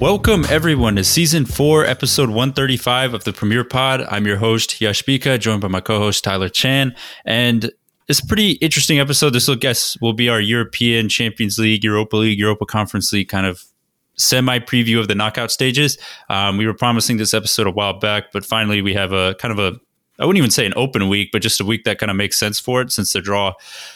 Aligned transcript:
Welcome 0.00 0.46
everyone 0.48 0.96
to 0.96 1.04
season 1.04 1.44
four, 1.44 1.84
episode 1.84 2.30
135 2.30 3.12
of 3.12 3.24
the 3.24 3.34
Premier 3.34 3.64
Pod. 3.64 4.00
I'm 4.08 4.26
your 4.26 4.38
host, 4.38 4.80
Yash 4.80 5.02
Bhika, 5.02 5.38
joined 5.38 5.60
by 5.60 5.68
my 5.68 5.80
co-host 5.80 6.24
Tyler 6.24 6.48
Chan. 6.48 6.96
And 7.26 7.70
it's 8.08 8.20
a 8.20 8.26
pretty 8.26 8.52
interesting 8.52 8.98
episode. 8.98 9.30
This 9.30 9.46
will 9.46 9.56
guess 9.56 10.00
will 10.00 10.14
be 10.14 10.30
our 10.30 10.40
European 10.40 11.10
Champions 11.10 11.58
League, 11.58 11.84
Europa 11.84 12.16
League, 12.16 12.38
Europa 12.38 12.64
Conference 12.64 13.12
League 13.12 13.28
kind 13.28 13.44
of 13.44 13.62
semi 14.16 14.58
preview 14.58 14.98
of 14.98 15.08
the 15.08 15.14
knockout 15.14 15.50
stages. 15.50 15.98
Um, 16.30 16.56
we 16.56 16.66
were 16.66 16.74
promising 16.74 17.18
this 17.18 17.34
episode 17.34 17.66
a 17.66 17.70
while 17.70 17.98
back, 17.98 18.32
but 18.32 18.46
finally 18.46 18.80
we 18.80 18.94
have 18.94 19.12
a 19.12 19.34
kind 19.34 19.52
of 19.52 19.58
a 19.58 19.78
I 20.20 20.26
wouldn't 20.26 20.38
even 20.38 20.50
say 20.50 20.66
an 20.66 20.74
open 20.76 21.08
week, 21.08 21.30
but 21.32 21.42
just 21.42 21.60
a 21.60 21.64
week 21.64 21.84
that 21.84 21.98
kind 21.98 22.10
of 22.10 22.16
makes 22.16 22.38
sense 22.38 22.60
for 22.60 22.82
it 22.82 22.92
since 22.92 23.12
the 23.12 23.20
draw 23.20 23.54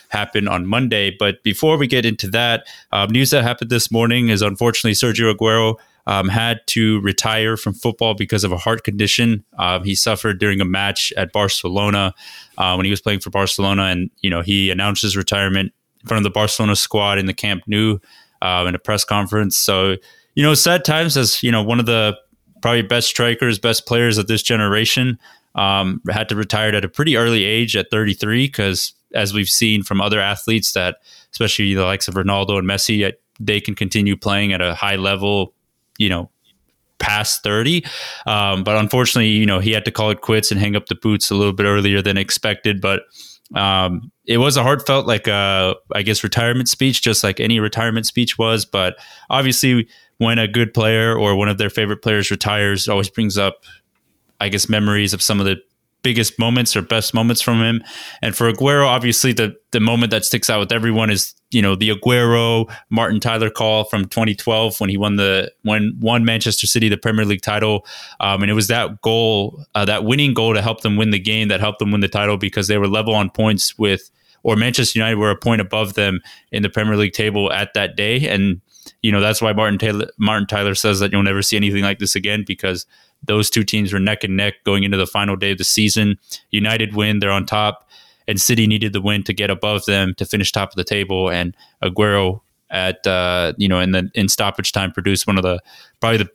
happened 0.09 0.49
on 0.49 0.67
Monday. 0.67 1.15
But 1.17 1.43
before 1.43 1.77
we 1.77 1.87
get 1.87 2.07
into 2.07 2.29
that, 2.31 2.67
um, 2.93 3.11
news 3.11 3.31
that 3.31 3.43
happened 3.43 3.71
this 3.71 3.91
morning 3.91 4.29
is 4.29 4.41
unfortunately 4.43 4.95
Sergio 4.95 5.35
Aguero 5.35 5.77
um, 6.07 6.29
had 6.29 6.61
to 6.69 7.01
retire 7.01 7.57
from 7.57 7.75
football 7.75 8.15
because 8.15 8.45
of 8.45 8.53
a 8.53 8.57
heart 8.57 8.85
condition. 8.85 9.45
Um, 9.59 9.85
he 9.85 9.95
suffered 9.95 10.39
during 10.39 10.61
a 10.61 10.65
match 10.65 11.13
at 11.17 11.33
Barcelona 11.33 12.15
uh, 12.59 12.75
when 12.75 12.85
he 12.85 12.91
was 12.91 13.01
playing 13.01 13.21
for 13.21 13.31
Barcelona, 13.31 13.85
and 13.85 14.11
you 14.21 14.31
know 14.31 14.43
he 14.43 14.71
announced 14.71 15.03
his 15.03 15.17
retirement 15.17 15.73
in 16.01 16.09
front 16.09 16.19
of 16.19 16.25
the 16.25 16.35
Barcelona 16.35 16.77
squad 16.77 17.19
in 17.19 17.27
the 17.27 17.35
Camp 17.35 17.63
Nou 17.67 17.99
uh, 18.43 18.65
in 18.69 18.75
a 18.75 18.79
press 18.79 19.05
conference. 19.05 19.57
So 19.57 19.97
you 20.35 20.43
know, 20.43 20.55
sad 20.55 20.85
times 20.85 21.17
as 21.17 21.43
you 21.43 21.51
know 21.51 21.63
one 21.63 21.81
of 21.81 21.87
the 21.87 22.17
probably 22.61 22.83
best 22.83 23.09
strikers, 23.09 23.59
best 23.59 23.87
players 23.87 24.19
of 24.19 24.27
this 24.27 24.43
generation 24.43 25.19
um, 25.55 26.01
had 26.11 26.29
to 26.29 26.37
retire 26.37 26.75
at 26.75 26.85
a 26.85 26.89
pretty 26.89 27.17
early 27.17 27.45
age 27.45 27.77
at 27.77 27.91
33 27.91 28.47
because 28.47 28.93
as 29.15 29.33
we've 29.33 29.49
seen 29.49 29.83
from 29.83 30.01
other 30.01 30.21
athletes 30.21 30.73
that 30.73 30.99
especially 31.33 31.75
the 31.75 31.85
likes 31.85 32.09
of 32.09 32.15
Ronaldo 32.15 32.59
and 32.59 32.69
Messi 32.69 33.13
they 33.41 33.61
can 33.61 33.75
continue 33.75 34.17
playing 34.17 34.53
at 34.53 34.61
a 34.61 34.75
high 34.75 34.97
level 34.97 35.55
you 35.99 36.09
know 36.09 36.31
past 36.99 37.43
30 37.43 37.85
um, 38.27 38.65
but 38.65 38.77
unfortunately 38.77 39.29
you 39.29 39.47
know 39.47 39.59
he 39.59 39.73
had 39.73 39.85
to 39.85 39.91
call 39.91 40.11
it 40.11 40.21
quits 40.21 40.51
and 40.51 40.61
hang 40.61 40.77
up 40.77 40.87
the 40.87 40.95
boots 40.95 41.31
a 41.31 41.35
little 41.35 41.53
bit 41.53 41.67
earlier 41.67 42.01
than 42.03 42.17
expected. 42.17 42.81
But 42.81 43.03
um, 43.55 44.11
it 44.25 44.39
was 44.39 44.57
a 44.57 44.63
heartfelt 44.63 45.07
like 45.07 45.29
uh, 45.29 45.75
i 45.95 46.01
guess 46.01 46.25
retirement 46.25 46.67
speech 46.67 47.03
just 47.03 47.23
like 47.23 47.41
any 47.41 47.61
retirement 47.61 48.07
speech 48.07 48.39
was. 48.39 48.65
But 48.65 48.97
obviously 49.31 49.89
when 50.19 50.39
a 50.39 50.49
good 50.49 50.73
player 50.73 51.17
or 51.17 51.35
one 51.35 51.49
of 51.49 51.59
their 51.59 51.71
favorite 51.71 52.03
players 52.03 52.31
retires 52.31 52.89
always 52.89 53.11
brings 53.11 53.37
up 53.37 53.65
I 54.45 54.49
guess, 54.49 54.69
memories 54.69 55.15
of 55.15 55.23
some 55.23 55.41
of 55.41 55.47
the 55.47 55.57
biggest 56.05 56.39
moments 56.39 56.77
or 56.77 56.83
best 56.83 57.15
moments 57.15 57.41
from 57.41 57.63
him. 57.63 57.83
And 58.23 58.37
for 58.37 58.53
Aguero, 58.53 58.87
obviously 58.87 59.33
the 59.33 59.57
the 59.73 59.81
moment 59.81 60.11
that 60.13 60.25
sticks 60.25 60.49
out 60.49 60.61
with 60.61 60.71
everyone 60.71 61.11
is 61.11 61.35
you 61.51 61.63
know 61.63 61.75
the 61.75 61.91
Aguero 61.91 62.71
Martin 62.91 63.19
Tyler 63.19 63.51
call 63.51 63.85
from 63.85 64.05
2012 64.05 64.79
when 64.79 64.91
he 64.91 64.97
won 64.97 65.17
the 65.17 65.51
when 65.63 65.97
won 65.99 66.25
Manchester 66.25 66.69
City 66.69 66.89
the 66.89 66.99
Premier 66.99 67.25
League 67.25 67.43
title, 67.43 67.85
um, 68.21 68.43
and 68.43 68.51
it 68.51 68.55
was 68.55 68.69
that 68.69 69.01
goal, 69.01 69.65
uh, 69.75 69.85
that 69.87 70.05
winning 70.05 70.35
goal 70.35 70.55
to 70.55 70.63
help 70.63 70.83
them 70.83 70.97
win 70.97 71.11
the 71.11 71.19
game 71.19 71.49
that 71.49 71.59
helped 71.59 71.81
them 71.81 71.91
win 71.91 72.03
the 72.03 72.09
title 72.09 72.37
because 72.37 72.69
they 72.69 72.79
were 72.79 72.87
level 72.87 73.15
on 73.15 73.31
points 73.31 73.77
with. 73.77 74.11
Or 74.47 74.57
Manchester 74.57 74.99
United 74.99 75.17
were 75.17 75.31
a 75.31 75.39
point 75.39 75.63
above 75.63 75.95
them 75.95 76.21
in 76.53 76.63
the 76.63 76.69
Premier 76.69 76.99
League 76.99 77.15
table 77.15 77.51
at 77.51 77.73
that 77.73 77.97
day, 77.97 78.29
and 78.29 78.61
you 79.03 79.13
know 79.13 79.21
that's 79.21 79.41
why 79.41 79.53
Martin 79.53 79.79
Taylor 79.79 80.07
Martin 80.19 80.47
Tyler 80.47 80.75
says 80.75 81.01
that 81.01 81.13
you'll 81.13 81.23
never 81.23 81.43
see 81.43 81.57
anything 81.57 81.83
like 81.83 81.99
this 81.99 82.15
again 82.15 82.45
because 82.47 82.87
those 83.23 83.49
two 83.51 83.65
teams 83.65 83.93
were 83.93 83.99
neck 83.99 84.25
and 84.25 84.37
neck 84.37 84.55
going 84.65 84.85
into 84.85 84.97
the 84.97 85.07
final 85.07 85.37
day 85.37 85.53
of 85.53 85.59
the 85.59 85.65
season. 85.65 86.19
United 86.51 86.95
win, 86.95 87.21
they're 87.21 87.31
on 87.31 87.47
top, 87.47 87.89
and 88.29 88.41
City 88.41 88.67
needed 88.67 88.93
the 88.93 89.01
win 89.01 89.23
to 89.25 89.33
get 89.33 89.51
above 89.51 89.85
them 89.87 90.15
to 90.17 90.27
finish 90.27 90.53
top 90.53 90.71
of 90.71 90.77
the 90.77 90.85
table. 90.85 91.31
And 91.31 91.57
Aguero 91.83 92.41
at 92.71 93.07
uh, 93.07 93.55
you 93.57 93.69
know 93.69 93.81
in 93.81 93.93
the 93.93 94.11
in 94.15 94.29
stoppage 94.29 94.73
time 94.73 94.93
produced 94.93 95.27
one 95.27 95.37
of 95.37 95.43
the 95.43 95.63
probably 96.01 96.19
the 96.19 96.31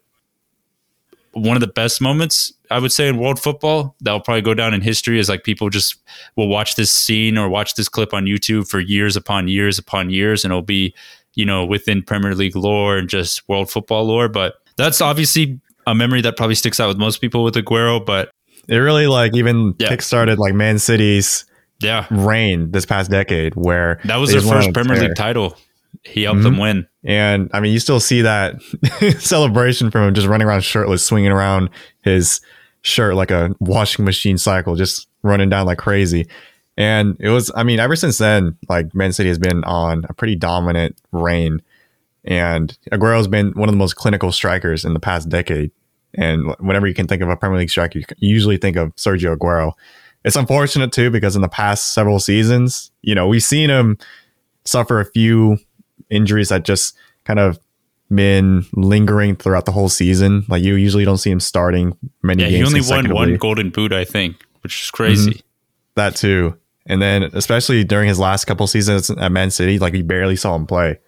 one 1.34 1.56
of 1.56 1.62
the 1.62 1.68
best 1.68 2.02
moments 2.02 2.54
I 2.72 2.80
would 2.80 2.92
say 2.92 3.08
in 3.08 3.18
world 3.18 3.40
football 3.40 3.96
that'll 4.02 4.20
probably 4.20 4.42
go 4.42 4.54
down 4.54 4.74
in 4.74 4.82
history 4.82 5.20
as 5.20 5.30
like 5.30 5.44
people 5.44 5.70
just 5.70 5.96
will 6.36 6.48
watch 6.48 6.76
this 6.76 6.92
scene 6.92 7.38
or 7.38 7.50
watch 7.50 7.76
this 7.76 7.88
clip 7.88 8.14
on 8.14 8.26
YouTube 8.26 8.68
for 8.68 8.80
years 8.80 9.16
upon 9.16 9.48
years 9.48 9.78
upon 9.78 10.10
years 10.10 10.44
and 10.44 10.52
it'll 10.52 10.64
be 10.64 10.94
you 11.36 11.46
know 11.46 11.66
within 11.66 12.02
Premier 12.02 12.36
League 12.36 12.56
lore 12.56 12.98
and 12.98 13.10
just 13.10 13.48
world 13.48 13.70
football 13.70 14.06
lore 14.06 14.28
but 14.28 14.56
that's 14.78 15.02
obviously 15.02 15.60
a 15.86 15.96
memory 15.96 16.22
that 16.22 16.38
probably 16.38 16.56
sticks 16.56 16.80
out 16.80 16.88
with 16.88 16.98
most 16.98 17.20
people 17.20 17.44
with 17.44 17.56
Aguero, 17.56 18.04
but 18.04 18.32
it 18.68 18.78
really 18.78 19.08
like 19.08 19.36
even 19.36 19.76
yeah. 19.80 19.90
kickstarted 19.90 20.38
like 20.38 20.54
Man 20.54 20.80
City's 20.80 21.46
yeah 21.82 22.08
reign 22.12 22.72
this 22.72 22.86
past 22.86 23.12
decade, 23.12 23.56
where 23.56 24.00
that 24.06 24.18
was 24.18 24.32
their 24.32 24.42
first 24.42 24.74
Premier 24.74 24.98
League 24.98 25.16
title. 25.16 25.58
He 26.04 26.24
helped 26.24 26.38
mm-hmm. 26.38 26.44
them 26.44 26.58
win, 26.58 26.88
and 27.04 27.50
I 27.54 27.60
mean, 27.60 27.74
you 27.74 27.80
still 27.80 28.00
see 28.00 28.22
that 28.22 28.62
celebration 29.20 29.92
from 29.92 30.08
him 30.08 30.14
just 30.14 30.28
running 30.28 30.48
around 30.48 30.62
shirtless, 30.62 31.04
swinging 31.04 31.32
around 31.32 31.70
his 32.02 32.42
shirt 32.82 33.16
like 33.16 33.32
a 33.32 33.54
washing 33.60 34.06
machine 34.06 34.38
cycle, 34.38 34.76
just 34.76 35.08
running 35.24 35.50
down 35.50 35.66
like 35.66 35.78
crazy. 35.78 36.28
And 36.80 37.18
it 37.20 37.30
was, 37.30 37.52
I 37.56 37.64
mean, 37.64 37.78
ever 37.78 37.98
since 37.98 38.18
then, 38.18 38.58
like 38.70 38.96
Man 38.96 39.12
City 39.12 39.28
has 39.28 39.38
been 39.38 39.66
on 39.66 40.06
a 40.08 40.14
pretty 40.14 40.38
dominant 40.38 40.98
reign. 41.12 41.62
And 42.24 42.76
Aguero's 42.90 43.28
been 43.28 43.52
one 43.52 43.68
of 43.68 43.74
the 43.74 43.78
most 43.78 43.98
clinical 43.98 44.32
strikers 44.32 44.86
in 44.86 44.94
the 44.94 45.00
past 45.00 45.28
decade. 45.28 45.72
And 46.14 46.56
whenever 46.60 46.88
you 46.88 46.94
can 46.94 47.06
think 47.06 47.22
of 47.22 47.28
a 47.28 47.36
Premier 47.36 47.60
League 47.60 47.70
striker, 47.70 48.00
you 48.00 48.06
usually 48.18 48.56
think 48.56 48.78
of 48.78 48.96
Sergio 48.96 49.36
Aguero. 49.36 49.74
It's 50.24 50.38
unfortunate 50.38 50.94
too 50.94 51.10
because 51.10 51.36
in 51.36 51.42
the 51.42 51.50
past 51.50 51.94
several 51.94 52.18
seasons, 52.18 52.92
you 53.02 53.14
know, 53.14 53.28
we've 53.28 53.44
seen 53.44 53.70
him 53.70 53.98
suffer 54.64 55.02
a 55.02 55.06
few 55.06 55.58
injuries 56.10 56.48
that 56.48 56.64
just 56.64 56.96
kind 57.26 57.40
of 57.40 57.60
been 58.14 58.66
lingering 58.72 59.36
throughout 59.36 59.66
the 59.66 59.74
whole 59.74 59.90
season. 59.90 60.46
Like 60.48 60.64
you 60.64 60.76
usually 60.76 61.04
don't 61.04 61.18
see 61.18 61.30
him 61.30 61.42
starting 61.42 61.98
many 62.24 62.44
yeah, 62.44 62.50
games. 62.50 62.72
He 62.72 62.78
only 62.78 63.10
won 63.10 63.14
one 63.14 63.36
Golden 63.36 63.70
Boot, 63.70 63.92
I 63.92 64.06
think, 64.06 64.46
which 64.62 64.82
is 64.82 64.92
crazy. 64.92 65.32
Mm-hmm. 65.32 65.40
That 65.96 66.16
too, 66.16 66.58
and 66.86 67.02
then 67.02 67.24
especially 67.34 67.84
during 67.84 68.08
his 68.08 68.20
last 68.20 68.46
couple 68.46 68.66
seasons 68.68 69.10
at 69.10 69.32
Man 69.32 69.52
City, 69.52 69.80
like 69.80 69.94
we 69.94 70.02
barely 70.02 70.36
saw 70.36 70.56
him 70.56 70.66
play. 70.66 71.00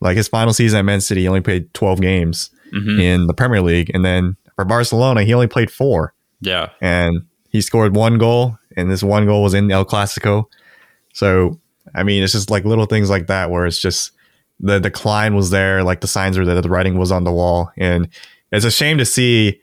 Like 0.00 0.16
his 0.16 0.28
final 0.28 0.52
season 0.52 0.80
at 0.80 0.84
Man 0.84 1.00
City, 1.00 1.22
he 1.22 1.28
only 1.28 1.40
played 1.40 1.72
twelve 1.74 2.00
games, 2.00 2.50
mm-hmm. 2.72 3.00
in 3.00 3.26
the 3.26 3.34
Premier 3.34 3.62
League. 3.62 3.90
And 3.94 4.04
then 4.04 4.36
for 4.56 4.64
Barcelona, 4.64 5.22
he 5.22 5.34
only 5.34 5.46
played 5.46 5.70
four. 5.70 6.14
Yeah. 6.40 6.70
And 6.80 7.24
he 7.50 7.60
scored 7.60 7.94
one 7.94 8.18
goal, 8.18 8.56
and 8.76 8.90
this 8.90 9.02
one 9.02 9.26
goal 9.26 9.42
was 9.42 9.54
in 9.54 9.70
El 9.70 9.84
Clasico. 9.84 10.46
So, 11.12 11.60
I 11.94 12.02
mean, 12.02 12.22
it's 12.22 12.32
just 12.32 12.50
like 12.50 12.64
little 12.64 12.86
things 12.86 13.10
like 13.10 13.26
that 13.26 13.50
where 13.50 13.66
it's 13.66 13.80
just 13.80 14.12
the 14.58 14.80
decline 14.80 15.34
was 15.34 15.50
there, 15.50 15.84
like 15.84 16.00
the 16.00 16.06
signs 16.06 16.38
were 16.38 16.44
that 16.44 16.62
the 16.62 16.68
writing 16.68 16.96
was 16.96 17.12
on 17.12 17.24
the 17.24 17.32
wall. 17.32 17.70
And 17.76 18.08
it's 18.50 18.64
a 18.64 18.70
shame 18.70 18.98
to 18.98 19.04
see 19.04 19.60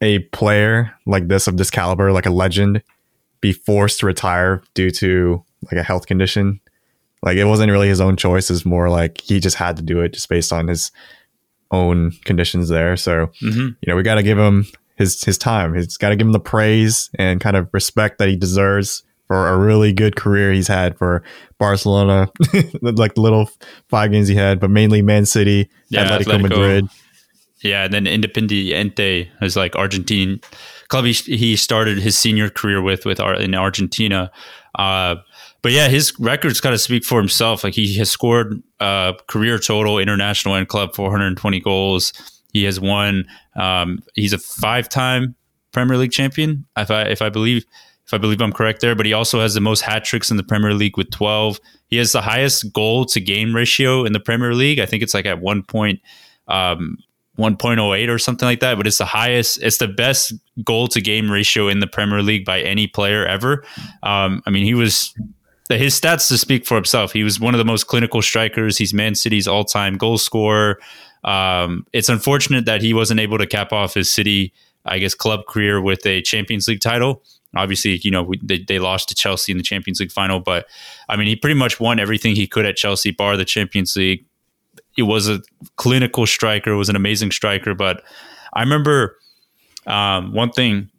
a 0.00 0.18
player 0.18 0.92
like 1.06 1.28
this 1.28 1.46
of 1.46 1.56
this 1.56 1.70
caliber, 1.70 2.12
like 2.12 2.26
a 2.26 2.30
legend, 2.30 2.82
be 3.40 3.52
forced 3.52 4.00
to 4.00 4.06
retire 4.06 4.62
due 4.74 4.90
to 4.92 5.44
like 5.64 5.80
a 5.80 5.82
health 5.82 6.06
condition. 6.06 6.60
Like 7.22 7.36
it 7.36 7.44
wasn't 7.44 7.72
really 7.72 7.88
his 7.88 8.00
own 8.00 8.16
choice; 8.16 8.50
it's 8.50 8.64
more 8.64 8.88
like 8.88 9.20
he 9.20 9.40
just 9.40 9.56
had 9.56 9.76
to 9.76 9.82
do 9.82 10.00
it 10.00 10.12
just 10.12 10.28
based 10.28 10.52
on 10.52 10.68
his 10.68 10.92
own 11.70 12.12
conditions 12.24 12.68
there. 12.68 12.96
So, 12.96 13.28
mm-hmm. 13.42 13.58
you 13.58 13.86
know, 13.86 13.96
we 13.96 14.02
got 14.02 14.16
to 14.16 14.22
give 14.22 14.38
him 14.38 14.66
his 14.96 15.22
his 15.22 15.38
time. 15.38 15.74
He's 15.74 15.96
got 15.96 16.10
to 16.10 16.16
give 16.16 16.26
him 16.26 16.32
the 16.32 16.40
praise 16.40 17.10
and 17.18 17.40
kind 17.40 17.56
of 17.56 17.68
respect 17.72 18.18
that 18.18 18.28
he 18.28 18.36
deserves 18.36 19.02
for 19.26 19.48
a 19.48 19.58
really 19.58 19.92
good 19.92 20.16
career 20.16 20.52
he's 20.52 20.68
had 20.68 20.96
for 20.96 21.22
Barcelona, 21.58 22.30
like 22.82 23.14
the 23.14 23.20
little 23.20 23.50
five 23.88 24.10
games 24.10 24.26
he 24.26 24.34
had, 24.34 24.58
but 24.58 24.70
mainly 24.70 25.02
Man 25.02 25.26
City, 25.26 25.68
yeah, 25.88 26.04
Atletico, 26.04 26.38
Atletico, 26.38 26.42
Madrid. 26.42 26.88
Yeah, 27.60 27.84
and 27.84 27.92
then 27.92 28.04
Independiente 28.04 29.28
is 29.42 29.56
like 29.56 29.76
Argentine 29.76 30.40
club 30.88 31.04
he, 31.04 31.12
he 31.12 31.56
started 31.56 31.98
his 31.98 32.16
senior 32.16 32.50
career 32.50 32.82
with 32.82 33.04
with 33.04 33.20
in 33.20 33.54
Argentina. 33.54 34.30
Uh, 34.78 35.16
but 35.62 35.72
yeah, 35.72 35.88
his 35.88 36.18
records 36.18 36.60
kind 36.60 36.74
of 36.74 36.80
speak 36.80 37.04
for 37.04 37.18
himself. 37.18 37.64
Like 37.64 37.74
he 37.74 37.96
has 37.98 38.10
scored 38.10 38.62
uh, 38.80 39.14
career 39.26 39.58
total 39.58 39.98
international 39.98 40.54
and 40.54 40.68
club 40.68 40.94
420 40.94 41.60
goals. 41.60 42.12
He 42.52 42.64
has 42.64 42.80
won. 42.80 43.26
Um, 43.56 44.00
he's 44.14 44.32
a 44.32 44.38
five-time 44.38 45.34
Premier 45.72 45.96
League 45.96 46.12
champion, 46.12 46.64
if 46.76 46.90
I 46.90 47.02
if 47.02 47.22
I 47.22 47.28
believe 47.28 47.64
if 48.06 48.14
I 48.14 48.18
believe 48.18 48.40
I'm 48.40 48.52
correct 48.52 48.80
there. 48.80 48.94
But 48.94 49.06
he 49.06 49.12
also 49.12 49.40
has 49.40 49.54
the 49.54 49.60
most 49.60 49.82
hat 49.82 50.04
tricks 50.04 50.30
in 50.30 50.36
the 50.36 50.42
Premier 50.42 50.74
League 50.74 50.96
with 50.96 51.10
12. 51.10 51.60
He 51.88 51.96
has 51.96 52.12
the 52.12 52.22
highest 52.22 52.72
goal 52.72 53.04
to 53.06 53.20
game 53.20 53.54
ratio 53.54 54.04
in 54.04 54.12
the 54.12 54.20
Premier 54.20 54.54
League. 54.54 54.78
I 54.78 54.86
think 54.86 55.02
it's 55.02 55.14
like 55.14 55.26
at 55.26 55.40
one 55.40 55.62
point. 55.62 56.00
Um, 56.46 56.96
1.08 57.38 58.08
or 58.08 58.18
something 58.18 58.46
like 58.46 58.60
that, 58.60 58.76
but 58.76 58.86
it's 58.86 58.98
the 58.98 59.04
highest, 59.04 59.62
it's 59.62 59.78
the 59.78 59.88
best 59.88 60.32
goal 60.64 60.88
to 60.88 61.00
game 61.00 61.30
ratio 61.30 61.68
in 61.68 61.78
the 61.78 61.86
Premier 61.86 62.22
League 62.22 62.44
by 62.44 62.60
any 62.60 62.86
player 62.86 63.24
ever. 63.24 63.64
Um, 64.02 64.42
I 64.46 64.50
mean, 64.50 64.64
he 64.64 64.74
was 64.74 65.14
his 65.70 65.98
stats 65.98 66.28
to 66.28 66.38
speak 66.38 66.66
for 66.66 66.74
himself. 66.74 67.12
He 67.12 67.22
was 67.22 67.38
one 67.38 67.54
of 67.54 67.58
the 67.58 67.64
most 67.64 67.86
clinical 67.86 68.22
strikers. 68.22 68.78
He's 68.78 68.94
Man 68.94 69.14
City's 69.14 69.46
all-time 69.46 69.96
goal 69.96 70.18
scorer. 70.18 70.80
Um, 71.24 71.86
it's 71.92 72.08
unfortunate 72.08 72.64
that 72.64 72.80
he 72.80 72.94
wasn't 72.94 73.20
able 73.20 73.38
to 73.38 73.46
cap 73.46 73.72
off 73.72 73.94
his 73.94 74.10
City, 74.10 74.52
I 74.84 74.98
guess, 74.98 75.14
club 75.14 75.46
career 75.46 75.80
with 75.80 76.04
a 76.06 76.22
Champions 76.22 76.68
League 76.68 76.80
title. 76.80 77.22
Obviously, 77.56 77.98
you 78.02 78.10
know 78.10 78.22
we, 78.22 78.38
they, 78.42 78.58
they 78.58 78.78
lost 78.78 79.08
to 79.08 79.14
Chelsea 79.14 79.52
in 79.52 79.58
the 79.58 79.64
Champions 79.64 80.00
League 80.00 80.12
final, 80.12 80.38
but 80.38 80.66
I 81.08 81.16
mean 81.16 81.26
he 81.26 81.36
pretty 81.36 81.58
much 81.58 81.80
won 81.80 81.98
everything 81.98 82.34
he 82.34 82.46
could 82.46 82.66
at 82.66 82.76
Chelsea, 82.76 83.10
bar 83.10 83.36
the 83.36 83.44
Champions 83.44 83.96
League. 83.96 84.24
It 84.98 85.04
was 85.04 85.28
a 85.28 85.40
clinical 85.76 86.26
striker, 86.26 86.72
It 86.72 86.76
was 86.76 86.90
an 86.90 86.96
amazing 86.96 87.30
striker. 87.30 87.74
But 87.74 88.02
I 88.52 88.60
remember 88.60 89.16
um, 89.86 90.34
one 90.34 90.50
thing 90.50 90.90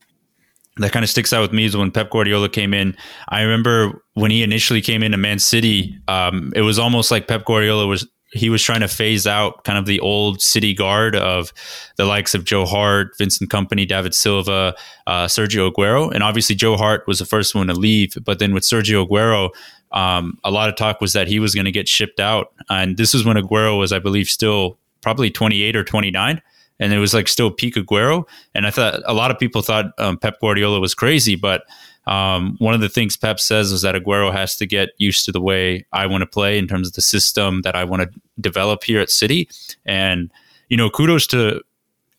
that 0.77 0.91
kind 0.91 1.03
of 1.03 1.09
sticks 1.09 1.33
out 1.33 1.41
with 1.41 1.53
me 1.53 1.65
is 1.65 1.75
when 1.75 1.91
Pep 1.91 2.09
Guardiola 2.09 2.49
came 2.49 2.73
in. 2.73 2.95
I 3.27 3.41
remember 3.41 4.01
when 4.13 4.31
he 4.31 4.41
initially 4.41 4.81
came 4.81 5.03
into 5.03 5.17
Man 5.17 5.37
City, 5.37 5.99
um, 6.07 6.53
it 6.55 6.61
was 6.61 6.79
almost 6.79 7.11
like 7.11 7.27
Pep 7.27 7.45
Guardiola 7.45 7.85
was 7.85 8.07
he 8.31 8.49
was 8.49 8.61
trying 8.61 8.81
to 8.81 8.87
phase 8.87 9.25
out 9.25 9.63
kind 9.63 9.77
of 9.77 9.85
the 9.85 9.99
old 10.01 10.41
city 10.41 10.73
guard 10.73 11.15
of 11.15 11.51
the 11.97 12.05
likes 12.05 12.35
of 12.35 12.45
Joe 12.45 12.65
Hart, 12.65 13.17
Vincent 13.17 13.49
Kompany, 13.49 13.87
David 13.87 14.13
Silva, 14.13 14.75
uh, 15.07 15.25
Sergio 15.25 15.71
Aguero, 15.71 16.13
and 16.13 16.21
obviously 16.21 16.55
Joe 16.55 16.77
Hart 16.77 17.07
was 17.07 17.19
the 17.19 17.25
first 17.25 17.55
one 17.55 17.67
to 17.67 17.73
leave. 17.73 18.15
But 18.23 18.37
then 18.39 18.53
with 18.53 18.63
Sergio 18.63 19.07
Aguero, 19.07 19.49
um, 19.91 20.37
a 20.43 20.51
lot 20.51 20.69
of 20.69 20.75
talk 20.75 21.01
was 21.01 21.13
that 21.13 21.27
he 21.27 21.39
was 21.39 21.55
going 21.55 21.65
to 21.65 21.71
get 21.71 21.87
shipped 21.87 22.19
out, 22.19 22.53
and 22.69 22.97
this 22.97 23.13
is 23.13 23.25
when 23.25 23.37
Aguero 23.37 23.77
was, 23.79 23.91
I 23.91 23.99
believe, 23.99 24.27
still 24.27 24.77
probably 25.01 25.31
28 25.31 25.75
or 25.75 25.83
29 25.83 26.41
and 26.79 26.93
it 26.93 26.99
was 26.99 27.13
like 27.13 27.27
still 27.27 27.51
peak 27.51 27.75
Aguero. 27.75 28.25
And 28.55 28.65
I 28.65 28.71
thought 28.71 29.01
a 29.05 29.13
lot 29.13 29.31
of 29.31 29.39
people 29.39 29.61
thought 29.61 29.91
um, 29.97 30.17
Pep 30.17 30.39
Guardiola 30.39 30.79
was 30.79 30.95
crazy, 30.95 31.35
but 31.35 31.63
um, 32.07 32.55
one 32.59 32.73
of 32.73 32.81
the 32.81 32.89
things 32.89 33.17
Pep 33.17 33.39
says 33.39 33.71
is 33.71 33.81
that 33.81 33.95
Aguero 33.95 34.31
has 34.31 34.55
to 34.57 34.65
get 34.65 34.89
used 34.97 35.25
to 35.25 35.31
the 35.31 35.41
way 35.41 35.85
I 35.91 36.07
want 36.07 36.21
to 36.21 36.27
play 36.27 36.57
in 36.57 36.67
terms 36.67 36.87
of 36.87 36.93
the 36.93 37.01
system 37.01 37.61
that 37.61 37.75
I 37.75 37.83
want 37.83 38.03
to 38.03 38.19
develop 38.39 38.83
here 38.83 39.01
at 39.01 39.09
City. 39.09 39.49
And, 39.85 40.31
you 40.69 40.77
know, 40.77 40.89
kudos 40.89 41.27
to 41.27 41.61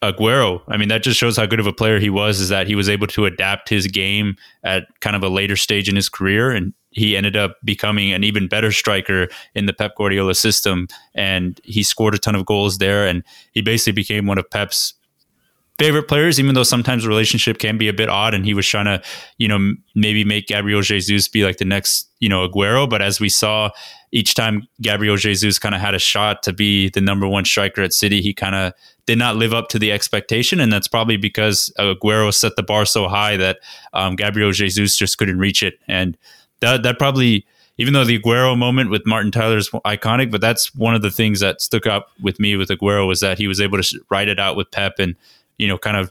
Aguero. 0.02 0.62
I 0.68 0.76
mean, 0.76 0.88
that 0.88 1.02
just 1.02 1.18
shows 1.18 1.36
how 1.36 1.46
good 1.46 1.60
of 1.60 1.66
a 1.66 1.72
player 1.72 1.98
he 1.98 2.10
was, 2.10 2.40
is 2.40 2.50
that 2.50 2.66
he 2.66 2.74
was 2.74 2.88
able 2.88 3.06
to 3.08 3.26
adapt 3.26 3.68
his 3.68 3.86
game 3.86 4.36
at 4.62 4.86
kind 5.00 5.16
of 5.16 5.22
a 5.22 5.28
later 5.28 5.56
stage 5.56 5.88
in 5.88 5.96
his 5.96 6.08
career. 6.08 6.50
And 6.50 6.72
he 6.90 7.16
ended 7.16 7.36
up 7.36 7.56
becoming 7.64 8.12
an 8.12 8.24
even 8.24 8.48
better 8.48 8.72
striker 8.72 9.28
in 9.54 9.66
the 9.66 9.72
Pep 9.72 9.96
Guardiola 9.96 10.34
system. 10.34 10.88
And 11.14 11.60
he 11.64 11.82
scored 11.82 12.14
a 12.14 12.18
ton 12.18 12.34
of 12.34 12.46
goals 12.46 12.78
there. 12.78 13.06
And 13.06 13.22
he 13.52 13.62
basically 13.62 13.92
became 13.92 14.26
one 14.26 14.38
of 14.38 14.50
Pep's 14.50 14.94
favorite 15.78 16.08
players, 16.08 16.38
even 16.38 16.54
though 16.54 16.62
sometimes 16.62 17.04
the 17.04 17.08
relationship 17.08 17.58
can 17.58 17.78
be 17.78 17.88
a 17.88 17.92
bit 17.92 18.08
odd. 18.08 18.34
And 18.34 18.44
he 18.44 18.54
was 18.54 18.66
trying 18.66 18.84
to, 18.84 19.02
you 19.38 19.48
know, 19.48 19.74
maybe 19.94 20.24
make 20.24 20.46
Gabriel 20.46 20.82
Jesus 20.82 21.28
be 21.28 21.44
like 21.44 21.56
the 21.56 21.64
next, 21.64 22.10
you 22.18 22.28
know, 22.28 22.46
Aguero. 22.46 22.90
But 22.90 23.02
as 23.02 23.20
we 23.20 23.28
saw 23.28 23.70
each 24.12 24.34
time 24.34 24.66
Gabriel 24.82 25.16
Jesus 25.16 25.58
kind 25.58 25.74
of 25.74 25.80
had 25.80 25.94
a 25.94 25.98
shot 25.98 26.42
to 26.42 26.52
be 26.52 26.90
the 26.90 27.00
number 27.00 27.26
one 27.26 27.44
striker 27.44 27.82
at 27.82 27.92
City, 27.92 28.20
he 28.20 28.34
kind 28.34 28.56
of 28.56 28.74
did 29.06 29.16
not 29.16 29.36
live 29.36 29.54
up 29.54 29.68
to 29.68 29.78
the 29.78 29.90
expectation. 29.90 30.60
And 30.60 30.72
that's 30.72 30.88
probably 30.88 31.16
because 31.16 31.72
Aguero 31.78 32.34
set 32.34 32.56
the 32.56 32.62
bar 32.62 32.84
so 32.84 33.08
high 33.08 33.36
that 33.38 33.60
um, 33.92 34.16
Gabriel 34.16 34.52
Jesus 34.52 34.96
just 34.96 35.16
couldn't 35.16 35.38
reach 35.38 35.62
it. 35.62 35.78
And 35.88 36.18
that, 36.60 36.82
that 36.82 36.98
probably, 36.98 37.46
even 37.78 37.94
though 37.94 38.04
the 38.04 38.18
Aguero 38.18 38.56
moment 38.56 38.90
with 38.90 39.02
Martin 39.06 39.30
Tyler 39.30 39.56
is 39.56 39.70
iconic, 39.70 40.30
but 40.30 40.40
that's 40.40 40.74
one 40.74 40.94
of 40.94 41.02
the 41.02 41.10
things 41.10 41.40
that 41.40 41.60
stuck 41.60 41.86
up 41.86 42.10
with 42.20 42.38
me 42.38 42.56
with 42.56 42.68
Aguero 42.68 43.06
was 43.06 43.20
that 43.20 43.38
he 43.38 43.48
was 43.48 43.60
able 43.60 43.80
to 43.80 44.00
write 44.10 44.28
it 44.28 44.38
out 44.38 44.56
with 44.56 44.70
Pep 44.70 44.94
and 44.98 45.16
you 45.60 45.68
know, 45.68 45.76
kind 45.76 45.96
of 45.96 46.10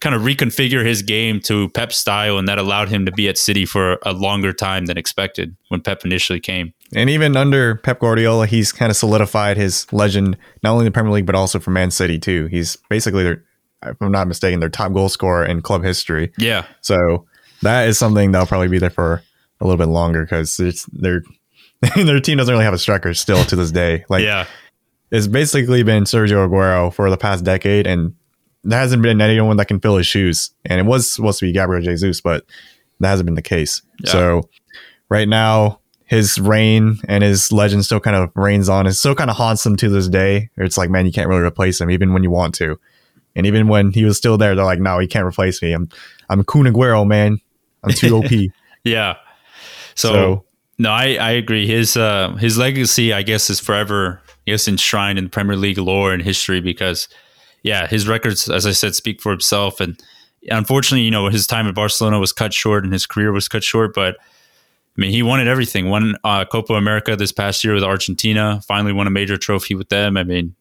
kind 0.00 0.14
of 0.14 0.22
reconfigure 0.22 0.86
his 0.86 1.02
game 1.02 1.40
to 1.40 1.68
Pep's 1.70 1.96
style, 1.96 2.38
and 2.38 2.46
that 2.46 2.56
allowed 2.56 2.88
him 2.88 3.04
to 3.04 3.12
be 3.12 3.28
at 3.28 3.36
City 3.36 3.66
for 3.66 3.98
a 4.02 4.12
longer 4.12 4.52
time 4.52 4.86
than 4.86 4.96
expected 4.96 5.56
when 5.68 5.80
Pep 5.80 6.04
initially 6.04 6.38
came. 6.38 6.72
And 6.94 7.10
even 7.10 7.36
under 7.36 7.74
Pep 7.74 7.98
Guardiola, 7.98 8.46
he's 8.46 8.70
kind 8.70 8.90
of 8.90 8.96
solidified 8.96 9.56
his 9.56 9.92
legend 9.92 10.38
not 10.62 10.72
only 10.72 10.86
in 10.86 10.92
the 10.92 10.94
Premier 10.94 11.12
League 11.12 11.26
but 11.26 11.34
also 11.34 11.58
for 11.58 11.72
Man 11.72 11.90
City 11.90 12.18
too. 12.18 12.46
He's 12.46 12.76
basically 12.88 13.24
their, 13.24 13.44
if 13.84 14.00
I'm 14.00 14.12
not 14.12 14.28
mistaken, 14.28 14.60
their 14.60 14.68
top 14.68 14.92
goal 14.92 15.08
scorer 15.08 15.44
in 15.44 15.60
club 15.60 15.82
history. 15.82 16.32
Yeah. 16.38 16.64
So 16.80 17.26
that 17.62 17.88
is 17.88 17.98
something 17.98 18.30
that'll 18.30 18.46
probably 18.46 18.68
be 18.68 18.78
there 18.78 18.90
for 18.90 19.22
a 19.60 19.64
little 19.64 19.78
bit 19.78 19.90
longer 19.90 20.22
because 20.22 20.56
their 20.92 21.22
their 21.96 22.20
team 22.20 22.38
doesn't 22.38 22.52
really 22.52 22.64
have 22.64 22.74
a 22.74 22.78
striker 22.78 23.14
still 23.14 23.44
to 23.44 23.56
this 23.56 23.70
day. 23.70 24.04
Like, 24.08 24.24
yeah. 24.24 24.46
It's 25.10 25.26
basically 25.26 25.82
been 25.82 26.04
Sergio 26.04 26.46
Aguero 26.46 26.92
for 26.92 27.08
the 27.08 27.16
past 27.16 27.42
decade, 27.42 27.86
and 27.86 28.14
there 28.62 28.78
hasn't 28.78 29.02
been 29.02 29.22
anyone 29.22 29.56
that 29.56 29.66
can 29.66 29.80
fill 29.80 29.96
his 29.96 30.06
shoes. 30.06 30.50
And 30.66 30.78
it 30.78 30.84
was 30.84 31.10
supposed 31.10 31.38
to 31.38 31.46
be 31.46 31.52
Gabriel 31.52 31.82
Jesus, 31.82 32.20
but 32.20 32.44
that 33.00 33.08
hasn't 33.08 33.26
been 33.26 33.34
the 33.34 33.40
case. 33.40 33.80
Yeah. 34.04 34.12
So 34.12 34.50
right 35.08 35.26
now, 35.26 35.80
his 36.04 36.38
reign 36.38 36.98
and 37.08 37.22
his 37.22 37.52
legend 37.52 37.84
still 37.84 38.00
kind 38.00 38.16
of 38.16 38.30
reigns 38.34 38.68
on. 38.68 38.86
It 38.86 38.94
still 38.94 39.14
kind 39.14 39.30
of 39.30 39.36
haunts 39.36 39.64
him 39.64 39.76
to 39.76 39.88
this 39.88 40.08
day. 40.08 40.50
It's 40.56 40.76
like, 40.76 40.90
man, 40.90 41.06
you 41.06 41.12
can't 41.12 41.28
really 41.28 41.42
replace 41.42 41.80
him, 41.80 41.90
even 41.90 42.12
when 42.12 42.22
you 42.22 42.30
want 42.30 42.54
to. 42.56 42.78
And 43.36 43.46
even 43.46 43.68
when 43.68 43.92
he 43.92 44.04
was 44.04 44.16
still 44.16 44.36
there, 44.36 44.54
they're 44.54 44.64
like, 44.64 44.80
no, 44.80 44.98
he 44.98 45.06
can't 45.06 45.26
replace 45.26 45.62
me. 45.62 45.72
I'm 45.72 45.88
I'm 46.28 46.44
Kun 46.44 46.64
Aguero, 46.64 47.06
man. 47.06 47.38
I'm 47.82 47.92
too 47.92 48.16
OP. 48.24 48.30
yeah. 48.84 49.16
So, 49.98 50.12
so, 50.12 50.44
no, 50.78 50.90
I, 50.90 51.14
I 51.14 51.30
agree. 51.32 51.66
His 51.66 51.96
uh 51.96 52.34
his 52.36 52.56
legacy, 52.56 53.12
I 53.12 53.22
guess, 53.22 53.50
is 53.50 53.58
forever, 53.58 54.20
I 54.28 54.52
guess, 54.52 54.68
enshrined 54.68 55.18
in 55.18 55.28
Premier 55.28 55.56
League 55.56 55.78
lore 55.78 56.12
and 56.12 56.22
history 56.22 56.60
because 56.60 57.08
yeah, 57.64 57.88
his 57.88 58.06
records, 58.06 58.48
as 58.48 58.64
I 58.64 58.70
said, 58.70 58.94
speak 58.94 59.20
for 59.20 59.32
himself. 59.32 59.80
And 59.80 60.00
unfortunately, 60.48 61.02
you 61.02 61.10
know, 61.10 61.28
his 61.28 61.48
time 61.48 61.66
at 61.66 61.74
Barcelona 61.74 62.20
was 62.20 62.32
cut 62.32 62.54
short 62.54 62.84
and 62.84 62.92
his 62.92 63.06
career 63.06 63.32
was 63.32 63.48
cut 63.48 63.64
short. 63.64 63.92
But 63.92 64.16
I 64.16 65.00
mean, 65.00 65.10
he 65.10 65.24
wanted 65.24 65.48
everything. 65.48 65.90
Won 65.90 66.14
uh, 66.22 66.44
Copa 66.44 66.74
America 66.74 67.16
this 67.16 67.32
past 67.32 67.64
year 67.64 67.74
with 67.74 67.82
Argentina. 67.82 68.60
Finally, 68.68 68.92
won 68.92 69.08
a 69.08 69.10
major 69.10 69.36
trophy 69.36 69.74
with 69.74 69.88
them. 69.88 70.16
I 70.16 70.22
mean, 70.22 70.54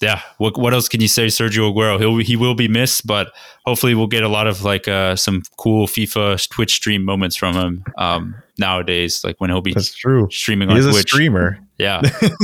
yeah. 0.00 0.20
What 0.38 0.58
what 0.58 0.74
else 0.74 0.88
can 0.88 1.00
you 1.00 1.08
say, 1.08 1.26
Sergio 1.26 1.72
Aguero? 1.72 1.98
He'll 1.98 2.18
he 2.18 2.36
will 2.36 2.54
be 2.54 2.68
missed, 2.68 3.06
but 3.06 3.32
hopefully 3.64 3.94
we'll 3.94 4.06
get 4.06 4.22
a 4.22 4.28
lot 4.28 4.46
of 4.46 4.62
like 4.62 4.88
uh, 4.88 5.16
some 5.16 5.42
cool 5.56 5.86
FIFA 5.86 6.48
Twitch 6.48 6.74
stream 6.74 7.04
moments 7.04 7.36
from 7.36 7.54
him 7.54 7.84
um, 7.96 8.34
nowadays. 8.58 9.22
Like 9.24 9.40
when 9.40 9.50
he'll 9.50 9.62
be 9.62 9.74
that's 9.74 9.94
true 9.94 10.28
streaming. 10.30 10.68
He's 10.70 10.84
on 10.84 10.90
a 10.90 10.92
Twitch. 10.92 11.08
streamer. 11.08 11.58
Yeah, 11.78 12.02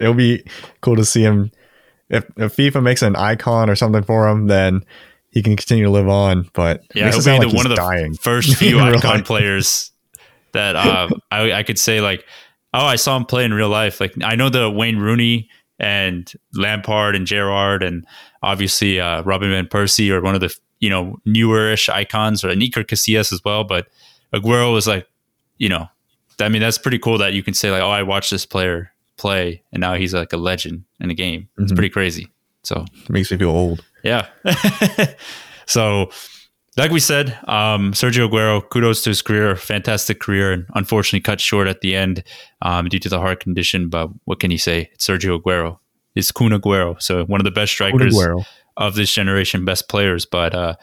it'll 0.00 0.14
be 0.14 0.44
cool 0.80 0.96
to 0.96 1.04
see 1.04 1.22
him 1.22 1.50
if, 2.08 2.24
if 2.36 2.56
FIFA 2.56 2.82
makes 2.82 3.02
an 3.02 3.16
icon 3.16 3.70
or 3.70 3.76
something 3.76 4.02
for 4.02 4.28
him, 4.28 4.46
then 4.46 4.84
he 5.30 5.42
can 5.42 5.56
continue 5.56 5.84
to 5.84 5.90
live 5.90 6.08
on. 6.08 6.48
But 6.52 6.84
yeah, 6.94 7.10
he'll 7.10 7.22
be 7.22 7.46
like 7.46 7.54
one 7.54 7.66
of 7.66 7.70
the 7.70 7.76
dying. 7.76 8.14
first 8.14 8.54
few 8.56 8.78
icon 8.78 9.22
players 9.22 9.90
that 10.52 10.76
uh, 10.76 11.08
I, 11.30 11.52
I 11.52 11.62
could 11.62 11.78
say 11.78 12.00
like, 12.00 12.24
oh, 12.72 12.84
I 12.84 12.96
saw 12.96 13.16
him 13.16 13.24
play 13.24 13.44
in 13.44 13.52
real 13.52 13.68
life. 13.68 14.00
Like 14.00 14.14
I 14.22 14.36
know 14.36 14.48
the 14.48 14.70
Wayne 14.70 14.98
Rooney 14.98 15.50
and 15.78 16.32
Lampard 16.54 17.14
and 17.14 17.26
Gerrard 17.26 17.82
and 17.82 18.06
obviously 18.42 19.00
uh, 19.00 19.22
Robin 19.22 19.50
van 19.50 19.66
Persie 19.66 20.10
or 20.10 20.20
one 20.20 20.34
of 20.34 20.40
the 20.40 20.54
you 20.80 20.90
know 20.90 21.18
newerish 21.26 21.88
icons 21.88 22.44
or 22.44 22.48
Iker 22.48 22.84
Casillas 22.84 23.32
as 23.32 23.42
well. 23.44 23.64
But 23.64 23.88
Aguero 24.32 24.72
was 24.72 24.86
like, 24.86 25.08
you 25.58 25.68
know, 25.68 25.88
I 26.40 26.48
mean 26.48 26.60
that's 26.60 26.78
pretty 26.78 26.98
cool 26.98 27.18
that 27.18 27.32
you 27.32 27.42
can 27.42 27.54
say 27.54 27.70
like, 27.70 27.82
oh, 27.82 27.90
I 27.90 28.02
watched 28.02 28.30
this 28.30 28.46
player 28.46 28.92
play, 29.16 29.62
and 29.72 29.80
now 29.80 29.94
he's 29.94 30.14
like 30.14 30.32
a 30.32 30.36
legend 30.36 30.84
in 31.00 31.08
the 31.08 31.14
game. 31.14 31.48
It's 31.56 31.66
mm-hmm. 31.66 31.76
pretty 31.76 31.90
crazy. 31.90 32.30
So 32.62 32.84
it 33.04 33.10
makes 33.10 33.30
me 33.30 33.38
feel 33.38 33.50
old. 33.50 33.84
Yeah. 34.02 34.26
so, 35.66 36.10
like 36.76 36.90
we 36.90 37.00
said, 37.00 37.38
um, 37.48 37.92
Sergio 37.92 38.28
Aguero, 38.28 38.68
kudos 38.68 39.02
to 39.02 39.10
his 39.10 39.22
career, 39.22 39.56
fantastic 39.56 40.20
career, 40.20 40.52
and 40.52 40.66
unfortunately 40.74 41.20
cut 41.20 41.40
short 41.40 41.68
at 41.68 41.80
the 41.80 41.96
end 41.96 42.22
um, 42.62 42.88
due 42.88 42.98
to 42.98 43.08
the 43.08 43.18
heart 43.18 43.40
condition. 43.40 43.88
But 43.88 44.10
what 44.24 44.40
can 44.40 44.50
you 44.50 44.58
say? 44.58 44.90
It's 44.92 45.06
Sergio 45.06 45.40
Aguero. 45.40 45.78
It's 46.14 46.30
Kun 46.30 46.50
Aguero. 46.50 47.00
So 47.00 47.24
one 47.24 47.40
of 47.40 47.44
the 47.44 47.50
best 47.50 47.72
strikers 47.72 48.18
of 48.76 48.94
this 48.94 49.12
generation, 49.12 49.64
best 49.64 49.88
players. 49.88 50.26
But 50.26 50.54
uh, 50.54 50.74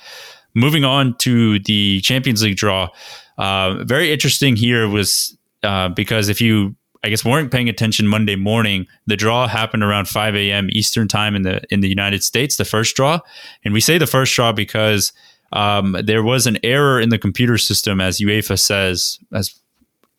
moving 0.55 0.83
on 0.83 1.15
to 1.19 1.59
the 1.59 2.01
Champions 2.01 2.41
League 2.41 2.57
draw, 2.57 2.89
uh, 3.38 3.83
very 3.83 4.12
interesting 4.12 4.55
here 4.55 4.88
was 4.88 5.38
uh, 5.62 5.89
because 5.89 6.27
if 6.27 6.41
you 6.41 6.75
I 7.05 7.09
guess 7.09 7.25
weren't 7.25 7.51
paying 7.51 7.67
attention 7.67 8.07
Monday 8.07 8.38
morning. 8.38 8.88
The 9.07 9.17
draw 9.17 9.47
happened 9.47 9.83
around 9.83 10.07
5 10.07 10.35
a.m. 10.35 10.69
Eastern 10.71 11.09
time 11.09 11.35
in 11.35 11.41
the 11.41 11.62
in 11.69 11.81
the 11.81 11.89
United 11.89 12.23
States, 12.23 12.55
the 12.55 12.63
first 12.63 12.95
draw, 12.95 13.19
and 13.65 13.73
we 13.73 13.81
say 13.81 13.97
the 13.97 14.07
first 14.07 14.33
draw 14.33 14.53
because 14.53 15.12
um, 15.53 15.95
there 16.03 16.24
was 16.24 16.45
an 16.48 16.57
error 16.63 17.00
in 17.00 17.10
the 17.10 17.17
computer 17.17 17.57
system, 17.57 18.01
as 18.01 18.19
UEFA 18.19 18.60
says, 18.60 19.19
as 19.31 19.60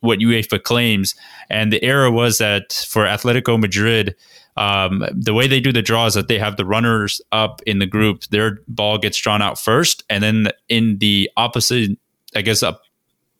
what 0.01 0.21
UEFA 0.21 0.63
claims, 0.63 1.15
and 1.51 1.73
the 1.73 1.83
error 1.83 2.11
was 2.11 2.39
that 2.39 2.73
for 2.89 3.05
Atletico 3.05 3.61
Madrid. 3.61 4.15
Um, 4.57 5.05
the 5.13 5.35
way 5.35 5.49
they 5.49 5.59
do 5.59 5.73
the 5.73 5.83
draw 5.83 6.07
is 6.07 6.15
that 6.15 6.29
they 6.29 6.39
have 6.39 6.57
the 6.57 6.65
runners 6.65 7.21
up 7.33 7.61
in 7.67 7.81
the 7.81 7.87
group. 7.87 8.23
Their 8.27 8.61
ball 8.69 8.99
gets 8.99 9.19
drawn 9.19 9.43
out 9.43 9.59
first, 9.59 10.05
and 10.09 10.23
then 10.23 10.49
in 10.69 10.99
the 10.99 11.29
opposite, 11.37 11.99
I 12.37 12.43
guess, 12.43 12.63
up 12.63 12.83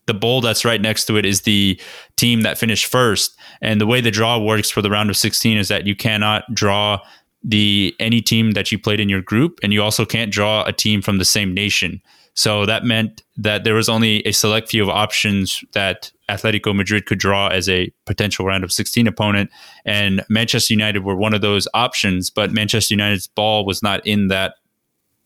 the 0.07 0.13
bowl 0.13 0.41
that's 0.41 0.65
right 0.65 0.81
next 0.81 1.05
to 1.05 1.17
it 1.17 1.25
is 1.25 1.41
the 1.41 1.79
team 2.15 2.41
that 2.41 2.57
finished 2.57 2.85
first. 2.85 3.37
And 3.61 3.79
the 3.81 3.87
way 3.87 4.01
the 4.01 4.11
draw 4.11 4.37
works 4.37 4.69
for 4.69 4.81
the 4.81 4.89
round 4.89 5.09
of 5.09 5.17
16 5.17 5.57
is 5.57 5.67
that 5.69 5.87
you 5.87 5.95
cannot 5.95 6.43
draw 6.53 6.99
the 7.47 7.95
any 7.99 8.21
team 8.21 8.51
that 8.51 8.71
you 8.71 8.79
played 8.79 8.99
in 8.99 9.07
your 9.07 9.21
group 9.21 9.59
and 9.61 9.71
you 9.71 9.81
also 9.81 10.03
can't 10.03 10.31
draw 10.31 10.63
a 10.65 10.73
team 10.73 11.01
from 11.01 11.19
the 11.19 11.25
same 11.25 11.53
nation. 11.53 12.01
So 12.33 12.65
that 12.65 12.83
meant 12.83 13.23
that 13.37 13.63
there 13.63 13.75
was 13.75 13.87
only 13.87 14.25
a 14.27 14.31
select 14.31 14.69
few 14.69 14.83
of 14.83 14.89
options 14.89 15.63
that 15.73 16.11
Atletico 16.27 16.75
Madrid 16.75 17.05
could 17.05 17.19
draw 17.19 17.47
as 17.47 17.69
a 17.69 17.93
potential 18.05 18.45
round 18.45 18.63
of 18.63 18.71
16 18.71 19.07
opponent 19.07 19.51
and 19.85 20.25
Manchester 20.27 20.73
United 20.73 21.05
were 21.05 21.15
one 21.15 21.35
of 21.35 21.41
those 21.41 21.67
options, 21.73 22.31
but 22.31 22.51
Manchester 22.51 22.95
United's 22.95 23.27
ball 23.27 23.63
was 23.63 23.83
not 23.83 24.05
in 24.05 24.27
that 24.29 24.55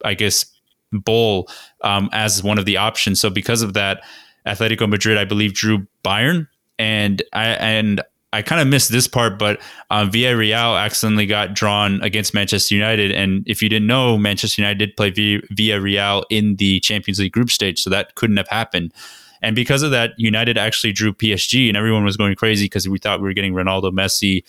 I 0.04 0.14
guess 0.14 0.46
bowl 0.92 1.50
um, 1.84 2.10
as 2.12 2.44
one 2.44 2.60
of 2.60 2.66
the 2.66 2.78
options. 2.78 3.20
So 3.22 3.30
because 3.30 3.62
of 3.62 3.74
that, 3.74 4.04
Atletico 4.46 4.90
Madrid, 4.90 5.18
I 5.18 5.26
believe, 5.26 5.54
drew 5.54 5.88
Bayern, 6.04 6.48
and 6.78 7.22
I 7.34 7.46
and 7.46 8.02
I 8.32 8.44
kind 8.44 8.62
of 8.62 8.68
missed 8.68 8.92
this 8.92 9.08
part, 9.08 9.40
but 9.40 9.60
um, 9.90 10.12
Villarreal 10.12 10.80
accidentally 10.80 11.26
got 11.26 11.56
drawn 11.56 12.00
against 12.02 12.34
Manchester 12.34 12.76
United. 12.76 13.12
And 13.12 13.44
if 13.48 13.64
you 13.64 13.70
didn't 13.70 13.88
know, 13.88 14.20
Manchester 14.20 14.62
United 14.62 14.78
did 14.78 14.96
play 14.96 15.10
v- 15.10 15.42
Villarreal 15.52 16.24
in 16.30 16.56
the 16.58 16.80
Champions 16.82 17.20
League 17.20 17.32
group 17.32 17.50
stage, 17.50 17.82
so 17.82 17.90
that 17.90 18.14
couldn't 18.16 18.38
have 18.38 18.48
happened. 18.48 18.94
And 19.42 19.56
because 19.56 19.82
of 19.82 19.92
that, 19.92 20.12
United 20.18 20.58
actually 20.58 20.92
drew 20.92 21.14
PSG, 21.14 21.68
and 21.70 21.78
everyone 21.78 22.04
was 22.04 22.18
going 22.18 22.36
crazy 22.36 22.66
because 22.66 22.88
we 22.88 23.00
thought 23.00 23.20
we 23.20 23.28
were 23.28 23.34
getting 23.34 23.54
Ronaldo 23.54 23.92
Messi 23.92 24.44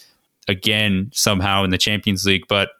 again 0.46 1.10
somehow 1.14 1.64
in 1.64 1.70
the 1.70 1.78
Champions 1.78 2.26
League. 2.26 2.44
But 2.48 2.70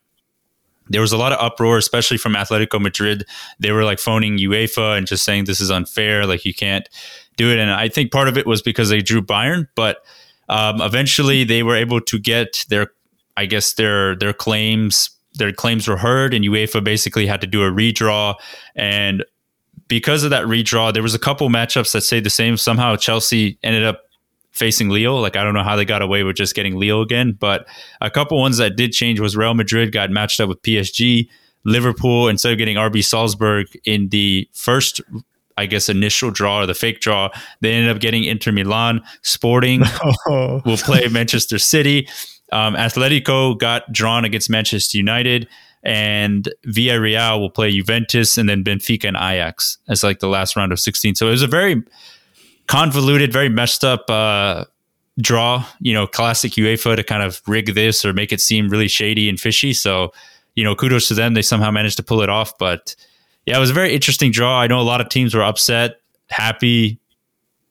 there 0.91 1.01
was 1.01 1.13
a 1.13 1.17
lot 1.17 1.33
of 1.33 1.39
uproar, 1.41 1.79
especially 1.79 2.19
from 2.19 2.35
Atletico 2.35 2.81
Madrid. 2.81 3.25
They 3.59 3.71
were 3.71 3.85
like 3.85 4.01
phoning 4.01 4.39
UEFA 4.39 4.99
and 4.99 5.07
just 5.07 5.25
saying 5.25 5.45
this 5.45 5.61
is 5.61 5.71
unfair, 5.71 6.27
like 6.27 6.45
you 6.45 6.53
can't 6.53 6.89
do 7.37 7.51
it. 7.51 7.59
And 7.59 7.71
I 7.71 7.89
think 7.89 8.11
part 8.11 8.29
of 8.29 8.37
it 8.37 8.47
was 8.47 8.61
because 8.61 8.89
they 8.91 9.01
drew 9.01 9.23
Bayern, 9.23 9.69
but 9.77 10.05
um, 10.51 10.81
eventually 10.83 11.45
they 11.45 11.63
were 11.63 11.77
able 11.77 12.01
to 12.01 12.19
get 12.19 12.67
their, 12.69 12.89
I 13.37 13.47
guess 13.47 13.75
their 13.75 14.17
their 14.17 14.33
claims 14.33 15.11
their 15.35 15.53
claims 15.53 15.87
were 15.87 15.97
heard, 15.97 16.35
and 16.35 16.45
UEFA 16.45 16.83
basically 16.83 17.27
had 17.27 17.41
to 17.41 17.47
do 17.47 17.63
a 17.63 17.71
redraw. 17.71 18.35
And 18.75 19.25
because 19.87 20.25
of 20.25 20.31
that 20.31 20.45
redraw, 20.45 20.93
there 20.93 21.05
was 21.05 21.15
a 21.15 21.21
couple 21.21 21.49
matchups 21.49 21.93
that 21.93 22.01
stayed 22.03 22.25
the 22.25 22.31
same. 22.31 22.57
Somehow 22.57 22.97
Chelsea 22.97 23.59
ended 23.63 23.85
up 23.85 24.03
facing 24.51 24.89
Lille. 24.89 25.21
Like 25.21 25.37
I 25.37 25.45
don't 25.45 25.55
know 25.55 25.63
how 25.63 25.77
they 25.77 25.85
got 25.85 26.03
away 26.03 26.25
with 26.25 26.35
just 26.35 26.57
getting 26.57 26.77
Lille 26.77 27.01
again, 27.01 27.33
but 27.39 27.67
a 28.01 28.11
couple 28.11 28.39
ones 28.41 28.59
that 28.59 28.77
did 28.77 28.91
change 28.91 29.21
was 29.21 29.37
Real 29.37 29.55
Madrid 29.55 29.93
got 29.93 30.11
matched 30.11 30.41
up 30.41 30.49
with 30.49 30.61
PSG. 30.63 31.29
Liverpool 31.65 32.27
instead 32.27 32.53
of 32.53 32.59
getting 32.59 32.77
RB 32.79 33.05
Salzburg 33.05 33.67
in 33.85 34.09
the 34.09 34.49
first 34.53 35.03
I 35.61 35.67
guess 35.67 35.89
initial 35.89 36.31
draw 36.31 36.63
or 36.63 36.67
the 36.67 36.75
fake 36.75 37.01
draw, 37.01 37.29
they 37.61 37.73
ended 37.73 37.95
up 37.95 38.01
getting 38.01 38.25
Inter 38.25 38.51
Milan. 38.51 39.03
Sporting 39.23 39.83
will 40.27 40.79
play 40.79 41.07
Manchester 41.09 41.59
City. 41.59 42.09
Um, 42.53 42.75
Atletico 42.75 43.59
got 43.59 43.91
drawn 43.93 44.25
against 44.25 44.51
Manchester 44.51 44.97
United, 44.97 45.47
and 45.83 46.49
Villarreal 46.67 47.39
will 47.39 47.51
play 47.51 47.71
Juventus, 47.71 48.39
and 48.39 48.49
then 48.49 48.65
Benfica 48.65 49.05
and 49.05 49.17
Ajax 49.17 49.79
as 49.89 50.03
like 50.03 50.21
the 50.21 50.29
last 50.29 50.57
round 50.57 50.73
of 50.73 50.81
16. 50.81 51.15
So 51.15 51.29
it 51.29 51.31
was 51.31 51.43
a 51.43 51.47
very 51.47 51.83
convoluted, 52.67 53.33
very 53.33 53.49
messed 53.49 53.85
up 53.85 54.09
uh, 54.09 54.65
draw. 55.21 55.65
You 55.81 55.93
know, 55.93 56.07
classic 56.07 56.53
UEFA 56.53 56.97
to 56.97 57.05
kind 57.05 57.23
of 57.23 57.43
rig 57.47 57.75
this 57.75 58.05
or 58.05 58.13
make 58.13 58.33
it 58.33 58.41
seem 58.41 58.69
really 58.69 58.89
shady 58.89 59.29
and 59.29 59.39
fishy. 59.39 59.73
So, 59.73 60.13
you 60.55 60.65
know, 60.65 60.75
kudos 60.75 61.09
to 61.09 61.15
them. 61.15 61.35
They 61.35 61.43
somehow 61.43 61.71
managed 61.71 61.99
to 61.99 62.03
pull 62.03 62.23
it 62.23 62.29
off. 62.29 62.57
But 62.59 62.97
yeah, 63.47 63.57
it 63.57 63.61
was 63.61 63.71
a 63.71 63.75
very 63.75 63.95
interesting 63.95 64.31
draw. 64.31 64.61
I 64.61 64.67
know 64.67 64.81
a 64.81 64.83
lot 64.83 65.01
of 65.01 65.09
teams 65.09 65.35
were 65.35 65.43
upset, 65.43 66.01
happy, 66.29 66.99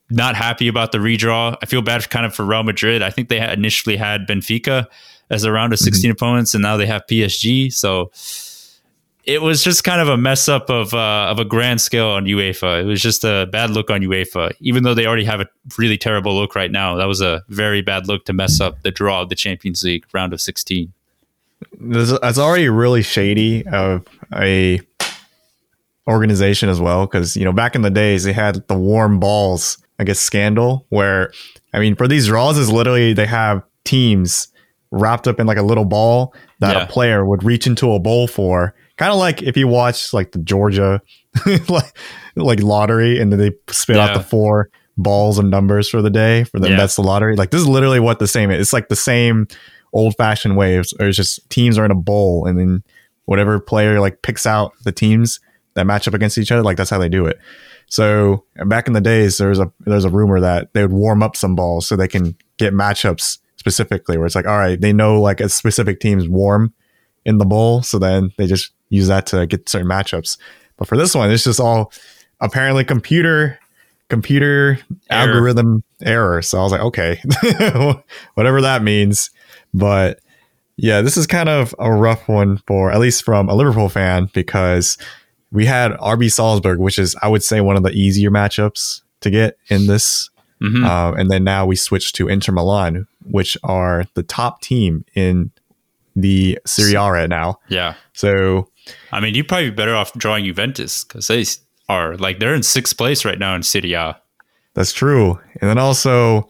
not 0.10 0.36
happy 0.36 0.68
about 0.68 0.92
the 0.92 0.98
redraw. 0.98 1.56
I 1.62 1.66
feel 1.66 1.82
bad 1.82 2.10
kind 2.10 2.26
of 2.26 2.34
for 2.34 2.44
Real 2.44 2.64
Madrid. 2.64 3.02
I 3.02 3.10
think 3.10 3.30
they 3.30 3.40
had 3.40 3.58
initially 3.58 3.96
had 3.96 4.28
Benfica 4.28 4.88
as 5.30 5.44
a 5.44 5.52
round 5.52 5.74
of 5.74 5.80
16 5.80 6.02
mm-hmm. 6.02 6.12
opponents, 6.12 6.54
and 6.54 6.62
now 6.64 6.78
they 6.78 6.88
have 6.88 7.04
PSG. 7.08 7.72
So 7.72 8.12
it 9.26 9.42
was 9.44 9.64
just 9.64 9.84
kind 9.84 10.02
of 10.02 10.08
a 10.08 10.18
mess 10.18 10.50
up 10.50 10.70
of 10.72 10.94
uh, 10.94 11.28
of 11.30 11.40
a 11.40 11.46
grand 11.46 11.82
scale 11.82 12.08
on 12.08 12.26
UEFA. 12.26 12.82
It 12.82 12.86
was 12.86 13.02
just 13.02 13.24
a 13.24 13.48
bad 13.52 13.70
look 13.70 13.92
on 13.92 14.02
UEFA, 14.02 14.54
even 14.60 14.84
though 14.84 14.96
they 14.96 15.06
already 15.06 15.26
have 15.26 15.40
a 15.40 15.48
really 15.78 15.98
terrible 15.98 16.36
look 16.36 16.56
right 16.56 16.72
now. 16.72 16.96
That 16.96 17.06
was 17.06 17.22
a 17.22 17.44
very 17.50 17.82
bad 17.82 18.08
look 18.08 18.26
to 18.26 18.34
mess 18.34 18.60
up 18.60 18.82
the 18.82 18.92
draw 18.92 19.22
of 19.22 19.30
the 19.30 19.36
Champions 19.36 19.84
League 19.84 20.06
round 20.14 20.34
of 20.34 20.42
16. 20.42 20.92
That's 21.80 22.40
already 22.40 22.70
really 22.70 23.04
shady 23.04 23.68
of 23.68 24.08
a 24.34 24.80
organization 26.10 26.70
as 26.70 26.82
well, 26.82 27.06
because 27.06 27.38
you 27.38 27.46
know 27.46 27.54
back 27.54 27.76
in 27.76 27.82
the 27.82 27.90
days 27.90 28.24
they 28.24 28.34
had 28.34 28.68
the 28.68 28.78
warm 28.78 29.20
balls, 29.20 29.78
I 30.00 30.04
guess, 30.04 30.20
scandal 30.20 30.86
where 30.90 31.32
I 31.74 31.80
mean 31.80 31.96
for 31.96 32.08
these 32.08 32.28
draws 32.28 32.58
is 32.58 32.72
literally 32.72 33.14
they 33.14 33.28
have 33.28 33.64
teams 33.86 34.48
wrapped 34.92 35.28
up 35.28 35.40
in 35.40 35.48
like 35.48 35.58
a 35.58 35.64
little 35.64 35.86
ball 35.86 36.34
that 36.60 36.76
yeah. 36.76 36.84
a 36.84 36.88
player 36.88 37.26
would 37.26 37.44
reach 37.44 37.68
into 37.68 37.94
a 37.94 38.00
bowl 38.00 38.28
for 38.28 38.74
Kind 39.00 39.14
of 39.14 39.18
like 39.18 39.42
if 39.42 39.56
you 39.56 39.70
watch 39.70 40.14
like 40.14 40.34
the 40.34 40.40
Georgia 40.40 41.02
like 41.70 41.98
like 42.36 42.62
lottery 42.62 43.18
and 43.18 43.32
then 43.32 43.40
they 43.40 43.52
spit 43.70 43.96
yeah. 43.96 44.08
out 44.08 44.14
the 44.14 44.22
four 44.22 44.70
balls 44.98 45.40
and 45.40 45.50
numbers 45.50 45.88
for 45.88 46.02
the 46.02 46.10
day 46.10 46.44
for 46.44 46.60
the 46.60 46.72
yeah. 46.72 46.76
that's 46.76 46.98
the 46.98 47.02
lottery. 47.02 47.38
Like 47.38 47.52
this 47.52 47.62
is 47.62 47.68
literally 47.68 48.02
what 48.02 48.20
the 48.20 48.28
same 48.28 48.52
is. 48.52 48.60
It's 48.60 48.74
like 48.74 48.90
the 48.90 48.98
same 48.98 49.48
old 49.94 50.16
fashioned 50.18 50.58
way. 50.58 50.76
It's, 50.76 50.92
it's 51.00 51.16
just 51.16 51.50
teams 51.50 51.78
are 51.78 51.86
in 51.86 51.92
a 51.92 51.96
bowl 51.96 52.46
and 52.46 52.60
then 52.60 52.84
whatever 53.24 53.58
player 53.62 54.02
like 54.02 54.22
picks 54.22 54.46
out 54.46 54.74
the 54.84 54.92
teams 54.92 55.40
that 55.74 55.86
match 55.86 56.08
up 56.08 56.14
against 56.14 56.38
each 56.38 56.52
other. 56.52 56.64
Like 56.64 56.78
that's 56.78 56.90
how 56.90 56.98
they 56.98 57.10
do 57.10 57.26
it. 57.26 57.40
So 57.88 58.46
back 58.66 58.88
in 58.88 58.94
the 58.94 59.02
days, 59.02 59.38
there's 59.38 59.60
a 59.60 59.72
there's 59.82 60.06
a 60.06 60.10
rumor 60.10 60.40
that 60.40 60.74
they 60.74 60.82
would 60.82 60.94
warm 60.94 61.24
up 61.24 61.36
some 61.36 61.56
balls 61.56 61.88
so 61.88 61.96
they 61.96 62.08
can 62.08 62.36
get 62.58 62.74
matchups 62.74 63.40
specifically. 63.58 64.18
Where 64.18 64.26
it's 64.26 64.36
like, 64.36 64.48
all 64.48 64.58
right, 64.58 64.80
they 64.80 64.94
know 64.94 65.20
like 65.20 65.40
a 65.40 65.50
specific 65.50 66.00
team's 66.00 66.28
warm 66.28 66.74
in 67.26 67.38
the 67.38 67.46
bowl, 67.46 67.82
so 67.82 68.00
then 68.00 68.32
they 68.38 68.48
just 68.48 68.72
use 68.90 69.08
that 69.08 69.26
to 69.28 69.48
get 69.48 69.68
certain 69.68 69.90
matchups. 69.90 70.38
But 70.78 70.88
for 70.88 70.98
this 70.98 71.16
one, 71.16 71.32
it's 71.32 71.44
just 71.44 71.60
all 71.60 71.92
apparently 72.40 72.86
computer 72.86 73.60
computer 74.10 74.80
error. 75.10 75.30
algorithm 75.30 75.84
error. 76.02 76.42
So 76.42 76.60
I 76.60 76.64
was 76.64 76.72
like, 76.72 76.82
okay, 76.82 77.22
whatever 78.34 78.62
that 78.62 78.84
means. 78.84 79.30
But 79.74 80.20
yeah, 80.78 81.02
this 81.02 81.18
is 81.18 81.28
kind 81.28 81.50
of 81.50 81.76
a 81.80 81.92
rough 81.92 82.28
one 82.28 82.58
for 82.66 82.92
at 82.92 83.00
least 83.00 83.24
from 83.24 83.50
a 83.50 83.56
Liverpool 83.56 83.90
fan 83.90 84.30
because 84.34 84.98
we 85.52 85.66
had 85.66 85.92
RB 85.94 86.32
Salzburg, 86.32 86.80
which 86.80 87.00
is 87.00 87.16
I 87.22 87.28
would 87.28 87.44
say 87.44 87.62
one 87.62 87.76
of 87.76 87.84
the 87.84 87.92
easier 87.92 88.32
matchups 88.32 89.02
to 89.22 89.30
get 89.30 89.58
in 89.68 89.88
this. 89.88 90.30
Mm-hmm. 90.62 90.86
Uh, 90.86 91.14
and 91.14 91.32
then 91.32 91.44
now 91.44 91.66
we 91.66 91.76
switch 91.76 92.12
to 92.14 92.28
Inter 92.28 92.52
Milan, 92.52 93.08
which 93.24 93.58
are 93.64 94.06
the 94.14 94.24
top 94.24 94.62
team 94.62 95.06
in 95.16 95.52
the 96.16 96.60
Serie 96.66 96.96
A 96.96 97.10
right 97.10 97.30
now. 97.30 97.60
Yeah. 97.70 97.96
So 98.14 98.70
I 99.12 99.20
mean, 99.20 99.36
you'd 99.36 99.48
probably 99.48 99.70
be 99.70 99.76
better 99.76 99.96
off 99.96 100.14
drawing 100.14 100.46
Juventus 100.46 101.04
because 101.04 101.28
they 101.28 101.46
are 101.88 102.18
like 102.18 102.40
they're 102.40 102.56
in 102.56 102.64
sixth 102.64 102.98
place 102.98 103.26
right 103.26 103.40
now 103.40 103.56
in 103.56 103.64
Serie 103.64 103.94
A. 103.94 104.20
That's 104.74 104.94
true. 104.94 105.40
And 105.62 105.70
then 105.70 105.78
also, 105.78 106.50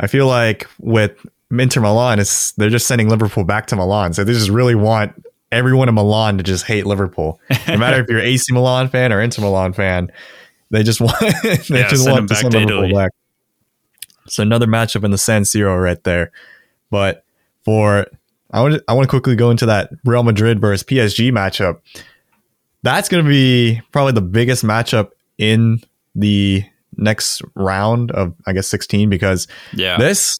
I 0.00 0.06
feel 0.06 0.26
like 0.26 0.66
with 0.78 1.24
Inter 1.50 1.80
Milan, 1.80 2.18
it's 2.18 2.52
they're 2.52 2.70
just 2.70 2.86
sending 2.86 3.08
Liverpool 3.08 3.44
back 3.44 3.66
to 3.68 3.76
Milan. 3.76 4.12
So 4.12 4.24
they 4.24 4.32
just 4.32 4.50
really 4.50 4.74
want 4.74 5.25
everyone 5.52 5.88
in 5.88 5.94
Milan 5.94 6.38
to 6.38 6.44
just 6.44 6.64
hate 6.64 6.86
Liverpool. 6.86 7.40
No 7.68 7.78
matter 7.78 8.00
if 8.00 8.08
you're 8.08 8.20
AC 8.20 8.52
Milan 8.52 8.88
fan 8.88 9.12
or 9.12 9.20
Inter 9.20 9.42
Milan 9.42 9.72
fan, 9.72 10.10
they 10.70 10.82
just 10.82 11.00
want 11.00 11.18
they 11.42 11.80
yeah, 11.80 11.88
just 11.88 12.08
want 12.08 12.28
to 12.28 12.34
send 12.34 12.54
Liverpool 12.54 12.84
Italy. 12.84 12.92
back. 12.92 13.12
So 14.28 14.42
another 14.42 14.66
matchup 14.66 15.04
in 15.04 15.10
the 15.10 15.18
San 15.18 15.42
Siro 15.42 15.80
right 15.80 16.02
there. 16.04 16.32
But 16.90 17.24
for 17.64 18.06
I 18.50 18.62
want 18.62 18.74
to, 18.74 18.84
I 18.88 18.94
want 18.94 19.04
to 19.04 19.10
quickly 19.10 19.36
go 19.36 19.50
into 19.50 19.66
that 19.66 19.90
Real 20.04 20.22
Madrid 20.22 20.60
versus 20.60 20.84
PSG 20.84 21.30
matchup. 21.30 21.80
That's 22.82 23.08
going 23.08 23.24
to 23.24 23.28
be 23.28 23.80
probably 23.92 24.12
the 24.12 24.22
biggest 24.22 24.64
matchup 24.64 25.10
in 25.38 25.80
the 26.14 26.64
next 26.96 27.42
round 27.54 28.10
of 28.12 28.34
I 28.46 28.52
guess 28.52 28.68
16 28.68 29.10
because 29.10 29.48
yeah. 29.74 29.98
this 29.98 30.38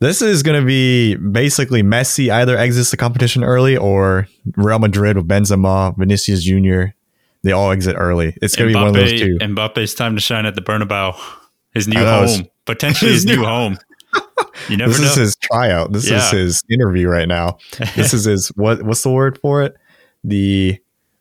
this 0.00 0.22
is 0.22 0.42
going 0.42 0.60
to 0.60 0.66
be 0.66 1.14
basically 1.16 1.82
Messi 1.82 2.32
either 2.32 2.56
exits 2.56 2.90
the 2.90 2.96
competition 2.96 3.44
early 3.44 3.76
or 3.76 4.26
Real 4.56 4.78
Madrid 4.78 5.16
with 5.16 5.28
Benzema, 5.28 5.96
Vinicius 5.96 6.42
Jr. 6.42 6.94
They 7.42 7.52
all 7.52 7.70
exit 7.70 7.96
early. 7.98 8.36
It's 8.42 8.56
going 8.56 8.70
to 8.70 8.74
be 8.74 8.78
one 8.78 8.88
of 8.88 8.94
those 8.94 9.20
two. 9.20 9.38
Mbappe's 9.40 9.94
time 9.94 10.14
to 10.14 10.20
shine 10.20 10.46
at 10.46 10.54
the 10.54 10.62
Bernabeu, 10.62 11.18
his 11.72 11.86
new 11.86 12.04
home, 12.04 12.46
potentially 12.66 13.12
his, 13.12 13.22
his 13.24 13.36
new 13.36 13.44
home. 13.44 13.78
You 14.68 14.76
never 14.76 14.90
know. 14.90 14.98
this 14.98 15.00
know. 15.00 15.06
is 15.06 15.16
his 15.16 15.36
tryout. 15.36 15.92
This 15.92 16.10
yeah. 16.10 16.18
is 16.18 16.30
his 16.30 16.62
interview 16.70 17.08
right 17.08 17.28
now. 17.28 17.58
This 17.96 18.12
is 18.12 18.24
his 18.24 18.48
what? 18.48 18.82
What's 18.82 19.02
the 19.02 19.10
word 19.10 19.38
for 19.38 19.62
it? 19.62 19.74
The 20.24 20.78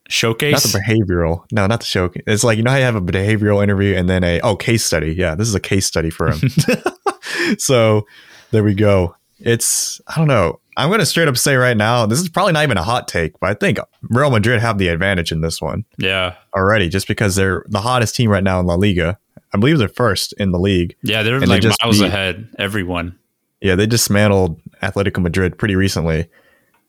showcase. 0.09 0.53
Not 0.53 0.73
the 0.73 0.79
behavioral. 0.79 1.45
No, 1.51 1.67
not 1.67 1.79
the 1.79 1.85
showcase. 1.85 2.23
It's 2.27 2.43
like 2.43 2.57
you 2.57 2.63
know 2.63 2.71
how 2.71 2.77
you 2.77 2.83
have 2.83 2.95
a 2.95 3.01
behavioral 3.01 3.63
interview 3.63 3.95
and 3.95 4.09
then 4.09 4.23
a 4.23 4.41
oh 4.41 4.55
case 4.55 4.83
study. 4.83 5.13
Yeah, 5.13 5.35
this 5.35 5.47
is 5.47 5.55
a 5.55 5.59
case 5.59 5.85
study 5.85 6.09
for 6.09 6.31
him. 6.31 6.49
so 7.57 8.05
there 8.51 8.63
we 8.63 8.73
go. 8.73 9.15
It's 9.39 10.01
I 10.07 10.17
don't 10.17 10.27
know. 10.27 10.59
I'm 10.77 10.89
going 10.89 10.99
to 10.99 11.05
straight 11.05 11.27
up 11.27 11.37
say 11.37 11.57
right 11.57 11.75
now, 11.75 12.05
this 12.05 12.19
is 12.19 12.29
probably 12.29 12.53
not 12.53 12.63
even 12.63 12.77
a 12.77 12.83
hot 12.83 13.07
take, 13.07 13.37
but 13.41 13.49
I 13.49 13.53
think 13.53 13.79
Real 14.03 14.31
Madrid 14.31 14.61
have 14.61 14.77
the 14.77 14.87
advantage 14.87 15.31
in 15.33 15.41
this 15.41 15.61
one. 15.61 15.83
Yeah. 15.97 16.35
Already, 16.55 16.87
just 16.87 17.05
because 17.05 17.35
they're 17.35 17.65
the 17.67 17.81
hottest 17.81 18.15
team 18.15 18.29
right 18.29 18.43
now 18.43 18.61
in 18.61 18.65
La 18.65 18.75
Liga. 18.75 19.17
I 19.53 19.57
believe 19.57 19.77
they're 19.77 19.89
first 19.89 20.33
in 20.33 20.51
the 20.51 20.59
league. 20.59 20.95
Yeah, 21.01 21.23
they're 21.23 21.39
like 21.41 21.63
they 21.63 21.71
miles 21.81 21.99
beat, 21.99 22.05
ahead. 22.05 22.47
Everyone. 22.57 23.17
Yeah, 23.61 23.75
they 23.75 23.87
dismantled 23.87 24.61
Atletico 24.81 25.21
Madrid 25.21 25.57
pretty 25.57 25.75
recently, 25.75 26.29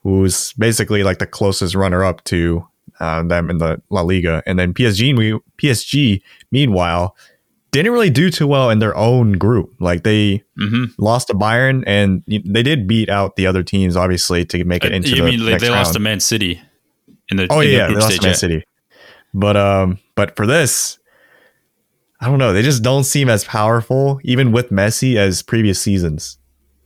who's 0.02 0.52
basically 0.52 1.02
like 1.02 1.18
the 1.18 1.26
closest 1.26 1.74
runner-up 1.74 2.22
to 2.24 2.64
uh, 3.00 3.22
them 3.24 3.50
in 3.50 3.58
the 3.58 3.82
La 3.90 4.02
Liga. 4.02 4.42
And 4.46 4.58
then 4.58 4.72
PSG, 4.72 5.16
we, 5.16 5.38
PSG, 5.60 6.22
meanwhile, 6.52 7.16
didn't 7.70 7.92
really 7.92 8.10
do 8.10 8.30
too 8.30 8.46
well 8.46 8.70
in 8.70 8.78
their 8.78 8.96
own 8.96 9.32
group. 9.32 9.74
Like 9.78 10.02
they 10.02 10.42
mm-hmm. 10.58 10.84
lost 10.98 11.28
to 11.28 11.34
Bayern, 11.34 11.84
and 11.86 12.22
they 12.26 12.62
did 12.62 12.86
beat 12.86 13.08
out 13.08 13.36
the 13.36 13.46
other 13.46 13.62
teams, 13.62 13.96
obviously, 13.96 14.44
to 14.46 14.64
make 14.64 14.84
it 14.84 14.92
uh, 14.92 14.96
into. 14.96 15.10
You 15.10 15.16
the 15.16 15.22
mean 15.24 15.46
like 15.46 15.60
they 15.60 15.68
round. 15.68 15.78
lost 15.78 15.92
to 15.94 16.00
Man 16.00 16.20
City 16.20 16.60
in 17.30 17.36
the? 17.36 17.46
Oh 17.50 17.60
in 17.60 17.70
yeah, 17.70 17.86
the 17.86 17.94
they 17.94 18.00
lost 18.00 18.20
to 18.20 18.26
Man 18.26 18.34
City. 18.34 18.64
But 19.32 19.56
um, 19.56 19.98
but 20.14 20.36
for 20.36 20.46
this, 20.46 20.98
I 22.20 22.26
don't 22.26 22.38
know. 22.38 22.52
They 22.52 22.62
just 22.62 22.82
don't 22.82 23.04
seem 23.04 23.28
as 23.28 23.44
powerful, 23.44 24.20
even 24.24 24.52
with 24.52 24.70
Messi, 24.70 25.16
as 25.16 25.42
previous 25.42 25.80
seasons. 25.80 26.38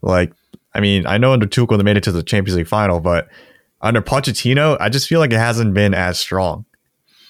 Like, 0.03 0.33
I 0.75 0.81
mean, 0.81 1.07
I 1.07 1.19
know 1.19 1.33
under 1.33 1.47
Tuchel 1.47 1.77
they 1.79 1.83
made 1.83 1.97
it 1.97 2.05
to 2.05 2.13
the 2.13 2.23
Champions 2.23 2.57
League 2.57 2.69
final, 2.69 3.01
but 3.01 3.29
under 3.81 4.03
Pochettino, 4.03 4.77
I 4.81 4.89
just 4.91 5.09
feel 5.09 5.21
like 5.21 5.33
it 5.33 5.39
hasn't 5.39 5.75
been 5.75 5.95
as 5.95 6.19
strong. 6.19 6.67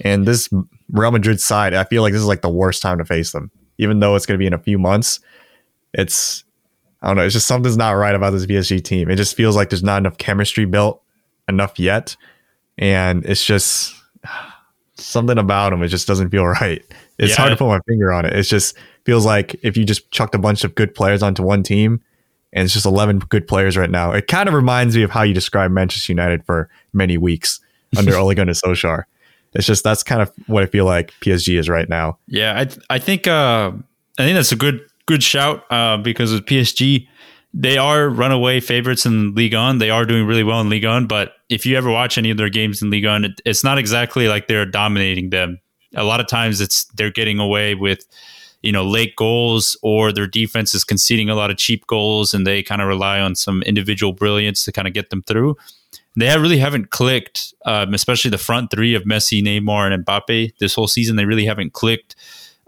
And 0.00 0.26
this 0.26 0.49
Real 0.91 1.11
Madrid 1.11 1.41
side, 1.41 1.75
I 1.75 1.85
feel 1.85 2.03
like 2.03 2.12
this 2.12 2.21
is 2.23 2.29
like 2.29 2.43
the 2.43 2.49
worst 2.49 2.83
time 2.83 2.99
to 2.99 3.05
face 3.05 3.33
them, 3.33 3.50
even 3.79 4.00
though 4.00 4.14
it's 4.17 4.26
going 4.26 4.37
to 4.38 4.43
be 4.43 4.47
in 4.47 4.53
a 4.53 4.59
few 4.59 4.79
months. 4.79 5.21
It's, 5.93 6.45
I 7.03 7.09
don't 7.09 7.17
know, 7.17 7.25
it's 7.25 7.35
just 7.35 7.47
something's 7.47 7.76
not 7.76 7.93
right 7.93 8.14
about 8.14 8.31
this 8.31 8.47
PSG 8.47 8.83
team. 8.83 9.11
It 9.11 9.17
just 9.17 9.37
feels 9.37 9.57
like 9.57 9.71
there's 9.71 9.83
not 9.83 9.99
enough 9.99 10.19
chemistry 10.19 10.64
built 10.64 11.03
enough 11.49 11.79
yet. 11.79 12.17
And 12.79 13.25
it's 13.25 13.45
just 13.45 13.95
something 14.97 15.38
about 15.38 15.71
them. 15.71 15.83
It 15.83 15.88
just 15.88 16.07
doesn't 16.07 16.31
feel 16.31 16.47
right. 16.61 16.83
It's 17.19 17.31
Yeah. 17.31 17.37
hard 17.37 17.50
to 17.50 17.57
put 17.57 17.69
my 17.69 17.81
finger 17.87 18.12
on 18.12 18.25
it. 18.25 18.33
It 18.33 18.43
just 18.43 18.76
feels 19.05 19.25
like 19.26 19.57
if 19.62 19.76
you 19.76 19.85
just 19.85 20.11
chucked 20.11 20.35
a 20.35 20.38
bunch 20.38 20.64
of 20.64 20.75
good 20.75 20.95
players 20.95 21.23
onto 21.23 21.43
one 21.43 21.62
team, 21.62 22.00
and 22.53 22.64
it's 22.64 22.73
just 22.73 22.87
11 22.87 23.19
good 23.19 23.49
players 23.49 23.76
right 23.76 23.91
now. 23.91 24.12
It 24.12 24.29
kind 24.29 24.49
of 24.49 24.55
reminds 24.55 24.97
me 24.97 25.03
of 25.03 25.11
how 25.11 25.23
you 25.23 25.35
described 25.35 25.75
Manchester 25.75 26.12
United 26.12 26.45
for 26.45 26.69
many 26.93 27.19
weeks 27.19 27.61
under 27.97 28.17
Ole 28.17 28.33
Gunnar 28.35 28.53
Solskjaer. 28.53 29.05
It's 29.54 29.66
just 29.66 29.84
that's 29.84 30.02
kind 30.02 30.20
of 30.20 30.32
what 30.46 30.62
I 30.62 30.66
feel 30.66 30.84
like 30.84 31.12
PSG 31.20 31.58
is 31.58 31.68
right 31.68 31.88
now. 31.88 32.18
Yeah, 32.26 32.54
I 32.56 32.64
th- 32.64 32.84
I 32.90 32.99
think 32.99 33.26
uh, 33.26 33.73
I 34.18 34.25
think 34.25 34.34
that's 34.34 34.52
a 34.52 34.56
good 34.56 34.80
good 35.06 35.23
shout 35.23 35.64
uh, 35.70 35.96
because 35.96 36.32
with 36.32 36.46
PSG, 36.46 37.06
they 37.52 37.78
are 37.78 38.08
runaway 38.08 38.61
favorites 38.61 39.06
in 39.06 39.34
Ligue 39.34 39.54
1. 39.54 39.78
They 39.78 39.90
are 39.90 40.04
doing 40.04 40.26
really 40.26 40.42
well 40.42 40.61
in 40.61 40.68
Ligue 40.68 40.84
1, 40.84 41.06
but 41.06 41.34
if 41.49 41.64
you 41.64 41.76
ever 41.76 41.90
watch 41.90 42.18
any 42.18 42.30
of 42.30 42.37
their 42.37 42.49
games 42.49 42.82
in 42.82 42.90
Ligue 42.90 43.04
1, 43.04 43.25
it, 43.25 43.40
it's 43.44 43.62
not 43.62 43.78
exactly 43.78 44.26
like 44.26 44.49
they're 44.49 44.66
dominating 44.66 45.30
them. 45.30 45.61
A 45.94 46.02
lot 46.02 46.20
of 46.20 46.26
times, 46.26 46.61
it's 46.61 46.84
they're 46.96 47.12
getting 47.12 47.38
away 47.38 47.76
with 47.76 48.06
you 48.62 48.73
know 48.73 48.84
late 48.84 49.14
goals 49.14 49.76
or 49.82 50.11
their 50.11 50.26
defense 50.26 50.75
is 50.75 50.82
conceding 50.82 51.30
a 51.30 51.37
lot 51.37 51.52
of 51.52 51.56
cheap 51.56 51.87
goals, 51.87 52.34
and 52.34 52.44
they 52.44 52.62
kind 52.62 52.82
of 52.82 52.88
rely 52.88 53.20
on 53.20 53.37
some 53.37 53.62
individual 53.62 54.12
brilliance 54.12 54.64
to 54.64 54.73
kind 54.73 54.88
of 54.88 54.94
get 54.94 55.11
them 55.11 55.23
through. 55.23 55.56
They 56.16 56.28
really 56.38 56.59
haven't 56.59 56.90
clicked, 56.90 57.54
um, 57.66 57.92
especially 57.92 58.30
the 58.30 58.38
front 58.38 58.71
three 58.71 58.94
of 58.94 59.04
Messi, 59.04 59.42
Neymar, 59.42 59.92
and 59.92 60.04
Mbappe 60.04 60.56
this 60.59 60.75
whole 60.75 60.87
season. 60.87 61.16
They 61.16 61.25
really 61.25 61.44
haven't 61.44 61.73
clicked 61.73 62.14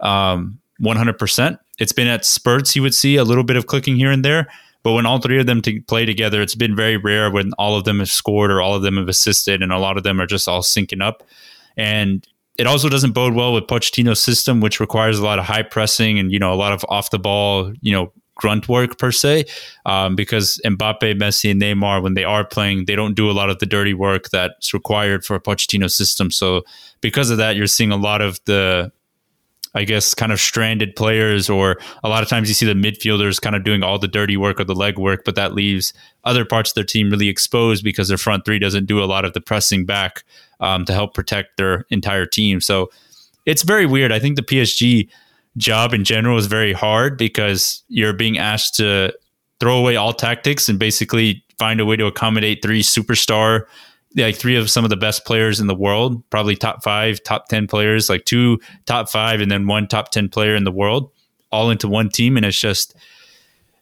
um, 0.01 0.59
100%. 0.81 1.57
It's 1.79 1.93
been 1.93 2.07
at 2.07 2.25
spurts, 2.25 2.75
you 2.75 2.81
would 2.81 2.93
see 2.93 3.15
a 3.15 3.23
little 3.23 3.43
bit 3.43 3.55
of 3.55 3.67
clicking 3.67 3.95
here 3.95 4.11
and 4.11 4.25
there. 4.25 4.47
But 4.83 4.93
when 4.93 5.05
all 5.05 5.19
three 5.19 5.39
of 5.39 5.47
them 5.47 5.61
to 5.63 5.81
play 5.81 6.05
together, 6.05 6.41
it's 6.41 6.55
been 6.55 6.75
very 6.75 6.97
rare 6.97 7.29
when 7.29 7.51
all 7.53 7.75
of 7.75 7.83
them 7.83 7.99
have 7.99 8.09
scored 8.09 8.51
or 8.51 8.61
all 8.61 8.75
of 8.75 8.83
them 8.83 8.97
have 8.97 9.09
assisted, 9.09 9.61
and 9.61 9.71
a 9.71 9.79
lot 9.79 9.97
of 9.97 10.03
them 10.03 10.21
are 10.21 10.27
just 10.27 10.47
all 10.47 10.61
syncing 10.61 11.01
up. 11.01 11.23
And 11.75 12.25
it 12.57 12.67
also 12.67 12.89
doesn't 12.89 13.11
bode 13.11 13.33
well 13.33 13.53
with 13.53 13.65
Pochettino's 13.65 14.19
system, 14.19 14.61
which 14.61 14.79
requires 14.79 15.19
a 15.19 15.25
lot 15.25 15.39
of 15.39 15.45
high 15.45 15.63
pressing 15.63 16.19
and 16.19 16.31
you 16.31 16.39
know 16.39 16.53
a 16.53 16.55
lot 16.55 16.73
of 16.73 16.85
off 16.89 17.11
the 17.11 17.19
ball, 17.19 17.73
you 17.81 17.91
know, 17.91 18.11
grunt 18.37 18.69
work 18.69 18.97
per 18.97 19.11
se. 19.11 19.45
Um, 19.85 20.15
because 20.15 20.61
Mbappe, 20.65 21.19
Messi, 21.19 21.51
and 21.51 21.61
Neymar, 21.61 22.01
when 22.01 22.13
they 22.13 22.23
are 22.23 22.45
playing, 22.45 22.85
they 22.85 22.95
don't 22.95 23.15
do 23.15 23.29
a 23.29 23.33
lot 23.33 23.49
of 23.49 23.59
the 23.59 23.65
dirty 23.65 23.93
work 23.93 24.29
that's 24.29 24.73
required 24.73 25.25
for 25.25 25.35
a 25.35 25.41
Pochettino 25.41 25.91
system. 25.91 26.31
So 26.31 26.63
because 27.01 27.29
of 27.29 27.37
that, 27.37 27.55
you're 27.55 27.67
seeing 27.67 27.91
a 27.91 27.97
lot 27.97 28.21
of 28.21 28.39
the 28.45 28.91
I 29.77 29.83
guess, 29.83 30.15
kind 30.15 30.31
of 30.31 30.39
stranded 30.39 30.95
players, 30.95 31.49
or 31.49 31.77
a 32.03 32.09
lot 32.09 32.23
of 32.23 32.29
times 32.29 32.47
you 32.47 32.55
see 32.55 32.65
the 32.65 32.73
midfielders 32.73 33.39
kind 33.39 33.55
of 33.55 33.63
doing 33.63 33.83
all 33.83 33.99
the 33.99 34.07
dirty 34.07 34.35
work 34.35 34.59
or 34.59 34.63
the 34.63 34.73
leg 34.73 34.97
work, 34.97 35.21
but 35.23 35.35
that 35.35 35.53
leaves 35.53 35.93
other 36.23 36.45
parts 36.45 36.71
of 36.71 36.75
their 36.75 36.83
team 36.83 37.11
really 37.11 37.29
exposed 37.29 37.83
because 37.83 38.07
their 38.07 38.17
front 38.17 38.43
three 38.43 38.57
doesn't 38.57 38.87
do 38.87 39.03
a 39.03 39.05
lot 39.05 39.23
of 39.23 39.33
the 39.33 39.41
pressing 39.41 39.85
back 39.85 40.23
um, 40.59 40.83
to 40.85 40.93
help 40.93 41.13
protect 41.13 41.57
their 41.57 41.85
entire 41.91 42.25
team. 42.25 42.59
So 42.59 42.89
it's 43.45 43.61
very 43.61 43.85
weird. 43.85 44.11
I 44.11 44.17
think 44.17 44.35
the 44.35 44.41
PSG 44.41 45.09
job 45.57 45.93
in 45.93 46.03
general 46.03 46.37
is 46.37 46.45
very 46.45 46.73
hard 46.73 47.17
because 47.17 47.83
you're 47.87 48.13
being 48.13 48.37
asked 48.37 48.75
to 48.75 49.13
throw 49.59 49.77
away 49.77 49.95
all 49.95 50.13
tactics 50.13 50.69
and 50.69 50.77
basically 50.77 51.43
find 51.57 51.79
a 51.79 51.85
way 51.85 51.95
to 51.95 52.05
accommodate 52.05 52.61
three 52.61 52.83
superstar 52.83 53.65
like 54.15 54.35
three 54.35 54.55
of 54.55 54.69
some 54.69 54.83
of 54.83 54.89
the 54.89 54.97
best 54.97 55.25
players 55.25 55.59
in 55.59 55.67
the 55.67 55.75
world, 55.75 56.27
probably 56.29 56.55
top 56.55 56.83
five, 56.83 57.21
top 57.23 57.47
10 57.47 57.67
players, 57.67 58.09
like 58.09 58.25
two 58.25 58.59
top 58.85 59.09
five, 59.09 59.41
and 59.41 59.51
then 59.51 59.67
one 59.67 59.87
top 59.87 60.11
10 60.11 60.29
player 60.29 60.55
in 60.55 60.63
the 60.63 60.71
world, 60.71 61.11
all 61.51 61.69
into 61.69 61.87
one 61.87 62.09
team. 62.09 62.37
And 62.37 62.45
it's 62.45 62.59
just, 62.59 62.95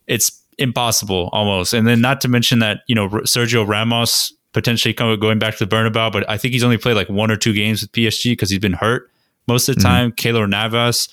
it's 0.07 0.41
impossible 0.57 1.29
almost. 1.31 1.73
And 1.73 1.87
then 1.87 2.01
not 2.01 2.21
to 2.21 2.27
mention 2.27 2.59
that, 2.59 2.79
you 2.87 2.95
know, 2.95 3.07
Sergio 3.09 3.67
Ramos 3.67 4.33
potentially 4.51 4.93
coming, 4.93 5.19
going 5.19 5.39
back 5.39 5.57
to 5.57 5.65
the 5.65 5.73
Bernabeu, 5.73 6.11
but 6.11 6.29
I 6.29 6.37
think 6.37 6.53
he's 6.53 6.63
only 6.63 6.77
played 6.77 6.95
like 6.95 7.09
one 7.09 7.31
or 7.31 7.37
two 7.37 7.53
games 7.53 7.81
with 7.81 7.91
PSG 7.91 8.31
because 8.31 8.49
he's 8.49 8.59
been 8.59 8.73
hurt 8.73 9.11
most 9.47 9.69
of 9.69 9.75
the 9.75 9.81
mm-hmm. 9.81 9.89
time. 9.89 10.11
Keylor 10.11 10.49
Navas 10.49 11.07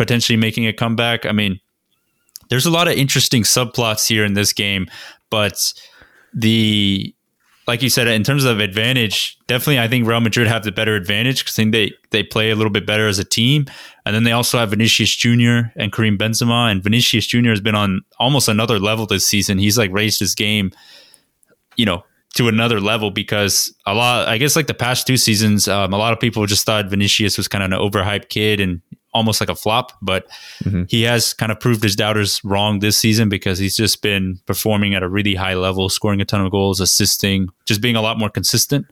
potentially 0.00 0.38
making 0.38 0.66
a 0.66 0.72
comeback. 0.72 1.26
I 1.26 1.32
mean, 1.32 1.60
there's 2.48 2.64
a 2.64 2.70
lot 2.70 2.88
of 2.88 2.94
interesting 2.94 3.42
subplots 3.42 4.08
here 4.08 4.24
in 4.24 4.32
this 4.32 4.54
game, 4.54 4.88
but 5.28 5.74
the 6.32 7.14
like 7.66 7.82
you 7.82 7.90
said, 7.90 8.08
in 8.08 8.24
terms 8.24 8.44
of 8.44 8.60
advantage, 8.60 9.38
definitely 9.46 9.78
I 9.78 9.88
think 9.88 10.08
Real 10.08 10.20
Madrid 10.20 10.46
have 10.46 10.64
the 10.64 10.72
better 10.72 10.96
advantage 10.96 11.40
because 11.40 11.58
I 11.58 11.62
think 11.62 11.72
they 11.72 11.92
they 12.12 12.22
play 12.22 12.50
a 12.50 12.56
little 12.56 12.72
bit 12.72 12.86
better 12.86 13.08
as 13.08 13.18
a 13.18 13.24
team, 13.24 13.66
and 14.06 14.14
then 14.14 14.24
they 14.24 14.32
also 14.32 14.56
have 14.56 14.70
Vinicius 14.70 15.14
Junior 15.14 15.70
and 15.76 15.92
Karim 15.92 16.16
Benzema, 16.16 16.70
and 16.70 16.82
Vinicius 16.82 17.26
Junior 17.26 17.50
has 17.50 17.60
been 17.60 17.74
on 17.74 18.00
almost 18.18 18.48
another 18.48 18.78
level 18.78 19.04
this 19.04 19.26
season. 19.26 19.58
He's 19.58 19.76
like 19.76 19.92
raised 19.92 20.18
his 20.18 20.34
game, 20.34 20.72
you 21.76 21.84
know, 21.84 22.04
to 22.36 22.48
another 22.48 22.80
level 22.80 23.10
because 23.10 23.70
a 23.84 23.92
lot, 23.92 24.28
I 24.28 24.38
guess, 24.38 24.56
like 24.56 24.66
the 24.66 24.72
past 24.72 25.06
two 25.06 25.18
seasons, 25.18 25.68
um, 25.68 25.92
a 25.92 25.98
lot 25.98 26.14
of 26.14 26.20
people 26.20 26.46
just 26.46 26.64
thought 26.64 26.88
Vinicius 26.88 27.36
was 27.36 27.48
kind 27.48 27.62
of 27.62 27.70
an 27.70 27.90
overhyped 27.90 28.30
kid 28.30 28.60
and 28.60 28.80
almost 29.12 29.40
like 29.40 29.48
a 29.50 29.54
flop, 29.56 29.92
but 30.00 30.26
Mhm. 30.64 30.88
he 30.90 31.02
has 31.02 31.34
kind 31.34 31.50
of 31.50 31.58
proved 31.58 31.82
his 31.82 31.96
doubters 31.96 32.40
wrong 32.44 32.78
this 32.78 32.96
season 32.96 33.28
because 33.28 33.58
he's 33.58 33.76
just 33.76 34.02
been 34.02 34.38
performing 34.46 34.94
at 34.94 35.02
a 35.02 35.08
really 35.08 35.34
high 35.34 35.54
level, 35.54 35.88
scoring 35.88 36.20
a 36.20 36.24
ton 36.24 36.40
of 36.44 36.50
goals, 36.52 36.80
assisting, 36.80 37.48
just 37.66 37.80
being 37.80 37.96
a 37.96 38.00
lot 38.02 38.18
more 38.18 38.30
consistent. 38.30 38.86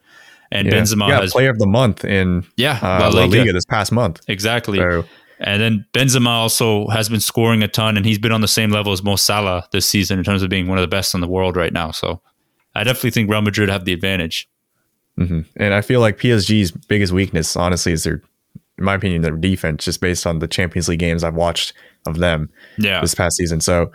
And 0.51 0.67
Yeah. 0.67 0.75
Benzema 0.75 1.09
yeah, 1.09 1.21
has, 1.21 1.33
player 1.33 1.51
of 1.51 1.59
the 1.59 1.67
month 1.67 2.05
in 2.05 2.45
yeah, 2.57 2.79
uh, 2.83 3.11
La, 3.13 3.25
Liga. 3.25 3.53
this 3.53 3.65
past 3.67 3.93
month. 3.93 4.21
exactly. 4.29 4.79
So 4.79 5.05
And 5.41 5.63
then 5.63 5.85
Benzema 5.93 6.27
also 6.31 6.89
has 6.89 7.09
been 7.09 7.21
scoring 7.21 7.63
a 7.63 7.69
ton, 7.69 7.97
and 7.97 8.05
he's 8.05 8.19
been 8.19 8.33
on 8.33 8.41
the 8.41 8.49
same 8.49 8.71
level 8.71 8.93
as 8.93 9.05
Mo 9.05 9.15
Salah 9.15 9.69
this 9.71 9.87
season 9.87 10.19
in 10.19 10.25
terms 10.25 10.43
of 10.43 10.49
being 10.51 10.67
one 10.67 10.79
of 10.79 10.83
the 10.83 10.89
best 10.89 11.15
in 11.15 11.21
the 11.21 11.29
world 11.29 11.57
right 11.57 11.73
now. 11.73 11.93
So 11.93 12.21
I 12.75 12.83
definitely 12.83 13.11
think 13.13 13.31
Real 13.31 13.41
Madrid 13.43 13.69
have 13.69 13.85
the 13.85 13.93
advantage. 13.93 14.49
Mhm. 15.17 15.45
And 15.57 15.75
I 15.75 15.81
feel 15.81 16.01
like 16.01 16.19
PSG's 16.19 16.73
biggest 16.73 17.13
weakness, 17.13 17.55
honestly, 17.57 17.93
is 17.93 18.03
their, 18.03 18.21
in 18.79 18.85
my 18.85 18.95
opinion, 18.95 19.23
their 19.23 19.33
defense, 19.33 19.85
just 19.85 20.01
based 20.01 20.27
on 20.27 20.39
the 20.39 20.49
Champions 20.49 20.89
League 20.89 21.01
games 21.01 21.25
I've 21.25 21.35
watched 21.35 21.73
of 22.07 22.19
them 22.19 22.51
Yeah, 22.79 23.01
this 23.01 23.15
past 23.15 23.37
season. 23.37 23.61
So 23.61 23.91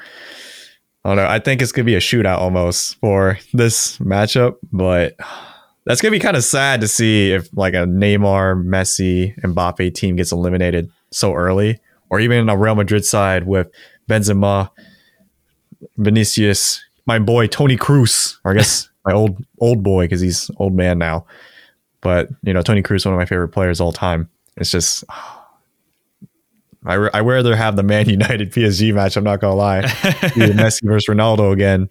I 1.03 1.09
don't 1.09 1.17
know. 1.17 1.27
I 1.27 1.39
think 1.39 1.61
it's 1.61 1.71
gonna 1.71 1.85
be 1.85 1.95
a 1.95 1.99
shootout 1.99 2.37
almost 2.37 2.99
for 2.99 3.39
this 3.53 3.97
matchup, 3.99 4.55
but 4.71 5.15
that's 5.85 6.01
gonna 6.01 6.11
be 6.11 6.19
kind 6.19 6.37
of 6.37 6.43
sad 6.43 6.81
to 6.81 6.87
see 6.87 7.31
if 7.31 7.49
like 7.55 7.73
a 7.73 7.85
Neymar, 7.85 8.63
Messi, 8.63 9.37
Mbappe 9.41 9.93
team 9.93 10.15
gets 10.15 10.31
eliminated 10.31 10.89
so 11.11 11.33
early, 11.33 11.79
or 12.09 12.19
even 12.19 12.49
a 12.49 12.57
Real 12.57 12.75
Madrid 12.75 13.05
side 13.05 13.45
with 13.47 13.69
Benzema, 14.09 14.69
Vinicius, 15.97 16.83
my 17.05 17.19
boy 17.19 17.47
Toni 17.47 17.77
Kroos, 17.77 18.37
or 18.45 18.51
I 18.51 18.55
guess 18.55 18.89
my 19.05 19.13
old 19.13 19.43
old 19.59 19.83
boy 19.83 20.05
because 20.05 20.21
he's 20.21 20.49
old 20.57 20.73
man 20.73 20.97
now. 20.97 21.25
But 22.01 22.29
you 22.43 22.53
know, 22.53 22.61
Toni 22.61 22.81
Kroos, 22.81 23.05
one 23.05 23.13
of 23.13 23.19
my 23.19 23.25
favorite 23.25 23.49
players 23.49 23.81
all 23.81 23.91
time. 23.91 24.29
It's 24.57 24.71
just. 24.71 25.03
I, 26.85 26.95
I 26.95 27.19
rather 27.21 27.55
have 27.55 27.75
the 27.77 27.83
Man 27.83 28.09
United 28.09 28.51
PSG 28.51 28.93
match. 28.93 29.15
I'm 29.15 29.23
not 29.23 29.39
gonna 29.39 29.55
lie, 29.55 29.81
Messi 29.83 30.81
versus 30.85 31.07
Ronaldo 31.07 31.53
again. 31.53 31.89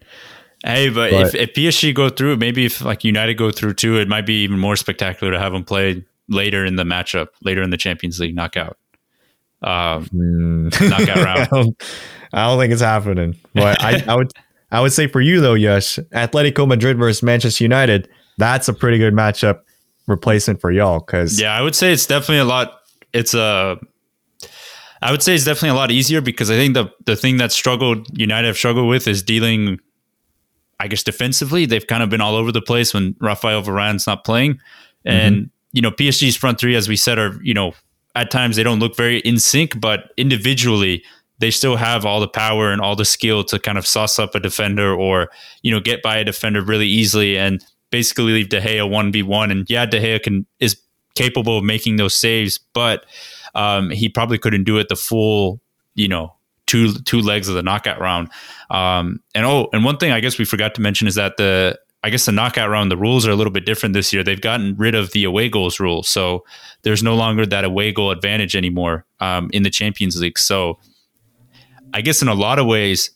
Hey, 0.63 0.89
but, 0.89 1.11
But- 1.11 1.33
if, 1.33 1.35
if 1.35 1.53
PSG 1.53 1.93
go 1.95 2.09
through, 2.09 2.37
maybe 2.37 2.65
if 2.65 2.81
like 2.83 3.03
United 3.03 3.33
go 3.35 3.51
through 3.51 3.73
too, 3.73 3.97
it 3.97 4.07
might 4.07 4.25
be 4.25 4.43
even 4.43 4.59
more 4.59 4.75
spectacular 4.75 5.33
to 5.33 5.39
have 5.39 5.51
them 5.51 5.63
play 5.63 6.05
later 6.29 6.63
in 6.63 6.75
the 6.75 6.83
matchup, 6.83 7.27
later 7.41 7.61
in 7.63 7.69
the 7.71 7.77
Champions 7.77 8.19
League 8.19 8.35
knockout. 8.35 8.77
Um, 9.63 10.05
Mm. 10.13 10.89
Knockout 10.89 11.15
round. 11.23 11.39
I, 11.39 11.45
don't, 11.45 11.83
I 12.33 12.47
don't 12.47 12.59
think 12.59 12.73
it's 12.73 12.81
happening. 12.81 13.35
But 13.53 13.81
I, 13.81 14.03
I 14.07 14.15
would 14.15 14.31
I 14.71 14.79
would 14.81 14.91
say 14.93 15.07
for 15.07 15.21
you 15.21 15.39
though, 15.41 15.53
Yash, 15.55 15.95
Atletico 16.13 16.67
Madrid 16.67 16.97
versus 16.97 17.23
Manchester 17.23 17.63
United, 17.63 18.09
that's 18.37 18.67
a 18.67 18.73
pretty 18.73 18.97
good 18.99 19.13
matchup 19.13 19.61
replacement 20.07 20.61
for 20.61 20.71
y'all. 20.71 20.99
Because 20.99 21.39
yeah, 21.39 21.55
I 21.55 21.61
would 21.61 21.75
say 21.75 21.93
it's 21.93 22.05
definitely 22.05 22.39
a 22.39 22.45
lot. 22.45 22.79
It's 23.13 23.33
a. 23.33 23.77
I 25.01 25.11
would 25.11 25.21
say 25.21 25.35
it's 25.35 25.43
definitely 25.43 25.69
a 25.69 25.73
lot 25.75 25.91
easier 25.91 26.21
because 26.21 26.49
I 26.49 26.55
think 26.55 26.73
the 26.73 26.91
the 27.05 27.15
thing 27.15 27.37
that 27.37 27.51
struggled 27.51 28.07
United 28.17 28.47
have 28.47 28.57
struggled 28.57 28.87
with 28.87 29.07
is 29.07 29.23
dealing. 29.23 29.79
I 30.79 30.87
guess 30.87 31.03
defensively, 31.03 31.65
they've 31.65 31.85
kind 31.85 32.03
of 32.03 32.09
been 32.09 32.21
all 32.21 32.35
over 32.35 32.51
the 32.51 32.61
place 32.61 32.93
when 32.93 33.15
Rafael 33.19 33.61
Varane's 33.61 34.07
not 34.07 34.23
playing, 34.23 34.55
mm-hmm. 34.55 35.09
and 35.09 35.49
you 35.71 35.81
know 35.81 35.91
PSG's 35.91 36.35
front 36.35 36.59
three, 36.59 36.75
as 36.75 36.89
we 36.89 36.95
said, 36.95 37.19
are 37.19 37.39
you 37.41 37.53
know 37.53 37.73
at 38.15 38.31
times 38.31 38.55
they 38.55 38.63
don't 38.63 38.79
look 38.79 38.95
very 38.95 39.19
in 39.19 39.39
sync, 39.39 39.79
but 39.79 40.11
individually 40.17 41.03
they 41.39 41.51
still 41.51 41.75
have 41.75 42.05
all 42.05 42.19
the 42.19 42.27
power 42.27 42.71
and 42.71 42.79
all 42.79 42.95
the 42.95 43.05
skill 43.05 43.43
to 43.43 43.59
kind 43.59 43.77
of 43.77 43.87
sauce 43.87 44.19
up 44.19 44.35
a 44.35 44.39
defender 44.39 44.93
or 44.93 45.29
you 45.61 45.71
know 45.71 45.79
get 45.79 46.01
by 46.01 46.17
a 46.17 46.23
defender 46.23 46.61
really 46.61 46.87
easily 46.87 47.37
and 47.37 47.65
basically 47.93 48.33
leave 48.33 48.49
De 48.49 48.59
Gea 48.59 48.89
one 48.89 49.11
v 49.11 49.21
one. 49.21 49.51
And 49.51 49.69
yeah, 49.69 49.85
De 49.85 49.99
Gea 49.99 50.21
can 50.21 50.47
is 50.59 50.75
capable 51.13 51.59
of 51.59 51.63
making 51.63 51.97
those 51.97 52.17
saves, 52.17 52.59
but 52.73 53.05
um, 53.53 53.91
he 53.91 54.09
probably 54.09 54.39
couldn't 54.39 54.63
do 54.63 54.79
it 54.79 54.89
the 54.89 54.95
full, 54.95 55.61
you 55.93 56.07
know, 56.07 56.33
two 56.65 56.93
two 57.05 57.21
legs 57.21 57.47
of 57.47 57.53
the 57.53 57.61
knockout 57.61 58.01
round. 58.01 58.29
Um, 58.71 59.21
and 59.35 59.45
oh, 59.45 59.69
and 59.71 59.85
one 59.85 59.97
thing 59.97 60.11
I 60.11 60.21
guess 60.21 60.39
we 60.39 60.45
forgot 60.45 60.73
to 60.73 60.81
mention 60.81 61.07
is 61.07 61.13
that 61.15 61.37
the 61.37 61.79
I 62.03 62.09
guess 62.09 62.25
the 62.25 62.31
knockout 62.31 62.69
round 62.71 62.89
the 62.89 62.97
rules 62.97 63.27
are 63.27 63.31
a 63.31 63.35
little 63.35 63.53
bit 63.53 63.63
different 63.63 63.93
this 63.93 64.11
year. 64.11 64.23
They've 64.23 64.41
gotten 64.41 64.75
rid 64.75 64.95
of 64.95 65.11
the 65.11 65.23
away 65.23 65.47
goals 65.47 65.79
rule, 65.79 66.01
so 66.01 66.43
there's 66.81 67.03
no 67.03 67.13
longer 67.13 67.45
that 67.45 67.63
away 67.63 67.91
goal 67.91 68.09
advantage 68.09 68.55
anymore 68.55 69.05
um, 69.19 69.51
in 69.53 69.61
the 69.61 69.69
Champions 69.69 70.19
League. 70.19 70.39
So 70.39 70.79
I 71.93 72.01
guess 72.01 72.23
in 72.23 72.27
a 72.27 72.33
lot 72.33 72.57
of 72.57 72.65
ways, 72.65 73.11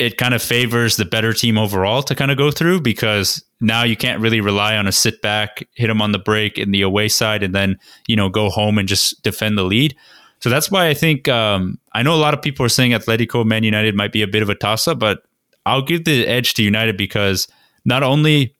it 0.00 0.16
kind 0.16 0.32
of 0.32 0.42
favors 0.42 0.96
the 0.96 1.04
better 1.04 1.34
team 1.34 1.58
overall 1.58 2.02
to 2.02 2.14
kind 2.14 2.30
of 2.30 2.38
go 2.38 2.50
through 2.50 2.80
because 2.80 3.44
now 3.60 3.84
you 3.84 3.98
can't 3.98 4.18
really 4.18 4.40
rely 4.40 4.74
on 4.74 4.86
a 4.86 4.92
sit 4.92 5.20
back, 5.20 5.68
hit 5.74 5.88
them 5.88 6.00
on 6.00 6.12
the 6.12 6.18
break 6.18 6.56
in 6.56 6.70
the 6.70 6.80
away 6.80 7.06
side, 7.06 7.42
and 7.42 7.54
then 7.54 7.78
you 8.08 8.16
know 8.16 8.30
go 8.30 8.48
home 8.48 8.78
and 8.78 8.88
just 8.88 9.22
defend 9.22 9.58
the 9.58 9.62
lead. 9.62 9.94
So 10.40 10.48
that's 10.48 10.70
why 10.70 10.88
I 10.88 10.94
think 10.94 11.28
um, 11.28 11.78
I 11.92 12.02
know 12.02 12.14
a 12.14 12.16
lot 12.16 12.32
of 12.32 12.40
people 12.40 12.64
are 12.64 12.70
saying 12.70 12.92
Atletico 12.92 13.44
Man 13.44 13.62
United 13.62 13.94
might 13.94 14.10
be 14.10 14.22
a 14.22 14.26
bit 14.26 14.42
of 14.42 14.48
a 14.48 14.54
toss 14.54 14.88
up, 14.88 14.98
but 14.98 15.22
I'll 15.66 15.82
give 15.82 16.06
the 16.06 16.26
edge 16.26 16.54
to 16.54 16.62
United 16.62 16.96
because 16.96 17.46
not 17.84 18.02
only 18.02 18.56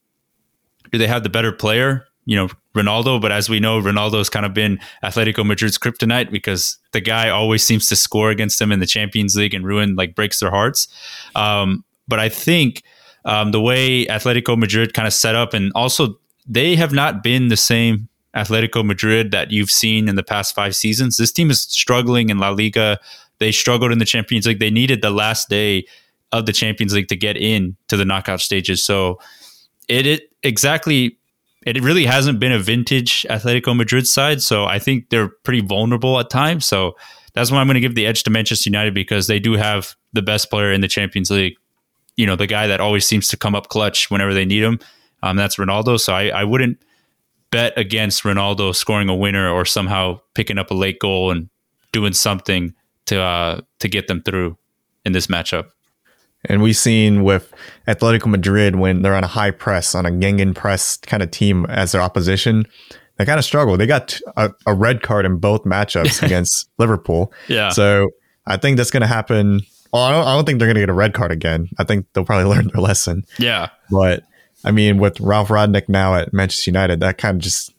do 0.92 0.98
they 0.98 1.06
have 1.06 1.22
the 1.22 1.30
better 1.30 1.52
player, 1.52 2.04
you 2.26 2.36
know, 2.36 2.48
Ronaldo, 2.74 3.20
but 3.20 3.32
as 3.32 3.48
we 3.48 3.58
know, 3.58 3.80
Ronaldo's 3.80 4.30
kind 4.30 4.46
of 4.46 4.54
been 4.54 4.78
Atletico 5.02 5.44
Madrid's 5.44 5.76
kryptonite 5.76 6.30
because 6.30 6.78
the 6.92 7.00
guy 7.00 7.28
always 7.28 7.64
seems 7.64 7.88
to 7.88 7.96
score 7.96 8.30
against 8.30 8.58
them 8.58 8.70
in 8.70 8.78
the 8.78 8.86
Champions 8.86 9.34
League 9.36 9.54
and 9.54 9.64
ruin 9.64 9.96
like 9.96 10.14
breaks 10.14 10.38
their 10.38 10.50
hearts. 10.50 10.86
Um, 11.34 11.84
but 12.06 12.20
I 12.20 12.28
think 12.28 12.82
um, 13.24 13.50
the 13.50 13.60
way 13.60 14.06
Atletico 14.06 14.56
Madrid 14.56 14.94
kind 14.94 15.06
of 15.06 15.12
set 15.12 15.34
up, 15.34 15.52
and 15.52 15.72
also 15.74 16.18
they 16.46 16.76
have 16.76 16.92
not 16.92 17.22
been 17.22 17.48
the 17.48 17.56
same 17.56 18.08
Atletico 18.34 18.84
Madrid 18.84 19.32
that 19.32 19.50
you've 19.50 19.70
seen 19.70 20.08
in 20.08 20.14
the 20.14 20.22
past 20.22 20.54
five 20.54 20.76
seasons. 20.76 21.16
This 21.16 21.32
team 21.32 21.50
is 21.50 21.62
struggling 21.62 22.30
in 22.30 22.38
La 22.38 22.50
Liga. 22.50 22.98
They 23.38 23.50
struggled 23.50 23.90
in 23.90 23.98
the 23.98 24.04
Champions 24.04 24.46
League. 24.46 24.60
They 24.60 24.70
needed 24.70 25.02
the 25.02 25.10
last 25.10 25.48
day 25.48 25.86
of 26.30 26.46
the 26.46 26.52
Champions 26.52 26.94
League 26.94 27.08
to 27.08 27.16
get 27.16 27.36
in 27.36 27.76
to 27.88 27.96
the 27.96 28.04
knockout 28.04 28.40
stages. 28.40 28.84
So 28.84 29.18
it, 29.88 30.06
it 30.06 30.32
exactly 30.42 31.18
it 31.66 31.82
really 31.82 32.06
hasn't 32.06 32.40
been 32.40 32.52
a 32.52 32.58
vintage 32.58 33.26
Atletico 33.28 33.76
Madrid 33.76 34.06
side. 34.06 34.42
So 34.42 34.64
I 34.64 34.78
think 34.78 35.10
they're 35.10 35.28
pretty 35.28 35.60
vulnerable 35.60 36.18
at 36.18 36.30
times. 36.30 36.66
So 36.66 36.96
that's 37.34 37.50
why 37.50 37.58
I'm 37.58 37.66
going 37.66 37.74
to 37.74 37.80
give 37.80 37.94
the 37.94 38.06
edge 38.06 38.22
to 38.24 38.30
Manchester 38.30 38.70
United 38.70 38.94
because 38.94 39.26
they 39.26 39.38
do 39.38 39.54
have 39.54 39.94
the 40.12 40.22
best 40.22 40.50
player 40.50 40.72
in 40.72 40.80
the 40.80 40.88
Champions 40.88 41.30
League. 41.30 41.56
You 42.16 42.26
know, 42.26 42.36
the 42.36 42.46
guy 42.46 42.66
that 42.66 42.80
always 42.80 43.06
seems 43.06 43.28
to 43.28 43.36
come 43.36 43.54
up 43.54 43.68
clutch 43.68 44.10
whenever 44.10 44.34
they 44.34 44.44
need 44.44 44.62
him. 44.62 44.80
Um, 45.22 45.36
that's 45.36 45.56
Ronaldo. 45.56 46.00
So 46.00 46.14
I, 46.14 46.28
I 46.28 46.44
wouldn't 46.44 46.82
bet 47.50 47.76
against 47.76 48.22
Ronaldo 48.22 48.74
scoring 48.74 49.08
a 49.08 49.14
winner 49.14 49.50
or 49.50 49.64
somehow 49.64 50.20
picking 50.34 50.58
up 50.58 50.70
a 50.70 50.74
late 50.74 50.98
goal 50.98 51.30
and 51.30 51.48
doing 51.92 52.12
something 52.12 52.74
to 53.06 53.20
uh, 53.20 53.60
to 53.80 53.88
get 53.88 54.06
them 54.06 54.22
through 54.22 54.56
in 55.04 55.12
this 55.12 55.26
matchup. 55.26 55.70
And 56.46 56.62
we've 56.62 56.76
seen 56.76 57.22
with 57.22 57.52
Atletico 57.86 58.26
Madrid 58.26 58.76
when 58.76 59.02
they're 59.02 59.14
on 59.14 59.24
a 59.24 59.28
high 59.28 59.50
press, 59.50 59.94
on 59.94 60.06
a 60.06 60.10
Gegenpress 60.10 61.06
kind 61.06 61.22
of 61.22 61.30
team 61.30 61.66
as 61.66 61.92
their 61.92 62.00
opposition, 62.00 62.66
they 63.18 63.26
kind 63.26 63.38
of 63.38 63.44
struggle. 63.44 63.76
They 63.76 63.86
got 63.86 64.18
a, 64.36 64.50
a 64.66 64.74
red 64.74 65.02
card 65.02 65.26
in 65.26 65.36
both 65.36 65.64
matchups 65.64 66.22
against 66.24 66.70
Liverpool. 66.78 67.32
Yeah. 67.48 67.68
So 67.68 68.08
I 68.46 68.56
think 68.56 68.78
that's 68.78 68.90
going 68.90 69.02
to 69.02 69.06
happen. 69.06 69.60
Well, 69.92 70.02
I 70.02 70.12
don't, 70.12 70.26
I 70.26 70.34
don't 70.34 70.46
think 70.46 70.58
they're 70.58 70.68
going 70.68 70.76
to 70.76 70.80
get 70.80 70.88
a 70.88 70.94
red 70.94 71.12
card 71.12 71.30
again. 71.30 71.68
I 71.78 71.84
think 71.84 72.06
they'll 72.12 72.24
probably 72.24 72.48
learn 72.54 72.70
their 72.72 72.80
lesson. 72.80 73.24
Yeah. 73.38 73.68
But 73.90 74.24
I 74.64 74.70
mean, 74.70 74.98
with 74.98 75.20
Ralph 75.20 75.48
Rangnick 75.48 75.88
now 75.88 76.14
at 76.14 76.32
Manchester 76.32 76.70
United, 76.70 77.00
that 77.00 77.18
kind 77.18 77.36
of 77.36 77.42
just 77.42 77.74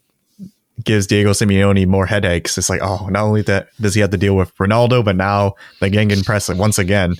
gives 0.84 1.06
Diego 1.06 1.30
Simeone 1.30 1.86
more 1.86 2.06
headaches. 2.06 2.56
It's 2.56 2.70
like, 2.70 2.80
oh, 2.82 3.08
not 3.08 3.24
only 3.24 3.42
that 3.42 3.68
does 3.80 3.94
he 3.94 4.00
have 4.00 4.10
to 4.10 4.16
deal 4.16 4.36
with 4.36 4.54
Ronaldo, 4.56 5.04
but 5.04 5.16
now 5.16 5.54
the 5.80 5.90
Gegenpress 5.90 6.56
once 6.56 6.78
again. 6.78 7.14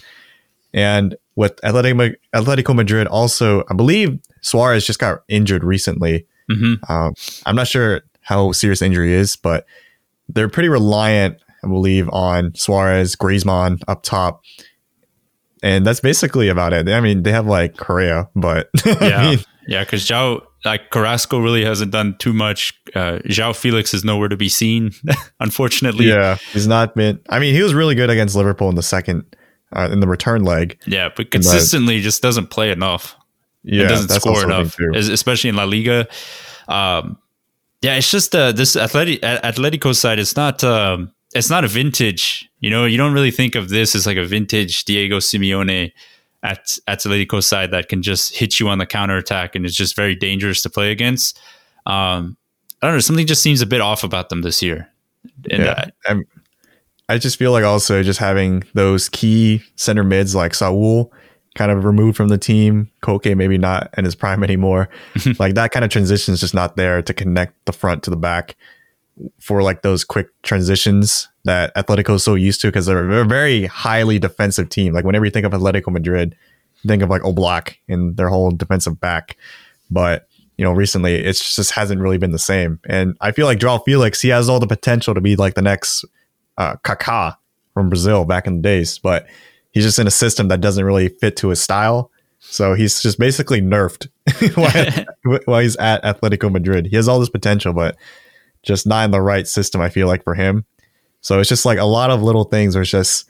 And 0.75 1.17
with 1.37 1.57
Atletico, 1.63 2.15
Atletico 2.35 2.75
Madrid, 2.75 3.07
also, 3.07 3.65
I 3.71 3.75
believe 3.75 4.19
Suarez 4.41 4.87
just 4.87 4.99
got 4.99 5.23
injured 5.29 5.65
recently. 5.65 6.27
Mm-hmm. 6.51 6.93
Um, 6.93 7.15
I'm 7.47 7.57
not 7.57 7.69
sure 7.69 8.03
how 8.21 8.53
serious 8.53 8.83
injury 8.83 9.13
is, 9.13 9.37
but 9.37 9.67
they're 10.29 10.49
pretty 10.49 10.69
reliant, 10.69 11.39
I 11.65 11.69
believe, 11.69 12.09
on 12.11 12.55
Suarez, 12.55 13.17
Griezmann 13.17 13.81
up 13.89 14.03
top. 14.03 14.43
And 15.63 15.87
that's 15.87 16.01
basically 16.01 16.49
about 16.49 16.73
it. 16.73 16.89
I 16.89 17.01
mean, 17.01 17.23
they 17.23 17.33
have 17.33 17.47
like 17.47 17.77
Correa, 17.77 18.29
but 18.35 18.69
yeah, 18.85 18.95
I 19.01 19.31
mean, 19.31 19.39
yeah, 19.69 19.85
because 19.85 20.05
João 20.05 20.43
like 20.65 20.91
Carrasco 20.91 21.39
really 21.39 21.65
hasn't 21.65 21.93
done 21.93 22.17
too 22.19 22.33
much. 22.33 22.73
Uh, 22.95 23.19
João 23.27 23.55
Felix 23.55 23.95
is 23.95 24.05
nowhere 24.05 24.29
to 24.29 24.37
be 24.37 24.49
seen, 24.49 24.91
unfortunately. 25.41 26.09
Yeah, 26.09 26.37
he's 26.53 26.67
not 26.67 26.97
been. 26.97 27.21
I 27.29 27.39
mean, 27.39 27.55
he 27.55 27.63
was 27.63 27.75
really 27.75 27.95
good 27.95 28.11
against 28.11 28.35
Liverpool 28.35 28.69
in 28.69 28.75
the 28.75 28.83
second 28.83 29.37
uh, 29.75 29.89
in 29.91 30.01
the 30.01 30.07
return 30.07 30.45
leg. 30.45 30.79
Yeah, 30.87 31.11
but 31.15 31.31
consistently 31.31 31.97
the, 31.97 32.03
just 32.03 32.23
doesn't 32.23 32.49
play 32.49 32.71
enough. 32.71 33.17
Yeah, 33.65 33.85
it 33.85 33.89
doesn't 33.89 34.09
score 34.11 34.43
enough, 34.45 34.77
especially 34.95 35.51
in 35.51 35.57
La 35.57 35.65
Liga. 35.65 36.07
Um, 36.69 37.19
yeah, 37.81 37.97
it's 37.97 38.11
just 38.11 38.35
uh, 38.35 38.53
this 38.53 38.77
Atleti- 38.77 39.21
Atletico 39.21 39.95
side. 39.95 40.19
It's 40.19 40.37
not. 40.37 40.63
Um, 40.65 41.13
it's 41.35 41.49
not 41.49 41.65
a 41.65 41.69
vintage. 41.69 42.51
You 42.61 42.71
know, 42.71 42.85
you 42.85 42.97
don't 42.97 43.13
really 43.13 43.31
think 43.31 43.55
of 43.55 43.69
this 43.69 43.95
as 43.95 44.07
like 44.07 44.19
a 44.19 44.25
vintage 44.25 44.85
Diego 44.85 45.19
Simeone 45.19 45.93
at 46.43 46.79
Atletico 46.89 47.43
side 47.43 47.71
that 47.71 47.89
can 47.89 48.03
just 48.03 48.37
hit 48.37 48.61
you 48.61 48.69
on 48.69 48.79
the 48.79 48.87
counter 48.87 49.17
attack 49.17 49.55
and 49.55 49.65
is 49.65 49.77
just 49.77 49.97
very 49.97 50.15
dangerous 50.15 50.63
to 50.63 50.71
play 50.71 50.91
against. 50.91 51.39
Um, 51.87 52.37
I 52.83 52.87
don't 52.87 52.97
know. 52.97 53.01
Something 53.01 53.27
just 53.27 53.43
seems 53.43 53.63
a 53.63 53.67
bit 53.67 53.81
off 53.81 54.05
about 54.05 54.29
them 54.29 54.43
this 54.43 54.63
year. 54.63 54.89
And 55.51 55.65
yeah, 55.65 55.87
uh, 56.09 56.17
I 57.09 57.19
just 57.19 57.39
feel 57.39 57.53
like 57.53 57.65
also 57.65 58.03
just 58.03 58.19
having 58.19 58.65
those 58.75 59.09
key 59.09 59.63
center 59.77 60.05
mids 60.05 60.35
like 60.35 60.55
Saul 60.55 61.13
kind 61.55 61.71
of 61.71 61.85
removed 61.85 62.17
from 62.17 62.29
the 62.29 62.39
team, 62.39 62.91
Koke 63.03 63.37
maybe 63.37 63.59
not 63.59 63.93
in 63.99 64.05
his 64.05 64.15
prime 64.15 64.43
anymore. 64.43 64.89
like 65.39 65.55
that 65.55 65.71
kind 65.71 65.85
of 65.85 65.91
transition 65.91 66.33
is 66.35 66.41
just 66.41 66.55
not 66.55 66.77
there 66.77 67.03
to 67.03 67.13
connect 67.13 67.65
the 67.67 67.73
front 67.73 68.03
to 68.05 68.11
the 68.11 68.17
back 68.17 68.57
for 69.39 69.63
like 69.63 69.83
those 69.83 70.05
quick 70.05 70.29
transitions 70.43 71.29
that 71.45 71.75
Atletico 71.75 72.15
is 72.15 72.25
so 72.25 72.35
used 72.35 72.61
to 72.63 72.69
because 72.69 72.87
they're, 72.87 73.21
a 73.21 73.25
very 73.27 73.67
highly 73.67 74.19
defensive 74.19 74.69
team. 74.69 74.95
Like 74.95 75.05
whenever 75.05 75.25
you 75.25 75.31
think 75.31 75.45
of 75.45 75.53
Atletico 75.53 75.93
Madrid, 75.93 76.37
think 76.87 77.03
of 77.03 77.11
like 77.11 77.23
Oblak 77.23 77.77
and 77.89 78.17
their 78.17 78.29
whole 78.29 78.51
defensive 78.51 79.01
back. 79.01 79.37
But 79.91 80.29
you 80.57 80.65
know, 80.65 80.73
recently 80.73 81.17
it 81.17 81.33
just 81.33 81.73
hasn't 81.73 82.01
really 82.01 82.19
been 82.19 82.33
the 82.33 82.39
same. 82.39 82.81
And 82.87 83.17
I 83.21 83.33
feel 83.33 83.47
like 83.47 83.59
João 83.59 83.85
Felix, 83.85 84.21
he 84.21 84.29
has 84.29 84.49
all 84.49 84.61
the 84.61 84.67
potential 84.67 85.15
to 85.15 85.21
be 85.21 85.37
like 85.37 85.55
the 85.55 85.63
next 85.63 86.05
uh, 86.59 86.77
Kaká 86.85 87.37
from 87.75 87.89
Brazil 87.89 88.25
back 88.25 88.47
in 88.47 88.57
the 88.57 88.63
days, 88.63 88.99
but 88.99 89.27
he's 89.71 89.85
just 89.85 89.99
in 89.99 90.07
a 90.07 90.11
system 90.11 90.49
that 90.49 90.61
doesn't 90.61 90.85
really 90.85 91.09
fit 91.09 91.37
to 91.39 91.49
his 91.49 91.61
style. 91.61 92.11
So 92.41 92.75
he's 92.75 93.01
just 93.01 93.19
basically 93.19 93.61
nerfed 93.61 94.09
while, 95.25 95.39
while 95.45 95.61
he's 95.61 95.77
at 95.77 96.03
Atletico 96.03 96.51
Madrid. 96.51 96.87
He 96.87 96.97
has 96.97 97.09
all 97.09 97.21
this 97.21 97.29
potential, 97.29 97.73
but 97.73 97.97
just 98.63 98.87
not 98.87 99.05
in 99.05 99.11
the 99.11 99.21
right 99.21 99.47
system, 99.47 99.81
I 99.81 99.89
feel 99.89 100.07
like, 100.07 100.25
for 100.25 100.35
him. 100.35 100.65
So 101.21 101.39
it's 101.39 101.49
just 101.49 101.65
like 101.65 101.79
a 101.79 101.85
lot 101.85 102.11
of 102.11 102.23
little 102.23 102.45
things 102.45 102.75
where 102.75 102.83
it's 102.83 102.91
just 102.91 103.29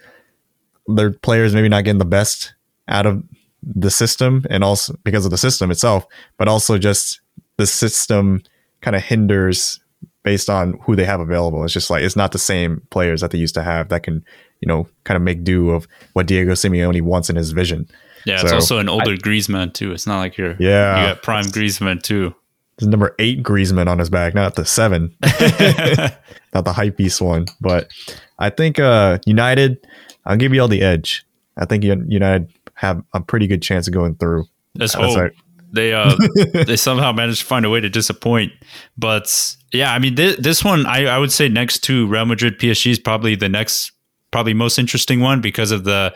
their 0.87 1.13
players 1.13 1.55
maybe 1.55 1.69
not 1.69 1.85
getting 1.85 1.99
the 1.99 2.05
best 2.05 2.55
out 2.89 3.07
of 3.07 3.23
the 3.63 3.91
system 3.91 4.45
and 4.51 4.65
also 4.65 4.95
because 5.05 5.25
of 5.25 5.31
the 5.31 5.39
system 5.39 5.71
itself, 5.71 6.07
but 6.37 6.49
also 6.49 6.79
just 6.79 7.21
the 7.59 7.67
system 7.67 8.43
kind 8.81 8.97
of 8.97 9.03
hinders 9.03 9.79
based 10.23 10.49
on 10.49 10.79
who 10.85 10.97
they 10.97 11.05
have 11.05 11.21
available. 11.21 11.65
It's 11.65 11.73
just 11.73 11.91
like 11.91 12.03
it's 12.03 12.17
not 12.17 12.33
the 12.33 12.39
same 12.39 12.83
players 12.91 13.21
that 13.21 13.31
they 13.31 13.39
used 13.39 13.55
to 13.55 13.63
have 13.63 13.89
that 13.89 14.03
can, 14.03 14.25
you 14.61 14.69
know, 14.69 14.87
kind 15.05 15.17
of 15.17 15.23
make 15.23 15.45
do 15.45 15.71
of 15.71 15.87
what 16.13 16.27
Diego 16.27 16.53
Simeone 16.53 17.03
wants 17.03 17.31
in 17.31 17.37
his 17.37 17.53
vision. 17.53 17.89
Yeah, 18.25 18.39
so, 18.39 18.45
it's 18.45 18.53
also 18.53 18.79
an 18.79 18.89
older 18.89 19.13
I, 19.13 19.17
Griezmann 19.17 19.75
too. 19.75 19.93
It's 19.93 20.07
not 20.07 20.19
like 20.19 20.37
you're 20.39 20.57
yeah, 20.59 21.01
you 21.01 21.15
got 21.15 21.23
prime 21.23 21.47
Griezmann 21.47 22.03
too. 22.03 22.35
There's 22.79 22.89
number 22.89 23.15
eight 23.19 23.43
Griezmann 23.43 23.89
on 23.89 23.99
his 23.99 24.11
back, 24.11 24.35
not 24.35 24.55
the 24.55 24.65
seven, 24.65 25.15
not 25.23 26.65
the 26.65 26.73
hype 26.73 26.97
beast 26.97 27.21
one. 27.21 27.47
But 27.61 27.91
I 28.39 28.51
think 28.51 28.79
uh, 28.79 29.19
United, 29.27 29.87
I'll 30.25 30.37
give 30.37 30.55
you 30.55 30.61
all 30.61 30.69
the 30.69 30.83
edge. 30.83 31.25
I 31.57 31.67
think 31.67 31.85
United 31.85 32.51
have 32.75 33.03
a 33.13 33.21
pretty 33.21 33.47
good 33.47 33.63
chance 33.63 33.87
of 33.87 33.93
going 33.93 34.15
through. 34.15 34.47
Let's 34.75 34.95
hope 34.95 35.33
they 35.73 35.95
uh 35.95 36.15
they 36.67 36.77
somehow 36.77 37.13
managed 37.13 37.41
to 37.41 37.47
find 37.47 37.65
a 37.65 37.71
way 37.71 37.81
to 37.81 37.89
disappoint. 37.89 38.53
But 38.97 39.57
yeah, 39.73 39.93
I 39.93 39.99
mean 39.99 40.17
th- 40.17 40.39
this 40.39 40.63
one 40.63 40.87
I, 40.87 41.07
I 41.07 41.19
would 41.19 41.33
say 41.33 41.49
next 41.49 41.81
to 41.85 42.07
Real 42.07 42.27
Madrid 42.27 42.59
PSG 42.59 42.93
is 42.93 42.99
probably 42.99 43.35
the 43.35 43.49
next 43.49 43.93
probably 44.31 44.55
most 44.55 44.79
interesting 44.79 45.21
one 45.21 45.41
because 45.41 45.71
of 45.71 45.85
the 45.85 46.15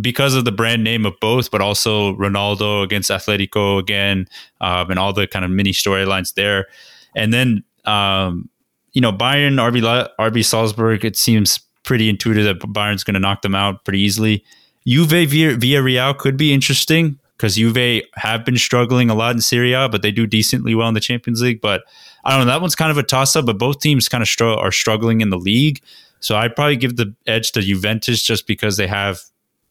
because 0.00 0.34
of 0.34 0.44
the 0.44 0.52
brand 0.52 0.84
name 0.84 1.06
of 1.06 1.14
both, 1.20 1.50
but 1.50 1.60
also 1.60 2.14
Ronaldo 2.16 2.82
against 2.82 3.10
Atletico 3.10 3.78
again, 3.78 4.28
um, 4.60 4.90
and 4.90 4.98
all 4.98 5.12
the 5.12 5.26
kind 5.26 5.44
of 5.44 5.50
mini 5.50 5.72
storylines 5.72 6.34
there. 6.34 6.66
And 7.14 7.32
then 7.32 7.64
um, 7.86 8.48
you 8.92 9.00
know 9.00 9.12
Bayern 9.12 9.56
RB 9.56 10.08
RB 10.18 10.44
Salzburg. 10.44 11.04
It 11.04 11.16
seems 11.16 11.60
pretty 11.82 12.08
intuitive 12.08 12.44
that 12.44 12.72
Bayern's 12.72 13.04
going 13.04 13.14
to 13.14 13.20
knock 13.20 13.42
them 13.42 13.54
out 13.54 13.84
pretty 13.84 14.00
easily. 14.00 14.44
Juve 14.86 15.28
via 15.28 15.56
Villarreal 15.56 16.16
could 16.16 16.36
be 16.36 16.52
interesting 16.52 17.18
because 17.36 17.56
Juve 17.56 18.02
have 18.14 18.44
been 18.44 18.56
struggling 18.56 19.10
a 19.10 19.14
lot 19.14 19.34
in 19.34 19.40
Serie 19.40 19.72
A, 19.72 19.88
but 19.88 20.02
they 20.02 20.10
do 20.10 20.26
decently 20.26 20.74
well 20.74 20.88
in 20.88 20.94
the 20.94 21.00
Champions 21.00 21.42
League. 21.42 21.60
But 21.60 21.82
I 22.24 22.30
don't 22.36 22.46
know. 22.46 22.52
That 22.52 22.60
one's 22.60 22.74
kind 22.74 22.90
of 22.90 22.98
a 22.98 23.02
toss 23.02 23.36
up, 23.36 23.46
but 23.46 23.58
both 23.58 23.80
teams 23.80 24.08
kind 24.08 24.22
of 24.22 24.28
str- 24.28 24.44
are 24.44 24.72
struggling 24.72 25.20
in 25.20 25.30
the 25.30 25.38
league. 25.38 25.80
So 26.20 26.36
I'd 26.36 26.56
probably 26.56 26.76
give 26.76 26.96
the 26.96 27.14
edge 27.26 27.52
to 27.52 27.60
Juventus 27.62 28.22
just 28.22 28.46
because 28.46 28.76
they 28.78 28.86
have, 28.86 29.20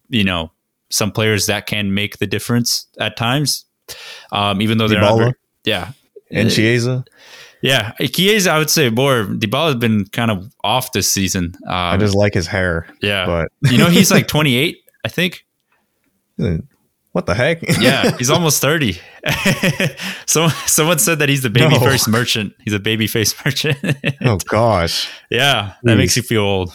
you 0.09 0.23
know, 0.23 0.51
some 0.89 1.11
players 1.11 1.47
that 1.47 1.65
can 1.65 1.93
make 1.93 2.19
the 2.19 2.27
difference 2.27 2.85
at 2.99 3.17
times. 3.17 3.65
Um, 4.31 4.61
even 4.61 4.77
though 4.77 4.87
they're 4.87 5.01
not 5.01 5.17
very, 5.17 5.33
yeah. 5.63 5.91
And 6.31 6.49
Chiesa, 6.51 7.03
Yeah, 7.61 7.91
Chiesa, 7.93 8.51
I 8.51 8.59
would 8.59 8.69
say 8.69 8.89
more. 8.89 9.23
Dybala 9.25 9.65
has 9.67 9.75
been 9.75 10.05
kind 10.05 10.29
of 10.31 10.53
off 10.63 10.91
this 10.91 11.11
season. 11.11 11.53
Um, 11.65 11.73
I 11.73 11.97
just 11.97 12.15
like 12.15 12.33
his 12.35 12.47
hair. 12.47 12.87
yeah, 13.01 13.25
But 13.25 13.71
you 13.71 13.77
know 13.77 13.87
he's 13.89 14.11
like 14.11 14.27
28, 14.29 14.77
I 15.03 15.07
think. 15.07 15.45
What 17.15 17.25
the 17.27 17.33
heck? 17.33 17.61
Yeah, 17.79 18.11
he's 18.17 18.29
almost 18.29 18.61
30. 18.61 18.99
so 20.25 20.49
someone 20.67 20.99
said 20.99 21.19
that 21.19 21.29
he's 21.29 21.43
the 21.43 21.49
baby 21.49 21.69
No. 21.73 21.79
face 21.79 22.09
merchant. 22.09 22.53
He's 22.63 22.73
a 22.73 22.79
baby 22.79 23.07
face 23.07 23.33
merchant. 23.45 23.77
oh 24.21 24.37
gosh. 24.49 25.09
yeah, 25.29 25.73
that 25.83 25.93
Jeez. 25.93 25.97
makes 25.97 26.17
you 26.17 26.23
feel 26.23 26.41
old. 26.43 26.73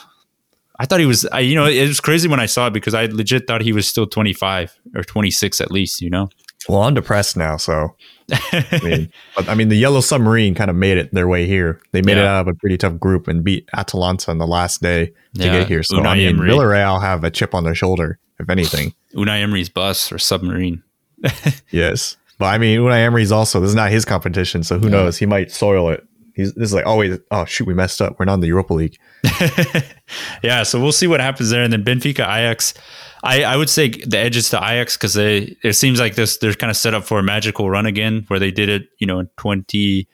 I 0.78 0.86
thought 0.86 0.98
he 1.00 1.04
was. 1.04 1.26
I, 1.26 1.40
you 1.40 1.54
know, 1.56 1.66
it 1.66 1.86
was 1.86 2.00
crazy 2.00 2.26
when 2.26 2.40
I 2.40 2.46
saw 2.46 2.68
it 2.68 2.72
because 2.72 2.94
I 2.94 3.04
legit 3.04 3.46
thought 3.46 3.60
he 3.60 3.74
was 3.74 3.86
still 3.86 4.06
25 4.06 4.74
or 4.96 5.04
26 5.04 5.60
at 5.60 5.70
least. 5.70 6.00
You 6.00 6.08
know. 6.08 6.30
Well, 6.70 6.82
I'm 6.82 6.94
depressed 6.94 7.36
now, 7.36 7.56
so 7.58 7.96
I 8.32 8.80
mean, 8.82 9.10
but, 9.36 9.48
I 9.48 9.54
mean, 9.54 9.68
the 9.68 9.76
Yellow 9.76 10.00
Submarine 10.00 10.54
kind 10.54 10.70
of 10.70 10.76
made 10.76 10.96
it 10.98 11.12
their 11.12 11.28
way 11.28 11.46
here. 11.46 11.80
They 11.92 12.00
made 12.02 12.16
it 12.18 12.24
out 12.24 12.42
of 12.42 12.48
a 12.48 12.54
pretty 12.54 12.76
tough 12.78 12.98
group 12.98 13.28
and 13.28 13.42
beat 13.44 13.68
Atalanta 13.76 14.30
on 14.30 14.38
the 14.38 14.46
last 14.46 14.80
day 14.82 15.06
to 15.06 15.12
Yeah, 15.34 15.58
get 15.60 15.68
here. 15.68 15.82
So 15.82 15.96
Unai 15.96 16.06
I 16.06 16.14
mean. 16.16 16.36
Villarreal 16.36 17.00
have 17.00 17.24
a 17.24 17.30
chip 17.30 17.54
on 17.54 17.64
their 17.64 17.74
shoulder, 17.74 18.18
if 18.40 18.50
anything. 18.50 18.94
Unai 19.14 19.40
Emery's 19.42 19.68
bus 19.68 20.10
or 20.10 20.18
submarine. 20.18 20.82
yes, 21.70 22.16
but 22.38 22.46
I 22.46 22.58
mean, 22.58 22.78
Unai 22.80 23.04
Emery's 23.04 23.30
also 23.32 23.60
this 23.60 23.68
is 23.70 23.76
not 23.76 23.90
his 23.90 24.04
competition, 24.04 24.62
so 24.62 24.78
who 24.78 24.86
Yeah. 24.86 24.92
knows? 24.92 25.18
He 25.18 25.26
might 25.26 25.50
soil 25.50 25.90
it. 25.90 26.04
He's 26.34 26.54
this 26.54 26.70
is 26.70 26.74
like, 26.74 26.84
oh 26.86 26.96
wait, 26.96 27.20
oh 27.30 27.44
shoot, 27.44 27.66
we 27.66 27.74
messed 27.74 28.00
up. 28.00 28.16
We're 28.18 28.24
not 28.24 28.34
in 28.34 28.40
the 28.40 28.46
Europa 28.46 28.72
League. 28.74 28.96
yeah, 30.42 30.62
so 30.62 30.80
we'll 30.80 30.92
see 30.92 31.06
what 31.06 31.20
happens 31.20 31.50
there. 31.50 31.62
And 31.62 31.72
then 31.72 31.84
Benfica, 31.84 32.20
Ajax. 32.24 32.74
I, 33.22 33.42
I 33.44 33.56
would 33.56 33.68
say 33.68 33.88
the 33.90 34.16
edges 34.16 34.48
to 34.50 34.56
Ajax 34.56 34.96
because 34.96 35.12
they 35.14 35.54
it 35.62 35.74
seems 35.74 36.00
like 36.00 36.14
this 36.14 36.38
they're 36.38 36.54
kind 36.54 36.70
of 36.70 36.76
set 36.76 36.94
up 36.94 37.04
for 37.04 37.18
a 37.18 37.22
magical 37.22 37.68
run 37.68 37.84
again 37.84 38.24
where 38.28 38.38
they 38.40 38.50
did 38.50 38.68
it, 38.70 38.88
you 38.98 39.06
know, 39.06 39.18
in 39.18 39.28
twenty 39.36 40.08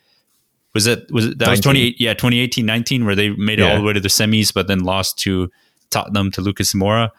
was 0.74 0.86
it 0.88 1.06
was 1.12 1.26
it 1.26 1.38
that 1.38 1.48
was 1.48 1.58
19. 1.58 1.62
twenty 1.62 1.80
eight 1.86 2.00
yeah, 2.00 2.14
2018 2.14 2.66
19 2.66 3.04
where 3.06 3.14
they 3.14 3.30
made 3.30 3.60
it 3.60 3.62
Yeah. 3.62 3.72
all 3.72 3.76
the 3.78 3.84
way 3.84 3.92
to 3.92 4.00
the 4.00 4.08
semis, 4.08 4.52
but 4.52 4.66
then 4.66 4.80
lost 4.80 5.18
to 5.20 5.50
Tottenham 5.90 6.32
to 6.32 6.40
Lucas 6.40 6.72
Moura. 6.74 7.10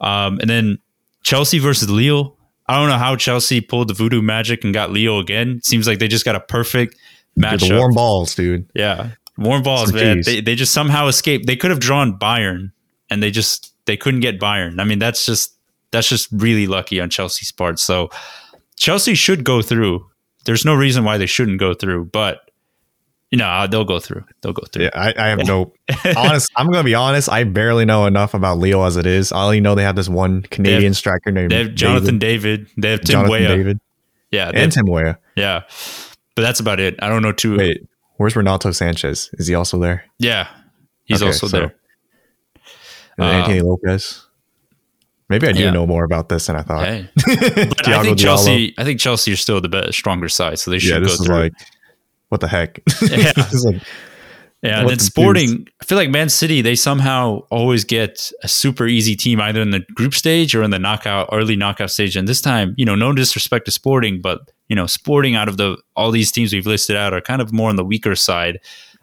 Um, 0.00 0.38
and 0.40 0.48
then 0.50 0.78
Chelsea 1.22 1.58
versus 1.58 1.88
Lille. 1.90 2.36
I 2.66 2.76
don't 2.78 2.88
know 2.88 2.98
how 2.98 3.16
Chelsea 3.16 3.60
pulled 3.60 3.88
the 3.88 3.94
voodoo 3.94 4.22
magic 4.22 4.64
and 4.64 4.72
got 4.72 4.90
Lille 4.90 5.18
again. 5.18 5.60
Seems 5.62 5.86
like 5.86 5.98
they 5.98 6.08
just 6.08 6.24
got 6.24 6.34
a 6.34 6.40
perfect 6.40 6.96
match. 7.36 7.60
the 7.68 7.76
warm 7.76 7.92
balls, 7.94 8.34
dude. 8.34 8.66
Yeah, 8.74 9.10
warm 9.36 9.62
balls, 9.62 9.90
So, 9.90 9.96
man. 9.96 10.16
geez. 10.16 10.26
They, 10.26 10.40
they 10.40 10.54
just 10.54 10.72
somehow 10.72 11.06
escaped. 11.06 11.46
They 11.46 11.56
could 11.56 11.70
have 11.70 11.80
drawn 11.80 12.18
Bayern, 12.18 12.72
and 13.10 13.22
they 13.22 13.30
just 13.30 13.74
they 13.86 13.96
couldn't 13.96 14.20
get 14.20 14.40
Bayern. 14.40 14.80
I 14.80 14.84
mean, 14.84 14.98
that's 14.98 15.26
just 15.26 15.54
that's 15.90 16.08
just 16.08 16.28
really 16.32 16.66
lucky 16.66 17.00
on 17.00 17.10
Chelsea's 17.10 17.52
part. 17.52 17.78
So 17.78 18.08
Chelsea 18.76 19.14
should 19.14 19.44
go 19.44 19.60
through. 19.62 20.06
There's 20.46 20.64
no 20.64 20.74
reason 20.74 21.04
why 21.04 21.18
they 21.18 21.26
shouldn't 21.26 21.58
go 21.60 21.74
through, 21.74 22.06
but 22.06 22.43
know 23.32 23.66
they'll 23.68 23.84
go 23.84 23.98
through. 23.98 24.24
They'll 24.42 24.52
go 24.52 24.62
through. 24.70 24.84
Yeah, 24.84 24.90
I, 24.94 25.12
I 25.16 25.28
have 25.28 25.46
no 25.46 25.72
honest. 26.16 26.50
I'm 26.56 26.66
gonna 26.66 26.84
be 26.84 26.94
honest. 26.94 27.28
I 27.28 27.44
barely 27.44 27.84
know 27.84 28.06
enough 28.06 28.34
about 28.34 28.58
Lille 28.58 28.84
as 28.84 28.96
it 28.96 29.06
is. 29.06 29.32
I 29.32 29.42
only 29.44 29.60
know 29.60 29.74
they 29.74 29.82
have 29.82 29.96
this 29.96 30.08
one 30.08 30.42
Canadian 30.42 30.94
striker 30.94 31.30
named 31.32 31.50
They 31.50 31.64
have 31.64 31.74
Jonathan 31.74 32.18
David. 32.18 32.68
They 32.76 32.90
have 32.92 33.00
Tim 33.00 33.12
Jonathan 33.26 33.30
Weah. 33.32 33.48
David, 33.48 33.80
Yeah, 34.30 34.48
and 34.48 34.56
have- 34.58 34.72
Tim 34.72 34.86
Weah. 34.86 35.18
yeah. 35.36 35.62
But 36.36 36.42
that's 36.42 36.60
about 36.60 36.80
it. 36.80 36.96
I 37.02 37.08
don't 37.08 37.22
know 37.22 37.32
too. 37.32 37.56
Wait, 37.56 37.80
where's 38.16 38.34
Renato 38.36 38.70
Sanchez? 38.72 39.30
Is 39.34 39.46
he 39.46 39.54
also 39.54 39.78
there? 39.78 40.04
Yeah, 40.18 40.48
he's 41.04 41.22
Okay, 41.22 41.26
also 41.28 41.46
so- 41.48 41.56
there. 41.58 41.74
And 43.16 43.26
Uh, 43.26 43.30
Anthony 43.30 43.60
Lopez. 43.60 44.26
Maybe 45.28 45.48
I 45.48 45.52
do 45.52 45.62
yeah. 45.62 45.70
know 45.70 45.86
more 45.86 46.04
about 46.04 46.28
this 46.28 46.46
than 46.48 46.56
I 46.56 46.62
thought. 46.62 46.84
Hey, 46.86 47.08
but 47.14 47.24
I 47.26 48.02
think 48.02 48.18
Diallo. 48.18 48.18
Chelsea. 48.18 48.74
I 48.76 48.84
think 48.84 49.00
Chelsea 49.00 49.32
are 49.32 49.36
still 49.36 49.60
the 49.60 49.68
best, 49.70 49.94
stronger 49.94 50.28
side, 50.28 50.58
so 50.58 50.70
they 50.70 50.78
should 50.78 50.92
Yeah, 50.92 50.98
go 50.98 51.06
is 51.06 51.16
through. 51.24 51.34
like 51.34 51.52
what 52.34 52.40
the 52.40 52.48
heck? 52.48 52.80
Yeah. 53.02 53.32
Like, 53.64 53.82
Yeah, 54.62 54.80
and 54.80 54.88
then 54.88 54.96
the 54.96 55.04
Sporting, 55.04 55.68
I 55.82 55.84
feel 55.84 55.98
like 55.98 56.08
Man 56.08 56.30
City, 56.30 56.62
they 56.62 56.74
somehow 56.74 57.40
always 57.50 57.84
get 57.84 58.32
a 58.42 58.48
super 58.48 58.86
easy 58.86 59.14
team 59.14 59.38
either 59.40 59.60
in 59.60 59.70
the 59.72 59.80
group 59.94 60.14
stage 60.14 60.54
or 60.54 60.62
in 60.62 60.70
the 60.70 60.78
knockout, 60.78 61.28
early 61.32 61.54
knockout 61.54 61.90
stage. 61.90 62.16
And 62.16 62.26
this 62.26 62.40
time, 62.40 62.74
you 62.78 62.86
know, 62.86 62.94
no 62.94 63.12
disrespect 63.12 63.66
to 63.66 63.70
Sporting, 63.70 64.22
but 64.22 64.40
you 64.68 64.74
know, 64.76 64.86
Sporting 64.86 65.34
out 65.34 65.48
of 65.50 65.58
the 65.58 65.76
all 65.96 66.10
these 66.10 66.32
teams 66.32 66.52
we've 66.54 66.66
listed 66.66 66.96
out 66.96 67.12
are 67.12 67.20
kind 67.20 67.42
of 67.42 67.52
more 67.52 67.68
on 67.68 67.76
the 67.76 67.84
weaker 67.84 68.14
side 68.16 68.56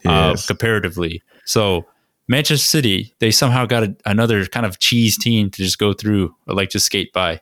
uh, 0.05 0.33
Yes. 0.33 0.47
comparatively. 0.47 1.21
So 1.45 1.85
Manchester 2.27 2.65
City, 2.65 3.13
they 3.19 3.29
somehow 3.29 3.67
got 3.67 3.83
a, 3.83 3.95
another 4.05 4.45
kind 4.47 4.65
of 4.65 4.79
cheese 4.79 5.15
team 5.15 5.51
to 5.51 5.57
just 5.63 5.77
go 5.77 5.93
through 5.93 6.35
or 6.47 6.55
like 6.55 6.71
just 6.71 6.87
skate 6.87 7.13
by. 7.13 7.39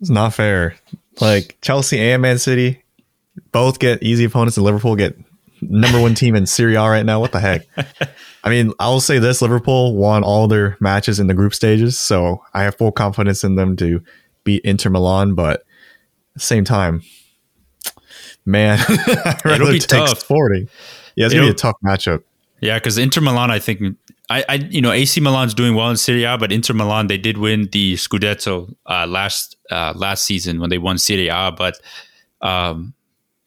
it's 0.00 0.10
not 0.10 0.34
fair. 0.34 0.74
Like 1.20 1.56
Chelsea 1.62 2.00
and 2.00 2.20
Man 2.20 2.38
City 2.38 2.82
both 3.52 3.78
get 3.78 4.02
easy 4.02 4.24
opponents, 4.24 4.56
and 4.56 4.66
Liverpool 4.66 4.96
get 4.96 5.16
number 5.62 6.00
one 6.00 6.14
team 6.14 6.34
in 6.34 6.46
Serie 6.46 6.74
A 6.74 6.82
right 6.82 7.04
now. 7.04 7.20
What 7.20 7.32
the 7.32 7.40
heck? 7.40 7.66
I 8.44 8.50
mean, 8.50 8.72
I 8.78 8.88
will 8.88 9.00
say 9.00 9.18
this: 9.18 9.42
Liverpool 9.42 9.94
won 9.94 10.22
all 10.22 10.48
their 10.48 10.76
matches 10.80 11.20
in 11.20 11.26
the 11.26 11.34
group 11.34 11.54
stages, 11.54 11.98
so 11.98 12.42
I 12.54 12.62
have 12.62 12.76
full 12.76 12.92
confidence 12.92 13.44
in 13.44 13.56
them 13.56 13.76
to 13.76 14.02
beat 14.44 14.64
Inter 14.64 14.90
Milan. 14.90 15.34
But 15.34 15.60
at 15.60 15.64
the 16.34 16.40
same 16.40 16.64
time, 16.64 17.02
man, 18.46 18.78
I'd 18.88 19.36
It'll 19.44 19.50
rather 19.50 19.72
be 19.72 19.78
take 19.78 19.88
tough. 19.88 20.20
Sporting. 20.20 20.68
Yeah, 21.16 21.26
it's 21.26 21.34
gonna 21.34 21.46
be 21.46 21.50
a 21.50 21.54
tough 21.54 21.76
matchup. 21.84 22.22
Yeah, 22.60 22.78
because 22.78 22.98
Inter 22.98 23.22
Milan, 23.22 23.50
I 23.50 23.58
think, 23.58 23.96
I, 24.28 24.44
I, 24.48 24.54
you 24.54 24.82
know, 24.82 24.92
AC 24.92 25.18
Milan's 25.20 25.54
doing 25.54 25.74
well 25.74 25.90
in 25.90 25.96
Serie 25.96 26.24
A, 26.24 26.36
but 26.36 26.52
Inter 26.52 26.74
Milan 26.74 27.06
they 27.06 27.16
did 27.16 27.38
win 27.38 27.68
the 27.72 27.94
Scudetto 27.94 28.74
uh, 28.86 29.06
last 29.06 29.56
uh, 29.70 29.92
last 29.96 30.24
season 30.24 30.60
when 30.60 30.70
they 30.70 30.78
won 30.78 30.98
Serie 30.98 31.28
A. 31.28 31.52
But 31.56 31.80
um, 32.42 32.94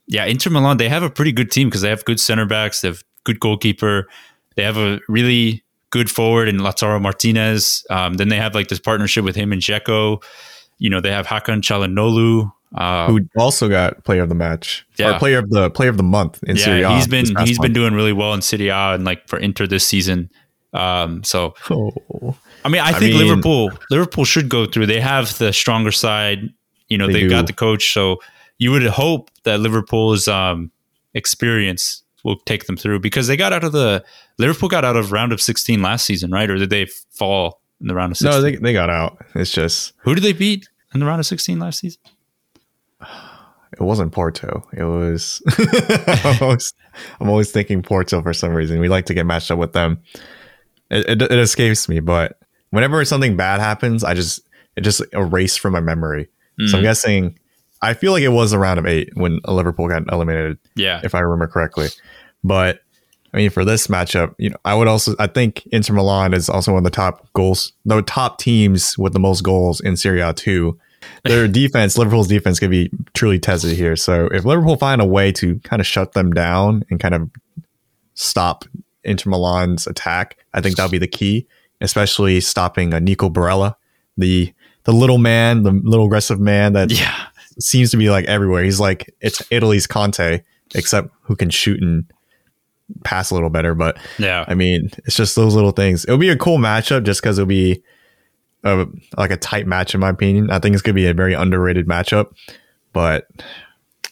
yeah, 0.08 0.26
Inter 0.26 0.50
Milan 0.50 0.78
they 0.78 0.90
have 0.90 1.04
a 1.04 1.10
pretty 1.10 1.32
good 1.32 1.52
team 1.52 1.70
because 1.70 1.82
they 1.82 1.90
have 1.90 2.04
good 2.06 2.20
center 2.20 2.46
backs, 2.46 2.82
they 2.82 2.88
have 2.90 3.04
good 3.24 3.40
goalkeeper, 3.40 4.08
they 4.56 4.64
have 4.64 4.78
a 4.78 5.00
really 5.08 5.64
good 5.90 6.10
forward 6.10 6.48
in 6.50 6.58
Lautaro 6.58 7.00
Martinez. 7.02 7.86
Um, 7.90 8.16
then 8.16 8.30
they 8.30 8.38
have 8.38 8.56
like 8.56 8.68
this 8.68 8.80
partnership 8.80 9.24
with 9.24 9.36
him 9.36 9.52
and 9.54 9.62
Dzeko. 9.62 10.22
You 10.80 10.90
know, 10.90 11.00
they 11.02 11.12
have 11.12 11.28
Hakan 11.28 11.62
Çalhanoğlu. 11.62 12.52
Uh, 12.76 13.06
Who 13.08 13.20
also 13.38 13.70
got 13.70 14.04
player 14.04 14.24
of 14.24 14.30
the 14.30 14.36
match 14.36 14.84
Yeah. 14.98 15.16
or 15.16 15.20
player 15.20 15.38
of 15.38 15.50
the 15.52 15.70
player 15.70 15.90
of 15.92 15.98
the 15.98 16.04
month 16.04 16.44
in 16.44 16.58
Serie 16.58 16.80
A? 16.80 16.90
yeah, 16.90 16.96
he's 16.96 17.08
been 17.08 17.36
he's 17.46 17.60
been 17.60 17.72
doing 17.74 17.94
really 17.94 18.14
well 18.14 18.34
in 18.34 18.42
Serie 18.42 18.70
A 18.70 18.94
and 18.96 19.06
like 19.06 19.28
for 19.28 19.38
Inter 19.38 19.68
this 19.68 19.86
season. 19.88 20.32
Um, 20.74 21.24
so 21.24 21.54
Oh. 21.70 22.36
I 22.66 22.70
mean, 22.70 22.82
I 22.82 22.88
I 22.88 22.94
think 22.94 23.14
mean- 23.16 23.28
Liverpool 23.28 23.70
Liverpool 23.92 24.26
should 24.26 24.50
go 24.50 24.66
through. 24.66 24.88
They 24.88 25.00
have 25.02 25.38
the 25.38 25.54
stronger 25.54 25.92
side. 25.92 26.50
You 26.90 26.98
know, 26.98 27.06
They 27.08 27.24
they 27.24 27.28
got 27.28 27.46
the 27.48 27.54
coach, 27.54 27.94
so 27.94 28.18
you 28.64 28.72
would 28.72 28.84
hope 28.86 29.30
that 29.44 29.60
Liverpool's 29.60 30.28
um, 30.28 30.72
experience 31.14 32.04
will 32.24 32.38
take 32.46 32.66
them 32.66 32.78
through 32.78 33.00
because 33.00 33.28
they 33.28 33.36
got 33.36 33.52
out 33.52 33.64
of 33.64 33.74
the 33.74 34.04
Liverpool 34.38 34.70
got 34.70 34.86
out 34.86 34.96
of 34.96 35.12
round 35.12 35.34
of 35.34 35.42
16 35.42 35.82
last 35.82 36.06
season, 36.06 36.32
right? 36.32 36.50
Or 36.50 36.58
did 36.58 36.70
they 36.70 36.86
fall 37.12 37.62
in 37.82 37.88
the 37.88 37.96
round 37.96 38.12
of 38.14 38.18
16? 38.18 38.32
No, 38.32 38.42
they, 38.42 38.56
they 38.56 38.72
got 38.74 38.90
out. 38.90 39.18
It's 39.36 39.52
just 39.52 39.94
Who 40.04 40.16
did 40.16 40.24
they 40.24 40.32
beat 40.34 40.70
in 40.94 41.00
the 41.02 41.06
round 41.06 41.20
of 41.20 41.26
16 41.26 41.60
last 41.60 41.80
season? 41.80 42.02
it 43.02 43.82
wasn't 43.82 44.12
Porto. 44.14 44.66
It 44.74 44.84
was 44.86 45.42
I'm, 46.24 46.38
always, 46.42 46.74
I'm 47.20 47.30
always 47.30 47.52
thinking 47.52 47.82
Porto 47.82 48.22
for 48.22 48.34
some 48.34 48.54
reason. 48.54 48.80
We 48.80 48.88
like 48.90 49.06
to 49.08 49.14
get 49.14 49.26
matched 49.26 49.52
up 49.52 49.60
with 49.60 49.74
them. 49.74 50.02
It, 50.90 51.10
it, 51.10 51.22
it 51.24 51.40
escapes 51.40 51.90
me, 51.90 52.00
but 52.00 52.40
whenever 52.70 53.04
something 53.04 53.36
bad 53.36 53.60
happens, 53.60 54.04
I 54.04 54.14
just 54.14 54.42
it 54.76 54.82
just 54.82 55.02
erased 55.12 55.60
from 55.60 55.74
my 55.74 55.80
memory. 55.82 56.30
So 56.68 56.78
I'm 56.78 56.82
Mhm. 56.82 56.84
guessing 56.84 57.40
I 57.84 57.94
feel 57.94 58.12
like 58.14 58.24
it 58.24 58.30
was 58.30 58.54
a 58.54 58.60
round 58.60 58.80
of 58.80 58.86
eight 58.86 59.10
when 59.16 59.40
Liverpool 59.46 59.88
got 59.88 60.12
eliminated, 60.12 60.58
Yeah, 60.76 61.02
if 61.04 61.14
I 61.14 61.20
remember 61.20 61.48
correctly. 61.48 61.90
But 62.44 62.80
I 63.34 63.38
mean, 63.38 63.50
for 63.50 63.66
this 63.66 63.88
matchup, 63.88 64.36
you 64.38 64.52
know, 64.52 64.58
I 64.64 64.76
would 64.76 64.88
also 64.88 65.16
I 65.20 65.28
think 65.28 65.66
Inter 65.68 65.94
Milan 65.94 66.34
is 66.34 66.50
also 66.50 66.72
one 66.74 66.80
of 66.80 66.84
the 66.84 66.96
top 66.96 67.32
goals, 67.34 67.74
the 67.86 68.02
top 68.02 68.38
teams 68.38 68.98
with 68.98 69.14
the 69.14 69.20
most 69.20 69.42
goals 69.42 69.82
in 69.82 69.98
Serie 69.98 70.22
A 70.22 70.34
too. 70.34 70.80
Their 71.24 71.48
defense, 71.50 71.98
Liverpool's 71.98 72.28
defense, 72.28 72.60
could 72.60 72.70
be 72.70 72.90
truly 73.14 73.40
tested 73.40 73.76
here. 73.76 73.96
So 73.96 74.28
if 74.28 74.46
Liverpool 74.46 74.78
find 74.78 75.02
a 75.02 75.06
way 75.06 75.32
to 75.34 75.60
kind 75.60 75.80
of 75.80 75.88
shut 75.88 76.14
them 76.14 76.32
down 76.32 76.86
and 76.90 77.00
kind 77.00 77.16
of 77.16 77.30
stop 78.14 78.66
Inter 79.04 79.30
Milan's 79.30 79.88
attack, 79.88 80.38
I 80.54 80.62
think 80.62 80.76
that'll 80.76 80.92
be 80.92 81.00
the 81.00 81.08
key, 81.08 81.48
especially 81.82 82.40
stopping 82.40 82.94
uh, 82.94 83.00
Nico 83.00 83.30
Barella, 83.30 83.76
the 84.16 84.54
the 84.84 84.92
little 84.92 85.18
man, 85.18 85.64
the 85.64 85.72
little 85.72 86.06
aggressive 86.06 86.40
man 86.40 86.74
that 86.74 86.92
yeah, 86.92 87.28
seems 87.60 87.92
to 87.92 87.98
be 87.98 88.10
like 88.10 88.26
everywhere. 88.26 88.64
He's 88.64 88.80
like 88.80 89.14
it's 89.22 89.42
Italy's 89.52 89.88
Kanté, 89.88 90.44
except 90.76 91.10
who 91.22 91.36
can 91.36 91.50
shoot 91.50 91.82
and 91.82 92.06
pass 93.04 93.32
a 93.32 93.34
little 93.34 93.50
better. 93.50 93.76
But 93.76 93.98
yeah. 94.20 94.46
I 94.48 94.54
mean, 94.56 94.90
it's 95.06 95.16
just 95.16 95.36
those 95.36 95.56
little 95.56 95.72
things. 95.72 96.06
It'll 96.06 96.18
be 96.18 96.30
a 96.30 96.38
cool 96.38 96.58
matchup 96.58 97.04
just 97.04 97.22
because 97.22 97.38
it'll 97.38 97.48
be 97.48 97.84
a, 98.64 98.86
like 99.18 99.32
a 99.32 99.38
tight 99.38 99.68
match 99.68 99.94
in 99.94 100.00
my 100.00 100.10
opinion. 100.10 100.50
I 100.52 100.60
think 100.60 100.74
it's 100.74 100.82
gonna 100.82 100.94
be 100.96 101.08
a 101.08 101.14
very 101.14 101.34
underrated 101.34 101.88
matchup. 101.88 102.34
but 102.94 103.28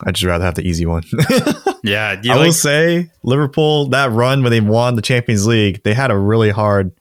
I'd 0.04 0.15
just 0.15 0.25
rather 0.25 0.43
have 0.43 0.56
the 0.56 0.67
easy 0.67 0.86
one. 0.86 1.04
yeah, 1.84 2.10
I 2.10 2.27
like- 2.27 2.45
will 2.45 2.51
say 2.51 3.12
Liverpool 3.23 3.89
that 3.89 4.12
run 4.12 4.41
when 4.41 4.51
they 4.51 4.62
won 4.62 4.95
the 4.95 5.01
Champions 5.01 5.45
League, 5.45 5.84
they 5.84 5.93
had 5.93 6.10
a 6.10 6.17
really 6.17 6.49
hard 6.49 6.91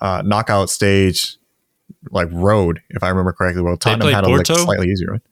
uh, 0.00 0.22
knockout 0.24 0.68
stage 0.68 1.36
like 2.10 2.28
road, 2.32 2.80
if 2.90 3.02
I 3.02 3.08
remember 3.08 3.32
correctly. 3.32 3.62
Well, 3.62 3.76
Tottenham 3.76 4.12
had 4.12 4.24
a 4.24 4.28
like, 4.28 4.46
slightly 4.46 4.88
easier 4.88 5.12
one. 5.12 5.22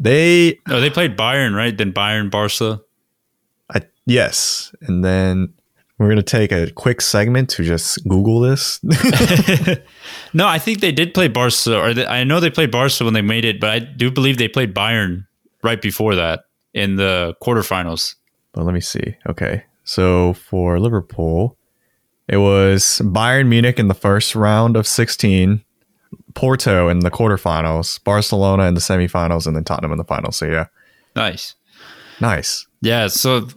They 0.00 0.58
oh, 0.66 0.80
they 0.80 0.88
played 0.88 1.16
Bayern, 1.16 1.54
right? 1.54 1.76
Then 1.76 1.92
Bayern, 1.92 2.30
Barca. 2.30 2.80
I, 3.72 3.82
yes, 4.06 4.74
and 4.80 5.04
then 5.04 5.52
we're 5.98 6.08
gonna 6.08 6.22
take 6.22 6.50
a 6.50 6.70
quick 6.70 7.02
segment 7.02 7.50
to 7.50 7.62
just 7.62 8.02
Google 8.08 8.40
this. 8.40 8.80
no, 10.32 10.48
I 10.48 10.58
think 10.58 10.80
they 10.80 10.90
did 10.90 11.12
play 11.12 11.28
Barca, 11.28 11.78
or 11.78 11.92
they, 11.92 12.06
I 12.06 12.24
know 12.24 12.40
they 12.40 12.48
played 12.48 12.70
Barca 12.70 13.04
when 13.04 13.12
they 13.12 13.20
made 13.20 13.44
it, 13.44 13.60
but 13.60 13.68
I 13.68 13.78
do 13.78 14.10
believe 14.10 14.38
they 14.38 14.48
played 14.48 14.74
Bayern 14.74 15.26
right 15.62 15.80
before 15.82 16.14
that 16.14 16.44
in 16.72 16.96
the 16.96 17.36
quarterfinals. 17.42 18.14
But 18.52 18.64
let 18.64 18.72
me 18.72 18.80
see. 18.80 19.16
Okay, 19.28 19.64
so 19.84 20.32
for 20.32 20.80
Liverpool, 20.80 21.58
it 22.26 22.38
was 22.38 23.02
Bayern 23.04 23.48
Munich 23.48 23.78
in 23.78 23.88
the 23.88 23.94
first 23.94 24.34
round 24.34 24.76
of 24.76 24.86
16, 24.86 25.62
Porto 26.34 26.88
in 26.88 27.00
the 27.00 27.10
quarterfinals, 27.10 28.02
Barcelona 28.04 28.64
in 28.64 28.74
the 28.74 28.80
semifinals, 28.80 29.46
and 29.46 29.56
then 29.56 29.64
Tottenham 29.64 29.92
in 29.92 29.98
the 29.98 30.04
finals. 30.04 30.36
So 30.36 30.46
yeah, 30.46 30.66
nice, 31.16 31.54
nice. 32.20 32.66
Yeah. 32.80 33.08
So, 33.08 33.48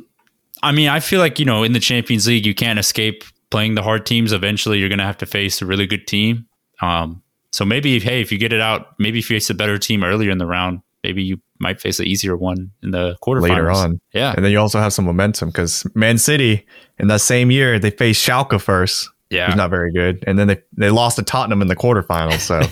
I 0.61 0.71
mean, 0.71 0.89
I 0.89 0.99
feel 0.99 1.19
like 1.19 1.39
you 1.39 1.45
know, 1.45 1.63
in 1.63 1.73
the 1.73 1.79
Champions 1.79 2.27
League, 2.27 2.45
you 2.45 2.55
can't 2.55 2.79
escape 2.79 3.23
playing 3.49 3.75
the 3.75 3.83
hard 3.83 4.05
teams. 4.05 4.33
Eventually, 4.33 4.79
you're 4.79 4.89
going 4.89 4.99
to 4.99 5.05
have 5.05 5.17
to 5.19 5.25
face 5.25 5.61
a 5.61 5.65
really 5.65 5.87
good 5.87 6.07
team. 6.07 6.47
Um, 6.81 7.21
so 7.51 7.65
maybe, 7.65 7.99
hey, 7.99 8.19
if 8.21 8.31
you 8.31 8.37
get 8.37 8.51
it 8.51 8.61
out, 8.61 8.95
maybe 8.99 9.19
you 9.19 9.23
face 9.23 9.49
a 9.49 9.53
better 9.53 9.77
team 9.77 10.03
earlier 10.03 10.31
in 10.31 10.39
the 10.39 10.47
round, 10.47 10.81
maybe 11.03 11.21
you 11.23 11.39
might 11.59 11.79
face 11.79 11.99
an 11.99 12.07
easier 12.07 12.35
one 12.35 12.71
in 12.81 12.91
the 12.91 13.15
quarterfinals 13.23 13.49
later 13.49 13.71
on. 13.71 13.99
Yeah, 14.13 14.33
and 14.35 14.43
then 14.43 14.51
you 14.51 14.59
also 14.59 14.79
have 14.79 14.91
some 14.91 15.05
momentum 15.05 15.49
because 15.49 15.85
Man 15.93 16.17
City 16.17 16.65
in 16.97 17.07
that 17.07 17.21
same 17.21 17.51
year 17.51 17.79
they 17.79 17.91
faced 17.91 18.27
Schalke 18.27 18.59
first. 18.59 19.09
Yeah, 19.33 19.47
who's 19.47 19.55
not 19.55 19.69
very 19.69 19.91
good, 19.91 20.23
and 20.27 20.37
then 20.37 20.47
they 20.47 20.61
they 20.77 20.89
lost 20.89 21.17
to 21.17 21.23
Tottenham 21.23 21.61
in 21.61 21.67
the 21.67 21.75
quarterfinals. 21.75 22.39
So. 22.39 22.61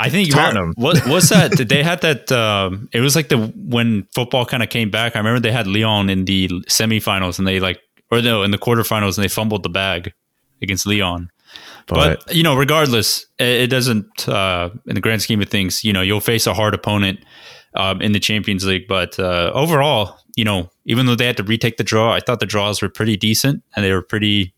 I 0.00 0.10
think 0.10 0.30
Tottenham. 0.30 0.74
What 0.76 1.04
what's 1.08 1.28
that? 1.30 1.50
Did 1.56 1.68
they 1.68 1.82
had 1.82 2.02
that? 2.02 2.30
Um, 2.30 2.88
it 2.92 3.00
was 3.00 3.16
like 3.16 3.30
the 3.30 3.48
when 3.56 4.06
football 4.14 4.46
kind 4.46 4.62
of 4.62 4.68
came 4.68 4.90
back. 4.90 5.16
I 5.16 5.18
remember 5.18 5.40
they 5.40 5.50
had 5.50 5.66
Lyon 5.66 6.08
in 6.08 6.24
the 6.24 6.48
semifinals, 6.68 7.40
and 7.40 7.48
they 7.48 7.58
like, 7.58 7.80
or 8.12 8.22
no, 8.22 8.44
in 8.44 8.52
the 8.52 8.58
quarterfinals, 8.58 9.18
and 9.18 9.24
they 9.24 9.28
fumbled 9.28 9.64
the 9.64 9.68
bag 9.68 10.12
against 10.62 10.86
Lyon. 10.86 11.30
But, 11.88 12.22
but 12.24 12.34
you 12.34 12.44
know, 12.44 12.54
regardless, 12.54 13.26
it, 13.40 13.68
doesn't. 13.70 14.28
Uh, 14.28 14.70
in 14.86 14.94
the 14.94 15.00
grand 15.00 15.22
scheme 15.22 15.42
of 15.42 15.48
things, 15.48 15.82
you 15.82 15.92
know, 15.92 16.02
you'll 16.02 16.20
face 16.20 16.46
a 16.46 16.54
hard 16.54 16.74
opponent 16.74 17.18
um, 17.74 18.00
in 18.00 18.12
the 18.12 18.20
Champions 18.20 18.64
League. 18.66 18.86
But 18.86 19.18
uh, 19.18 19.50
overall, 19.54 20.18
you 20.36 20.44
know, 20.44 20.70
even 20.84 21.06
though 21.06 21.14
they 21.14 21.26
had 21.26 21.36
to 21.38 21.42
retake 21.42 21.76
the 21.76 21.84
draw, 21.84 22.12
I 22.12 22.20
thought 22.20 22.40
the 22.40 22.46
draws 22.46 22.82
were 22.82 22.88
pretty 22.88 23.16
decent 23.16 23.62
and 23.74 23.84
they 23.84 23.92
were 23.92 24.02
pretty 24.02 24.54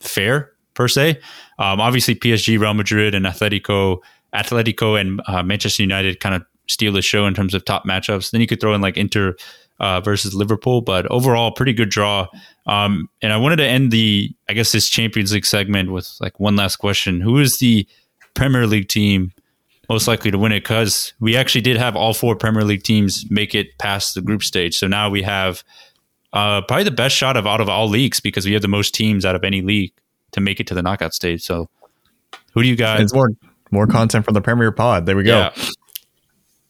fair 0.00 0.52
per 0.74 0.88
se. 0.88 1.18
Um, 1.58 1.80
obviously, 1.80 2.14
PSG, 2.14 2.58
Real 2.58 2.74
Madrid, 2.74 3.14
and 3.14 3.26
Atletico, 3.26 3.98
Atletico, 4.34 5.00
and 5.00 5.20
uh, 5.26 5.42
Manchester 5.42 5.82
United 5.82 6.20
kind 6.20 6.34
of 6.34 6.44
steal 6.68 6.92
the 6.92 7.02
show 7.02 7.26
in 7.26 7.34
terms 7.34 7.54
of 7.54 7.64
top 7.64 7.84
matchups. 7.84 8.30
Then 8.30 8.40
you 8.40 8.46
could 8.46 8.60
throw 8.60 8.74
in 8.74 8.80
like 8.80 8.96
Inter 8.96 9.34
uh, 9.80 10.00
versus 10.00 10.34
Liverpool, 10.34 10.80
but 10.80 11.06
overall, 11.06 11.52
pretty 11.52 11.72
good 11.72 11.88
draw. 11.88 12.26
Um, 12.66 13.08
and 13.22 13.32
I 13.32 13.36
wanted 13.36 13.56
to 13.56 13.66
end 13.66 13.90
the, 13.90 14.34
I 14.48 14.52
guess, 14.52 14.72
this 14.72 14.88
Champions 14.88 15.32
League 15.32 15.46
segment 15.46 15.90
with 15.92 16.10
like 16.20 16.38
one 16.38 16.56
last 16.56 16.76
question: 16.76 17.20
Who 17.20 17.38
is 17.38 17.58
the 17.58 17.86
Premier 18.34 18.66
League 18.66 18.88
team 18.88 19.32
most 19.88 20.06
likely 20.06 20.30
to 20.30 20.38
win 20.38 20.52
it 20.52 20.60
because 20.60 21.14
we 21.18 21.36
actually 21.36 21.62
did 21.62 21.76
have 21.76 21.96
all 21.96 22.12
four 22.12 22.36
Premier 22.36 22.64
League 22.64 22.82
teams 22.82 23.24
make 23.30 23.54
it 23.54 23.76
past 23.78 24.14
the 24.14 24.20
group 24.20 24.42
stage. 24.42 24.76
So 24.76 24.86
now 24.86 25.08
we 25.08 25.22
have 25.22 25.64
uh, 26.32 26.62
probably 26.62 26.84
the 26.84 26.90
best 26.90 27.16
shot 27.16 27.36
of 27.36 27.46
out 27.46 27.60
of 27.60 27.68
all 27.68 27.88
leagues 27.88 28.20
because 28.20 28.44
we 28.44 28.52
have 28.52 28.62
the 28.62 28.68
most 28.68 28.94
teams 28.94 29.24
out 29.24 29.34
of 29.34 29.44
any 29.44 29.62
league 29.62 29.92
to 30.32 30.40
make 30.40 30.60
it 30.60 30.66
to 30.66 30.74
the 30.74 30.82
knockout 30.82 31.14
stage. 31.14 31.42
So 31.42 31.68
who 32.52 32.62
do 32.62 32.68
you 32.68 32.76
guys? 32.76 33.00
It's 33.00 33.14
more 33.14 33.30
more 33.70 33.86
content 33.86 34.24
for 34.24 34.32
the 34.32 34.40
Premier 34.40 34.72
Pod. 34.72 35.06
There 35.06 35.16
we 35.16 35.24
go. 35.24 35.38
Yeah. 35.38 35.52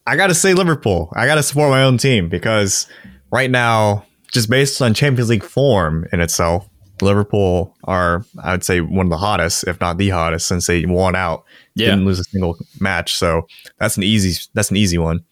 I 0.06 0.16
got 0.16 0.28
to 0.28 0.34
say 0.34 0.54
Liverpool. 0.54 1.12
I 1.14 1.26
got 1.26 1.34
to 1.34 1.42
support 1.42 1.70
my 1.70 1.82
own 1.82 1.98
team 1.98 2.28
because 2.28 2.88
right 3.30 3.50
now, 3.50 4.06
just 4.32 4.48
based 4.48 4.80
on 4.80 4.94
Champions 4.94 5.28
League 5.28 5.44
form 5.44 6.06
in 6.12 6.20
itself, 6.20 6.68
Liverpool 7.02 7.76
are, 7.84 8.24
I 8.42 8.52
would 8.52 8.64
say, 8.64 8.80
one 8.80 9.06
of 9.06 9.10
the 9.10 9.18
hottest, 9.18 9.66
if 9.68 9.80
not 9.80 9.98
the 9.98 10.08
hottest, 10.08 10.48
since 10.48 10.66
they 10.66 10.84
won 10.86 11.14
out. 11.14 11.44
Yeah. 11.74 11.90
Didn't 11.90 12.06
lose 12.06 12.18
a 12.20 12.24
single 12.24 12.56
match. 12.80 13.16
So 13.16 13.46
that's 13.78 13.96
an 13.96 14.02
easy 14.02 14.42
that's 14.54 14.70
an 14.70 14.76
easy 14.76 14.98
one. 14.98 15.24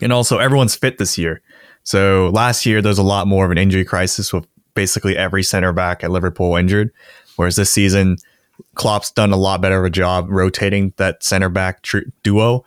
And 0.00 0.12
also 0.12 0.38
everyone's 0.38 0.74
fit 0.74 0.98
this 0.98 1.18
year. 1.18 1.42
So 1.84 2.30
last 2.32 2.66
year 2.66 2.80
there's 2.80 2.98
a 2.98 3.02
lot 3.02 3.26
more 3.26 3.44
of 3.44 3.50
an 3.50 3.58
injury 3.58 3.84
crisis 3.84 4.32
with 4.32 4.46
basically 4.74 5.16
every 5.16 5.42
center 5.42 5.72
back 5.72 6.04
at 6.04 6.10
Liverpool 6.10 6.56
injured. 6.56 6.92
Whereas 7.36 7.56
this 7.56 7.72
season, 7.72 8.16
Klopp's 8.74 9.10
done 9.10 9.32
a 9.32 9.36
lot 9.36 9.60
better 9.60 9.78
of 9.80 9.84
a 9.84 9.90
job 9.90 10.26
rotating 10.28 10.92
that 10.96 11.22
center 11.22 11.48
back 11.48 11.82
tr- 11.82 11.98
duo, 12.22 12.64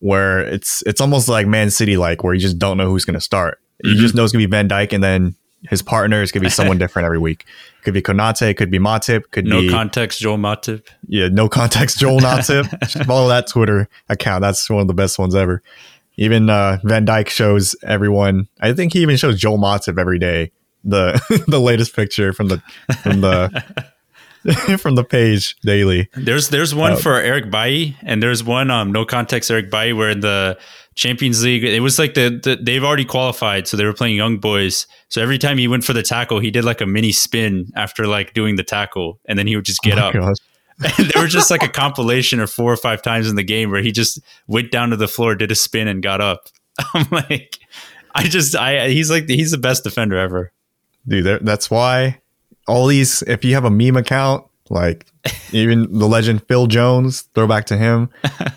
where 0.00 0.40
it's 0.40 0.82
it's 0.86 1.00
almost 1.00 1.28
like 1.28 1.46
Man 1.46 1.70
City 1.70 1.96
like, 1.96 2.22
where 2.22 2.34
you 2.34 2.40
just 2.40 2.58
don't 2.58 2.76
know 2.76 2.90
who's 2.90 3.04
going 3.04 3.14
to 3.14 3.20
start. 3.20 3.60
You 3.82 3.92
mm-hmm. 3.92 4.00
just 4.00 4.14
know 4.14 4.24
it's 4.24 4.32
going 4.32 4.42
to 4.42 4.48
be 4.48 4.50
Van 4.50 4.68
Dijk, 4.68 4.92
and 4.92 5.02
then 5.02 5.34
his 5.68 5.82
partner 5.82 6.22
is 6.22 6.30
going 6.32 6.42
to 6.42 6.46
be 6.46 6.50
someone 6.50 6.78
different 6.78 7.06
every 7.06 7.18
week. 7.18 7.44
Could 7.82 7.94
be 7.94 8.02
Konate, 8.02 8.56
could 8.56 8.70
be 8.70 8.78
Matip, 8.78 9.30
could 9.30 9.46
no 9.46 9.60
be 9.60 9.68
no 9.68 9.72
context 9.72 10.20
Joel 10.20 10.36
Matip. 10.36 10.86
Yeah, 11.08 11.28
no 11.28 11.48
context 11.48 11.98
Joel 11.98 12.20
Matip. 12.20 13.06
follow 13.06 13.28
that 13.28 13.46
Twitter 13.46 13.88
account. 14.08 14.42
That's 14.42 14.68
one 14.68 14.82
of 14.82 14.88
the 14.88 14.94
best 14.94 15.18
ones 15.18 15.34
ever. 15.34 15.62
Even 16.18 16.50
uh, 16.50 16.78
Van 16.82 17.06
Dijk 17.06 17.28
shows 17.28 17.76
everyone. 17.82 18.48
I 18.60 18.72
think 18.72 18.92
he 18.92 19.00
even 19.00 19.16
shows 19.16 19.38
Joel 19.38 19.58
Matip 19.58 19.98
every 19.98 20.18
day. 20.18 20.50
The 20.84 21.20
the 21.48 21.60
latest 21.60 21.94
picture 21.94 22.32
from 22.32 22.48
the 22.48 22.62
from 23.02 23.20
the 23.20 23.64
from 24.78 24.96
the 24.96 25.04
page 25.04 25.56
daily. 25.60 26.08
There's 26.14 26.48
there's 26.48 26.74
one 26.74 26.92
uh, 26.92 26.96
for 26.96 27.14
Eric 27.14 27.50
Bailly 27.50 27.96
and 28.02 28.22
there's 28.22 28.42
one 28.42 28.70
um 28.70 28.92
no 28.92 29.04
context 29.04 29.50
Eric 29.50 29.70
Bailly 29.70 29.92
where 29.92 30.10
in 30.10 30.20
the 30.20 30.58
Champions 30.94 31.44
League 31.44 31.64
it 31.64 31.80
was 31.80 31.98
like 31.98 32.14
the, 32.14 32.40
the 32.42 32.58
they've 32.60 32.82
already 32.82 33.04
qualified 33.04 33.68
so 33.68 33.76
they 33.76 33.84
were 33.84 33.92
playing 33.92 34.16
young 34.16 34.38
boys. 34.38 34.86
So 35.08 35.22
every 35.22 35.38
time 35.38 35.58
he 35.58 35.68
went 35.68 35.84
for 35.84 35.92
the 35.92 36.02
tackle, 36.02 36.40
he 36.40 36.50
did 36.50 36.64
like 36.64 36.80
a 36.80 36.86
mini 36.86 37.12
spin 37.12 37.66
after 37.76 38.06
like 38.06 38.34
doing 38.34 38.56
the 38.56 38.64
tackle 38.64 39.20
and 39.26 39.38
then 39.38 39.46
he 39.46 39.54
would 39.54 39.64
just 39.64 39.82
get 39.82 39.98
oh 39.98 40.08
up. 40.08 40.36
And 40.80 41.10
there 41.10 41.22
were 41.22 41.28
just 41.28 41.50
like 41.50 41.62
a 41.62 41.68
compilation 41.68 42.40
of 42.40 42.50
four 42.50 42.72
or 42.72 42.76
five 42.76 43.02
times 43.02 43.28
in 43.28 43.36
the 43.36 43.44
game 43.44 43.70
where 43.70 43.82
he 43.82 43.92
just 43.92 44.20
went 44.46 44.70
down 44.70 44.90
to 44.90 44.96
the 44.96 45.08
floor, 45.08 45.34
did 45.34 45.50
a 45.50 45.54
spin 45.54 45.88
and 45.88 46.02
got 46.02 46.20
up. 46.20 46.48
I'm 46.94 47.06
like 47.10 47.58
I 48.14 48.24
just 48.24 48.56
I 48.56 48.88
he's 48.88 49.10
like 49.10 49.28
he's 49.28 49.50
the 49.50 49.58
best 49.58 49.84
defender 49.84 50.16
ever. 50.18 50.52
Dude, 51.06 51.44
that's 51.44 51.70
why 51.70 52.20
all 52.68 52.86
these 52.86 53.22
if 53.22 53.44
you 53.44 53.54
have 53.54 53.64
a 53.64 53.70
meme 53.70 53.96
account 53.96 54.44
like 54.70 55.06
even 55.52 55.90
the 55.98 56.06
legend 56.06 56.46
phil 56.46 56.66
jones 56.66 57.22
throwback 57.34 57.64
to 57.64 57.76
him 57.76 58.10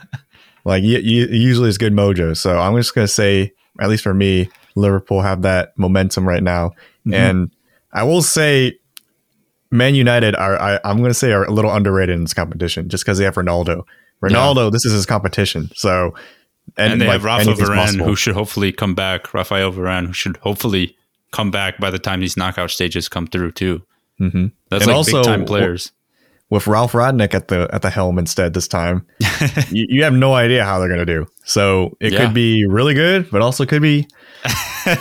like 0.66 0.84
you, 0.84 1.00
you, 1.00 1.28
usually 1.28 1.70
it's 1.70 1.78
good 1.78 1.94
mojo 1.94 2.36
so 2.36 2.60
i'm 2.60 2.76
just 2.76 2.94
going 2.94 3.08
to 3.08 3.12
say 3.12 3.52
at 3.80 3.90
least 3.90 4.04
for 4.04 4.14
me 4.14 4.50
liverpool 4.76 5.22
have 5.22 5.42
that 5.44 5.76
momentum 5.78 6.28
right 6.28 6.44
now 6.44 6.70
mm-hmm. 6.70 7.14
and 7.14 7.52
i 7.94 8.04
will 8.04 8.22
say 8.22 8.78
man 9.72 9.96
united 9.96 10.36
are 10.36 10.60
I, 10.60 10.80
am 10.84 10.98
going 10.98 11.10
to 11.10 11.16
say 11.16 11.32
are 11.32 11.46
a 11.46 11.52
little 11.52 11.74
underrated 11.74 12.16
in 12.16 12.24
this 12.24 12.34
competition 12.34 12.90
just 12.90 13.04
because 13.04 13.18
they 13.18 13.24
have 13.24 13.36
ronaldo 13.36 13.84
ronaldo 14.22 14.66
yeah. 14.66 14.70
this 14.70 14.86
is 14.86 14.94
his 14.94 15.06
competition 15.06 15.72
so 15.74 16.14
and, 16.78 16.94
and 16.94 17.02
they 17.02 17.08
like, 17.08 17.22
have 17.22 17.26
Rafa 17.26 17.54
Varane, 17.54 18.04
who 18.04 18.16
should 18.16 18.34
hopefully 18.34 18.72
come 18.72 18.96
back. 18.96 19.34
Rafael 19.34 19.72
Varane, 19.72 20.08
who 20.08 20.14
should 20.14 20.38
hopefully 20.38 20.96
come 21.32 21.52
back 21.52 21.80
by 21.80 21.90
the 21.90 22.00
time 22.00 22.20
these 22.20 22.38
knockout 22.38 22.72
stages 22.72 23.10
come 23.10 23.28
through 23.28 23.52
too. 23.52 23.82
Mm-hmm. 24.20 24.48
That's 24.70 24.84
and 24.84 24.88
like 24.90 24.96
also, 24.96 25.18
big 25.18 25.26
time 25.26 25.46
players. 25.46 25.92
With 26.50 26.68
Ralf 26.68 26.92
Rangnick 26.92 27.34
at 27.34 27.48
the 27.48 27.70
at 27.72 27.82
the 27.82 27.90
helm 27.90 28.20
instead 28.20 28.54
this 28.54 28.68
time, 28.68 29.08
you, 29.70 29.86
you, 29.88 30.04
have 30.04 30.14
no 30.14 30.34
idea 30.34 30.66
how 30.66 30.80
they're 30.80 30.90
going 30.90 31.00
to 31.00 31.06
do. 31.06 31.26
So 31.46 31.96
it 32.02 32.12
yeah. 32.12 32.26
could 32.26 32.34
be 32.34 32.66
really 32.66 32.94
good, 32.94 33.32
but 33.32 33.42
also 33.42 33.66
could 33.66 33.82
be 33.82 34.06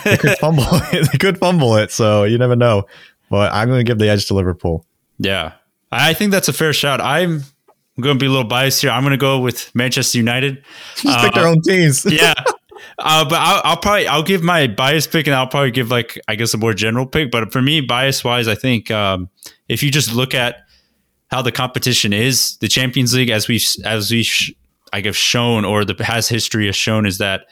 they 0.05 0.17
could 0.17 0.39
fumble 0.41 0.63
it. 0.71 1.09
they 1.13 1.19
could 1.19 1.39
fumble 1.39 1.77
it. 1.77 1.91
So 1.91 2.23
you 2.23 2.39
never 2.39 2.55
know. 2.55 2.87
But 3.31 3.55
I'm 3.55 3.69
going 3.69 3.81
to 3.81 3.91
give 3.91 3.99
the 3.99 4.11
edge 4.11 4.27
to 4.27 4.35
Liverpool. 4.35 4.85
Yeah, 5.19 5.53
I 5.91 6.13
think 6.13 6.33
that's 6.33 6.49
a 6.49 6.53
fair 6.53 6.75
shot. 6.75 7.01
I'm 7.01 7.45
going 8.01 8.19
to 8.19 8.23
be 8.23 8.27
a 8.27 8.31
little 8.31 8.45
biased 8.45 8.83
here. 8.83 8.91
I'm 8.91 9.03
going 9.03 9.13
to 9.13 9.17
go 9.17 9.39
with 9.39 9.75
Manchester 9.75 10.19
United. 10.19 10.63
Just 10.97 11.19
uh, 11.19 11.23
pick 11.23 11.35
their 11.35 11.47
own 11.47 11.63
teams. 11.63 12.05
yeah, 12.11 12.35
uh, 12.99 13.25
but 13.25 13.39
I'll, 13.41 13.63
I'll, 13.65 13.77
probably 13.77 14.07
I'll 14.07 14.23
give 14.23 14.43
my 14.43 14.67
bias 14.67 15.07
pick, 15.07 15.27
and 15.27 15.35
I'll 15.35 15.47
probably 15.47 15.71
give 15.71 15.91
like 15.91 16.21
I 16.29 16.35
guess 16.35 16.53
a 16.53 16.59
more 16.59 16.75
general 16.75 17.07
pick. 17.07 17.31
But 17.31 17.53
for 17.53 17.63
me, 17.63 17.81
bias 17.81 18.23
wise, 18.25 18.49
I 18.49 18.57
think 18.57 18.91
um, 18.91 19.31
if 19.69 19.83
you 19.83 19.91
just 19.91 20.13
look 20.13 20.35
at 20.35 20.57
how 21.31 21.41
the 21.41 21.53
competition 21.53 22.13
is, 22.13 22.57
the 22.59 22.69
Champions 22.69 23.15
League, 23.15 23.31
as 23.31 23.49
we 23.49 23.61
as 23.85 24.11
we 24.11 24.25
sh- 24.25 24.53
I 24.93 25.01
guess 25.01 25.15
shown 25.15 25.65
or 25.65 25.85
the 25.85 25.95
past 25.95 26.29
history 26.29 26.67
has 26.67 26.77
shown, 26.77 27.07
is 27.07 27.19
that 27.19 27.43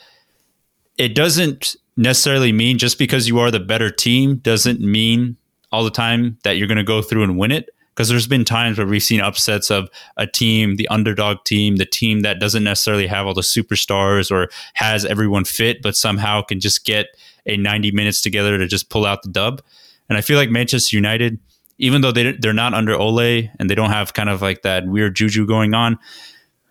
it 0.97 1.15
doesn't 1.15 1.77
necessarily 1.97 2.53
mean 2.53 2.79
just 2.79 2.99
because 2.99 3.29
you 3.29 3.39
are 3.39 3.51
the 3.51 3.61
better 3.61 3.91
team 3.91 4.37
doesn't 4.37 4.81
mean 4.81 5.37
all 5.73 5.85
the 5.85 5.91
time 5.91 6.39
that 6.45 6.53
you're 6.57 6.69
going 6.69 6.79
to 6.79 6.85
go 6.85 7.03
through 7.03 7.23
and 7.23 7.39
win 7.39 7.51
it. 7.51 7.69
because 7.95 8.09
there's 8.09 8.29
been 8.29 8.45
times 8.45 8.79
where 8.79 8.87
we've 8.87 9.03
seen 9.03 9.21
upsets 9.21 9.73
of 9.73 9.91
a 10.17 10.25
team, 10.25 10.77
the 10.77 10.87
underdog 10.87 11.39
team, 11.45 11.77
the 11.77 11.85
team 11.85 12.21
that 12.21 12.39
doesn't 12.39 12.63
necessarily 12.63 13.09
have 13.09 13.27
all 13.27 13.35
the 13.35 13.41
superstars 13.41 14.31
or 14.31 14.49
has 14.75 15.05
everyone 15.05 15.45
fit, 15.45 15.83
but 15.83 15.97
somehow 15.97 16.41
can 16.41 16.61
just 16.61 16.85
get 16.85 17.07
a 17.45 17.57
90 17.57 17.91
minutes 17.91 18.21
together 18.21 18.57
to 18.57 18.69
just 18.69 18.89
pull 18.89 19.05
out 19.05 19.25
the 19.25 19.29
dub. 19.29 19.61
And 20.09 20.17
I 20.17 20.21
feel 20.21 20.39
like 20.39 20.49
Manchester 20.49 20.95
United, 20.97 21.41
even 21.79 22.01
though 22.01 22.13
they 22.13 22.33
they're 22.33 22.53
not 22.53 22.73
under 22.73 22.95
Ole 22.95 23.51
and 23.59 23.69
they 23.69 23.75
don't 23.75 23.91
have 23.91 24.15
kind 24.15 24.29
of 24.29 24.41
like 24.43 24.63
that 24.63 24.87
weird 24.87 25.17
juju 25.17 25.45
going 25.45 25.75
on, 25.75 25.99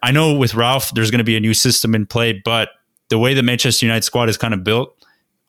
I 0.02 0.12
know 0.12 0.34
with 0.34 0.56
Ralph 0.56 0.94
there's 0.94 1.12
going 1.12 1.20
to 1.20 1.26
be 1.26 1.36
a 1.36 1.42
new 1.42 1.54
system 1.54 1.94
in 1.94 2.06
play, 2.06 2.42
but 2.46 2.70
the 3.10 3.20
way 3.20 3.34
the 3.34 3.44
Manchester 3.44 3.86
United 3.86 4.04
squad 4.04 4.30
is 4.30 4.38
kind 4.38 4.54
of 4.54 4.64
built, 4.64 4.97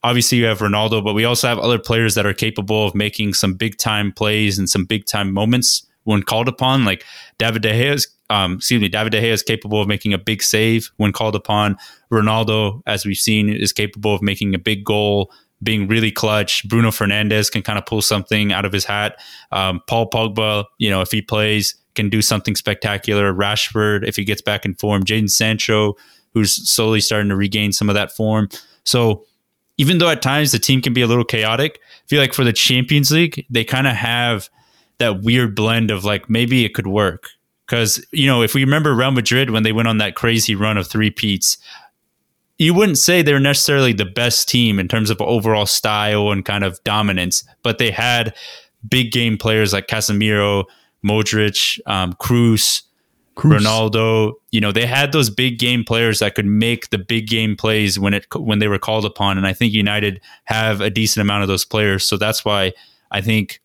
obviously 0.03 0.39
you 0.39 0.45
have 0.45 0.59
Ronaldo, 0.59 1.03
but 1.03 1.15
we 1.15 1.25
also 1.25 1.49
have 1.49 1.59
other 1.59 1.79
players 1.79 2.15
that 2.15 2.27
are 2.27 2.35
capable 2.35 2.87
of 2.87 2.95
making 2.95 3.35
some 3.35 3.55
big 3.55 3.79
time 3.79 4.13
plays 4.13 4.59
and 4.59 4.69
some 4.69 4.85
big 4.85 5.07
time 5.07 5.33
moments 5.33 5.87
when 6.05 6.23
called 6.23 6.49
upon. 6.49 6.85
Like 6.85 7.05
David 7.39 7.63
De 7.63 7.73
Gea 7.73 7.95
is, 7.95 8.09
um, 8.31 8.55
excuse 8.55 8.81
me, 8.81 8.89
David 8.89 9.13
De 9.13 9.21
Gea 9.21 9.33
is 9.33 9.43
capable 9.43 9.81
of 9.81 9.89
making 9.89 10.13
a 10.13 10.19
big 10.19 10.43
save 10.43 10.91
when 10.97 11.13
called 11.13 11.35
upon. 11.35 11.77
Ronaldo, 12.11 12.83
as 12.87 13.05
we've 13.05 13.17
seen, 13.17 13.49
is 13.49 13.73
capable 13.73 14.15
of 14.15 14.23
making 14.23 14.55
a 14.55 14.59
big 14.59 14.85
goal, 14.85 15.33
being 15.63 15.89
really 15.89 16.13
clutch. 16.13 16.67
Bruno 16.69 16.91
Fernandes 16.91 17.51
can 17.51 17.63
kind 17.63 17.79
of 17.79 17.87
pull 17.87 18.03
something 18.03 18.53
out 18.53 18.65
of 18.65 18.73
his 18.73 18.85
hat. 18.85 19.21
Um, 19.51 19.81
Paul 19.89 20.09
Pogba, 20.11 20.65
you 20.79 20.89
know, 20.89 21.01
if 21.01 21.11
he 21.11 21.21
plays, 21.21 21.75
can 21.95 22.09
do 22.09 22.23
something 22.23 22.55
spectacular. 22.55 23.35
Rashford, 23.35 24.07
if 24.07 24.15
he 24.15 24.25
gets 24.25 24.41
back 24.41 24.65
in 24.65 24.75
form. 24.75 25.03
Jadon 25.03 25.29
Sancho, 25.29 25.97
who's 26.33 26.55
slowly 26.71 27.01
starting 27.01 27.29
to 27.31 27.37
regain 27.37 27.73
some 27.73 27.89
of 27.89 27.95
that 27.95 28.13
form. 28.13 28.49
So 28.85 29.25
even 29.79 29.99
though 29.99 30.11
at 30.11 30.21
times 30.21 30.53
the 30.53 30.59
team 30.59 30.83
can 30.83 30.93
be 30.93 31.03
a 31.03 31.07
little 31.07 31.25
chaotic, 31.25 31.81
I 31.83 32.07
feel 32.07 32.21
like 32.21 32.35
for 32.35 32.45
the 32.45 32.53
Champions 32.53 33.11
League, 33.11 33.47
they 33.49 33.65
kind 33.65 33.87
of 33.87 33.95
have 33.95 34.51
that 34.99 35.23
weird 35.23 35.55
blend 35.55 35.91
of 35.91 36.05
like 36.05 36.29
maybe 36.29 36.65
it 36.65 36.75
could 36.75 36.89
work. 36.89 37.31
Because, 37.67 38.05
you 38.13 38.27
know, 38.27 38.43
if 38.43 38.55
we 38.55 38.65
remember 38.65 38.95
Real 38.95 39.11
Madrid 39.11 39.51
when 39.51 39.63
they 39.63 39.73
went 39.73 39.89
on 39.89 39.99
that 39.99 40.15
crazy 40.15 40.55
run 40.55 40.77
of 40.77 40.87
three 40.87 41.11
peats, 41.11 41.59
you 42.59 42.75
wouldn't 42.75 42.99
say 42.99 43.23
they're 43.23 43.39
necessarily 43.39 43.93
the 43.93 44.05
best 44.05 44.49
team 44.49 44.79
in 44.79 44.89
terms 44.89 45.11
of 45.11 45.21
overall 45.21 45.67
style 45.67 46.33
and 46.33 46.45
kind 46.45 46.65
of 46.65 46.83
dominance, 46.83 47.45
but 47.63 47.79
they 47.79 47.91
had 47.91 48.35
big 48.89 49.13
game 49.13 49.39
players 49.39 49.73
like 49.73 49.87
Casemiro, 49.87 50.65
Modric, 51.05 51.79
um, 51.87 52.15
Kroos, 52.15 52.83
Kroos. 53.39 53.61
Ronaldo, 53.61 54.33
you 54.51 54.61
know, 54.61 54.73
they 54.73 54.85
had 54.85 55.13
those 55.13 55.31
big 55.31 55.61
game 55.61 55.85
players 55.85 56.19
that 56.19 56.35
could 56.35 56.45
make 56.45 56.91
the 56.91 56.99
big 56.99 57.29
game 57.29 57.55
plays 57.55 57.97
when 57.99 58.13
it 58.13 58.27
when 58.35 58.59
they 58.59 58.67
were 58.67 58.81
called 58.81 59.05
upon, 59.05 59.39
and 59.39 59.47
I 59.47 59.53
think 59.53 59.73
United 59.73 60.21
have 60.45 60.81
a 60.81 60.91
decent 60.91 61.23
amount 61.23 61.43
of 61.43 61.49
those 61.49 61.65
players. 61.65 62.07
So 62.07 62.17
that's 62.17 62.45
why 62.45 62.73
I 63.13 63.21
think 63.21 63.61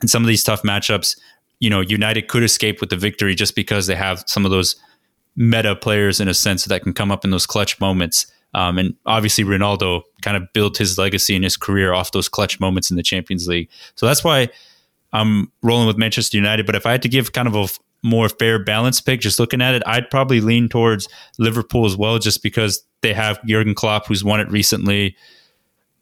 in 0.00 0.08
some 0.08 0.22
of 0.22 0.28
these 0.28 0.42
tough 0.42 0.62
matchups, 0.62 1.18
you 1.58 1.68
know, 1.68 1.82
United 1.82 2.28
could 2.28 2.42
escape 2.42 2.80
with 2.80 2.88
the 2.88 2.96
victory 2.96 3.34
just 3.34 3.54
because 3.54 3.86
they 3.86 3.94
have 3.94 4.24
some 4.26 4.46
of 4.46 4.50
those 4.50 4.76
meta 5.36 5.76
players 5.76 6.18
in 6.18 6.26
a 6.26 6.34
sense 6.34 6.64
that 6.64 6.82
can 6.82 6.94
come 6.94 7.10
up 7.10 7.22
in 7.22 7.30
those 7.30 7.46
clutch 7.46 7.78
moments. 7.80 8.26
Um, 8.54 8.78
and 8.78 8.94
obviously, 9.04 9.44
Ronaldo 9.44 10.02
kind 10.22 10.38
of 10.38 10.44
built 10.54 10.78
his 10.78 10.96
legacy 10.96 11.34
and 11.34 11.44
his 11.44 11.58
career 11.58 11.92
off 11.92 12.12
those 12.12 12.30
clutch 12.30 12.58
moments 12.58 12.90
in 12.90 12.96
the 12.96 13.02
Champions 13.02 13.46
League. 13.46 13.68
So 13.94 14.06
that's 14.06 14.24
why 14.24 14.48
I'm 15.12 15.52
rolling 15.62 15.86
with 15.86 15.98
Manchester 15.98 16.38
United. 16.38 16.64
But 16.64 16.76
if 16.76 16.86
I 16.86 16.92
had 16.92 17.02
to 17.02 17.10
give 17.10 17.32
kind 17.32 17.46
of 17.46 17.54
a 17.54 17.68
more 18.02 18.28
fair 18.28 18.62
balance 18.62 19.00
pick, 19.00 19.20
just 19.20 19.38
looking 19.38 19.60
at 19.60 19.74
it, 19.74 19.82
I'd 19.86 20.10
probably 20.10 20.40
lean 20.40 20.68
towards 20.68 21.08
Liverpool 21.38 21.86
as 21.86 21.96
well, 21.96 22.18
just 22.18 22.42
because 22.42 22.82
they 23.02 23.12
have 23.12 23.44
Jurgen 23.44 23.74
Klopp, 23.74 24.06
who's 24.06 24.24
won 24.24 24.40
it 24.40 24.50
recently. 24.50 25.16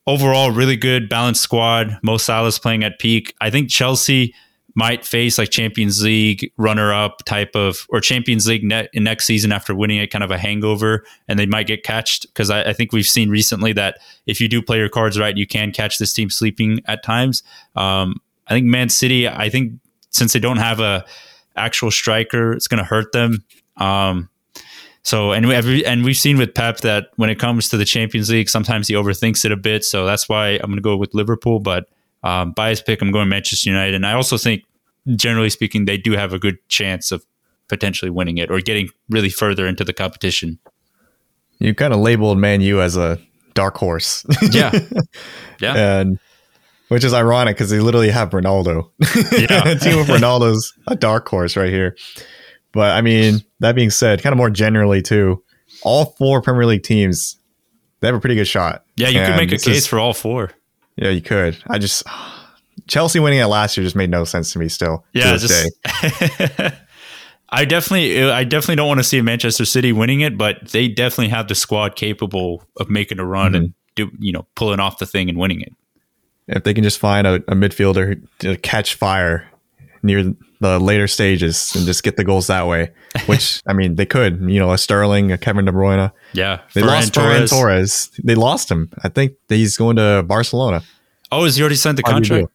Overall, 0.06 0.50
really 0.50 0.76
good 0.76 1.08
balanced 1.08 1.42
squad. 1.42 1.98
Mo 2.02 2.16
Salah's 2.16 2.58
playing 2.58 2.84
at 2.84 2.98
peak. 2.98 3.34
I 3.40 3.50
think 3.50 3.68
Chelsea 3.68 4.34
might 4.74 5.04
face 5.04 5.38
like 5.38 5.50
Champions 5.50 6.04
League 6.04 6.52
runner 6.56 6.92
up 6.92 7.24
type 7.24 7.56
of 7.56 7.84
or 7.88 8.00
Champions 8.00 8.46
League 8.46 8.62
net, 8.62 8.88
next 8.94 9.26
season 9.26 9.50
after 9.50 9.74
winning 9.74 9.98
it, 9.98 10.06
kind 10.12 10.22
of 10.22 10.30
a 10.30 10.38
hangover, 10.38 11.04
and 11.26 11.36
they 11.36 11.46
might 11.46 11.66
get 11.66 11.82
catched 11.82 12.28
because 12.28 12.48
I, 12.48 12.62
I, 12.62 12.72
think 12.72 12.92
we've 12.92 13.04
seen 13.04 13.28
recently 13.28 13.72
that 13.72 13.98
if 14.26 14.40
you 14.40 14.46
do 14.46 14.62
play 14.62 14.78
your 14.78 14.88
cards 14.88 15.18
right, 15.18 15.36
you 15.36 15.48
can 15.48 15.72
catch 15.72 15.98
this 15.98 16.12
team 16.12 16.30
sleeping 16.30 16.80
at 16.84 17.02
times. 17.02 17.42
Um, 17.74 18.20
I 18.46 18.54
think 18.54 18.66
Man 18.66 18.88
City. 18.88 19.28
I 19.28 19.48
think 19.48 19.72
since 20.10 20.32
they 20.32 20.38
don't 20.38 20.58
have 20.58 20.78
a 20.78 21.04
actual 21.58 21.90
striker, 21.90 22.52
it's 22.52 22.68
going 22.68 22.78
to 22.78 22.84
hurt 22.84 23.12
them. 23.12 23.44
Um, 23.76 24.28
so 25.02 25.32
and 25.32 25.46
we 25.46 25.54
have, 25.54 25.66
and 25.66 26.04
we've 26.04 26.16
seen 26.16 26.38
with 26.38 26.54
Pep 26.54 26.78
that 26.78 27.08
when 27.16 27.30
it 27.30 27.38
comes 27.38 27.68
to 27.70 27.76
the 27.76 27.84
Champions 27.84 28.30
League, 28.30 28.48
sometimes 28.48 28.88
he 28.88 28.94
overthinks 28.94 29.44
it 29.44 29.52
a 29.52 29.56
bit. 29.56 29.84
So 29.84 30.04
that's 30.04 30.28
why 30.28 30.50
I'm 30.50 30.66
going 30.66 30.76
to 30.76 30.82
go 30.82 30.96
with 30.96 31.14
Liverpool. 31.14 31.60
But 31.60 31.88
um, 32.22 32.52
bias 32.52 32.82
pick, 32.82 33.00
I'm 33.00 33.10
going 33.10 33.28
Manchester 33.28 33.70
United, 33.70 33.94
and 33.94 34.04
I 34.06 34.12
also 34.12 34.36
think, 34.36 34.64
generally 35.16 35.50
speaking, 35.50 35.84
they 35.84 35.96
do 35.96 36.12
have 36.12 36.32
a 36.32 36.38
good 36.38 36.58
chance 36.68 37.12
of 37.12 37.24
potentially 37.68 38.10
winning 38.10 38.38
it 38.38 38.50
or 38.50 38.60
getting 38.60 38.88
really 39.08 39.30
further 39.30 39.66
into 39.66 39.84
the 39.84 39.92
competition. 39.92 40.58
You 41.58 41.74
kind 41.74 41.92
of 41.92 42.00
labeled 42.00 42.38
Man 42.38 42.60
U 42.60 42.80
as 42.80 42.96
a 42.96 43.18
dark 43.54 43.76
horse. 43.76 44.26
yeah, 44.50 44.78
yeah, 45.60 46.00
and 46.00 46.18
which 46.88 47.04
is 47.04 47.14
ironic 47.14 47.56
because 47.56 47.70
they 47.70 47.80
literally 47.80 48.10
have 48.10 48.30
Ronaldo. 48.30 48.90
Yeah, 49.32 49.74
team 49.74 49.98
of 49.98 50.06
Ronaldo's 50.06 50.72
a 50.86 50.96
dark 50.96 51.28
horse 51.28 51.56
right 51.56 51.70
here. 51.70 51.96
But 52.72 52.92
I 52.92 53.00
mean, 53.00 53.40
that 53.60 53.74
being 53.74 53.90
said, 53.90 54.22
kind 54.22 54.32
of 54.32 54.36
more 54.36 54.50
generally 54.50 55.02
too, 55.02 55.42
all 55.82 56.06
four 56.18 56.42
Premier 56.42 56.66
League 56.66 56.82
teams 56.82 57.36
they 58.00 58.08
have 58.08 58.14
a 58.14 58.20
pretty 58.20 58.36
good 58.36 58.46
shot. 58.46 58.84
Yeah, 58.96 59.08
you 59.08 59.18
and 59.20 59.28
could 59.28 59.36
make 59.36 59.48
a 59.48 59.62
case 59.62 59.78
is, 59.78 59.86
for 59.86 59.98
all 59.98 60.14
four. 60.14 60.50
Yeah, 60.96 61.10
you 61.10 61.20
could. 61.20 61.58
I 61.68 61.78
just 61.78 62.04
Chelsea 62.86 63.20
winning 63.20 63.40
it 63.40 63.46
last 63.46 63.76
year 63.76 63.84
just 63.84 63.96
made 63.96 64.10
no 64.10 64.24
sense 64.24 64.52
to 64.52 64.58
me. 64.58 64.68
Still, 64.68 65.04
yeah, 65.12 65.36
just. 65.36 65.70
I 67.50 67.64
definitely, 67.64 68.22
I 68.22 68.44
definitely 68.44 68.76
don't 68.76 68.88
want 68.88 69.00
to 69.00 69.04
see 69.04 69.22
Manchester 69.22 69.64
City 69.64 69.90
winning 69.90 70.20
it, 70.20 70.36
but 70.36 70.68
they 70.68 70.86
definitely 70.86 71.28
have 71.28 71.48
the 71.48 71.54
squad 71.54 71.96
capable 71.96 72.62
of 72.76 72.90
making 72.90 73.18
a 73.18 73.24
run 73.24 73.52
mm-hmm. 73.52 73.64
and 73.64 73.74
do, 73.94 74.10
you 74.18 74.32
know, 74.32 74.46
pulling 74.54 74.80
off 74.80 74.98
the 74.98 75.06
thing 75.06 75.30
and 75.30 75.38
winning 75.38 75.62
it 75.62 75.72
if 76.48 76.64
they 76.64 76.74
can 76.74 76.84
just 76.84 76.98
find 76.98 77.26
a, 77.26 77.34
a 77.34 77.54
midfielder 77.54 78.20
to 78.40 78.56
catch 78.56 78.94
fire 78.94 79.48
near 80.02 80.34
the 80.60 80.78
later 80.78 81.06
stages 81.06 81.74
and 81.74 81.86
just 81.86 82.02
get 82.02 82.16
the 82.16 82.24
goals 82.24 82.48
that 82.48 82.66
way. 82.66 82.92
Which 83.26 83.62
I 83.66 83.72
mean, 83.72 83.94
they 83.94 84.06
could. 84.06 84.40
You 84.40 84.58
know, 84.58 84.72
a 84.72 84.78
Sterling, 84.78 85.32
a 85.32 85.38
Kevin 85.38 85.64
De 85.64 85.72
Bruyne. 85.72 86.12
Yeah, 86.32 86.60
they 86.74 86.82
Ferran 86.82 86.86
lost 86.86 87.12
Ferran 87.14 87.48
Torres. 87.48 88.10
They 88.22 88.34
lost 88.34 88.70
him. 88.70 88.90
I 89.02 89.08
think 89.08 89.34
he's 89.48 89.76
going 89.76 89.96
to 89.96 90.24
Barcelona. 90.26 90.82
Oh, 91.30 91.44
has 91.44 91.56
he 91.56 91.62
already 91.62 91.76
signed 91.76 91.98
the 91.98 92.02
contract? 92.02 92.48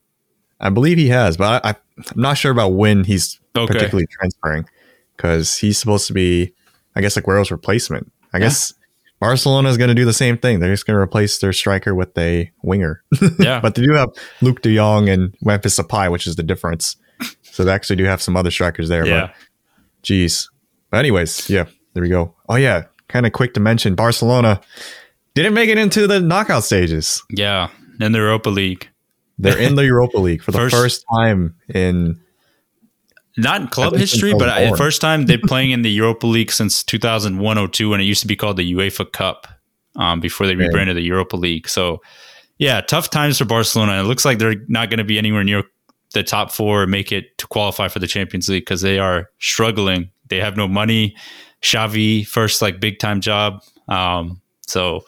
I 0.60 0.70
believe 0.70 0.98
he 0.98 1.10
has, 1.10 1.38
but 1.38 1.64
I, 1.66 1.70
am 1.70 1.76
not 2.16 2.38
sure 2.38 2.52
about 2.52 2.70
when 2.70 3.04
he's 3.04 3.40
okay. 3.56 3.72
particularly 3.72 4.08
transferring 4.08 4.66
because 5.16 5.58
he's 5.58 5.78
supposed 5.78 6.08
to 6.08 6.14
be, 6.14 6.54
I 6.96 7.02
guess, 7.02 7.18
Aguero's 7.18 7.52
replacement. 7.52 8.12
I 8.32 8.38
yeah. 8.38 8.46
guess 8.46 8.74
Barcelona 9.24 9.70
is 9.70 9.78
going 9.78 9.88
to 9.88 9.96
do 9.96 10.04
the 10.04 10.12
same 10.12 10.38
thing. 10.38 10.60
They're 10.60 10.74
just 10.74 10.86
going 10.86 10.98
to 10.98 11.02
replace 11.02 11.40
their 11.40 11.54
striker 11.54 11.96
with 11.96 12.18
a 12.18 12.52
winger. 12.62 13.02
Yeah. 13.40 13.60
but 13.62 13.76
they 13.76 13.82
do 13.82 13.94
have 13.94 14.10
Luuk 14.42 14.62
de 14.62 14.76
Jong 14.76 15.08
and 15.08 15.34
Memphis 15.42 15.80
Depay, 15.80 16.12
which 16.12 16.28
is 16.28 16.36
the 16.36 16.44
difference. 16.44 16.98
So 17.44 17.64
they 17.64 17.72
actually 17.72 17.96
do 17.96 18.04
have 18.04 18.22
some 18.22 18.36
other 18.36 18.52
strikers 18.52 18.90
there. 18.90 19.08
Yeah. 19.08 19.28
But 19.28 19.36
geez. 20.02 20.50
But 20.90 20.98
anyways, 20.98 21.50
yeah, 21.50 21.68
there 21.94 22.04
we 22.04 22.10
go. 22.10 22.36
Oh 22.50 22.56
yeah, 22.56 22.84
kind 23.08 23.26
of 23.26 23.32
quick 23.32 23.54
to 23.54 23.62
mention 23.62 23.96
Barcelona 23.96 24.60
didn't 25.36 25.54
make 25.54 25.70
it 25.70 25.78
into 25.78 26.06
the 26.06 26.20
knockout 26.20 26.66
stages. 26.66 27.24
Yeah, 27.30 27.70
in 28.02 28.12
the 28.12 28.20
Europa 28.20 28.50
League. 28.50 28.90
They're 29.40 29.58
in 29.58 29.76
the 29.76 29.86
Europa 29.86 30.18
League 30.18 30.44
for 30.44 30.52
the 30.52 30.58
first, 30.70 30.76
first 30.76 31.06
time 31.14 31.56
in 31.74 32.20
not 33.38 33.62
in 33.62 33.68
club 33.68 33.96
history, 33.96 34.34
but 34.34 34.70
the 34.70 34.78
first 34.78 35.02
time 35.02 35.26
they're 35.26 35.38
playing 35.44 35.72
in 35.72 35.82
the 35.82 35.92
Europa 35.92 36.28
League 36.28 36.52
since 36.52 36.84
2001 36.84 37.72
02 37.72 37.90
when 37.90 38.00
it 38.00 38.04
used 38.04 38.22
to 38.22 38.28
be 38.28 38.36
called 38.36 38.58
the 38.58 38.74
UEFA 38.74 39.12
Cup 39.12 39.48
um, 39.96 40.20
before 40.20 40.48
they 40.48 40.56
rebranded 40.56 40.98
the 40.98 41.02
Europa 41.02 41.36
League. 41.36 41.68
So, 41.68 42.02
yeah, 42.58 42.82
tough 42.82 43.10
times 43.10 43.38
for 43.38 43.46
Barcelona. 43.46 44.00
It 44.00 44.04
looks 44.04 44.26
like 44.26 44.38
they're 44.38 44.56
not 44.68 44.90
going 44.90 45.00
to 45.00 45.04
be 45.04 45.18
anywhere 45.18 45.44
near 45.44 45.64
the 46.14 46.24
top 46.24 46.52
four 46.52 46.86
make 46.86 47.12
it 47.12 47.38
to 47.40 47.48
qualify 47.48 47.88
for 47.88 48.00
the 48.00 48.08
Champions 48.08 48.48
League 48.48 48.64
because 48.64 48.82
they 48.82 49.00
are 49.00 49.30
struggling. 49.40 50.12
They 50.30 50.38
have 50.38 50.56
no 50.56 50.68
money. 50.68 51.16
Xavi, 51.62 52.26
first 52.26 52.62
like 52.62 52.80
big 52.80 53.00
time 53.00 53.20
job. 53.20 53.64
Um, 53.88 54.42
so, 54.68 55.06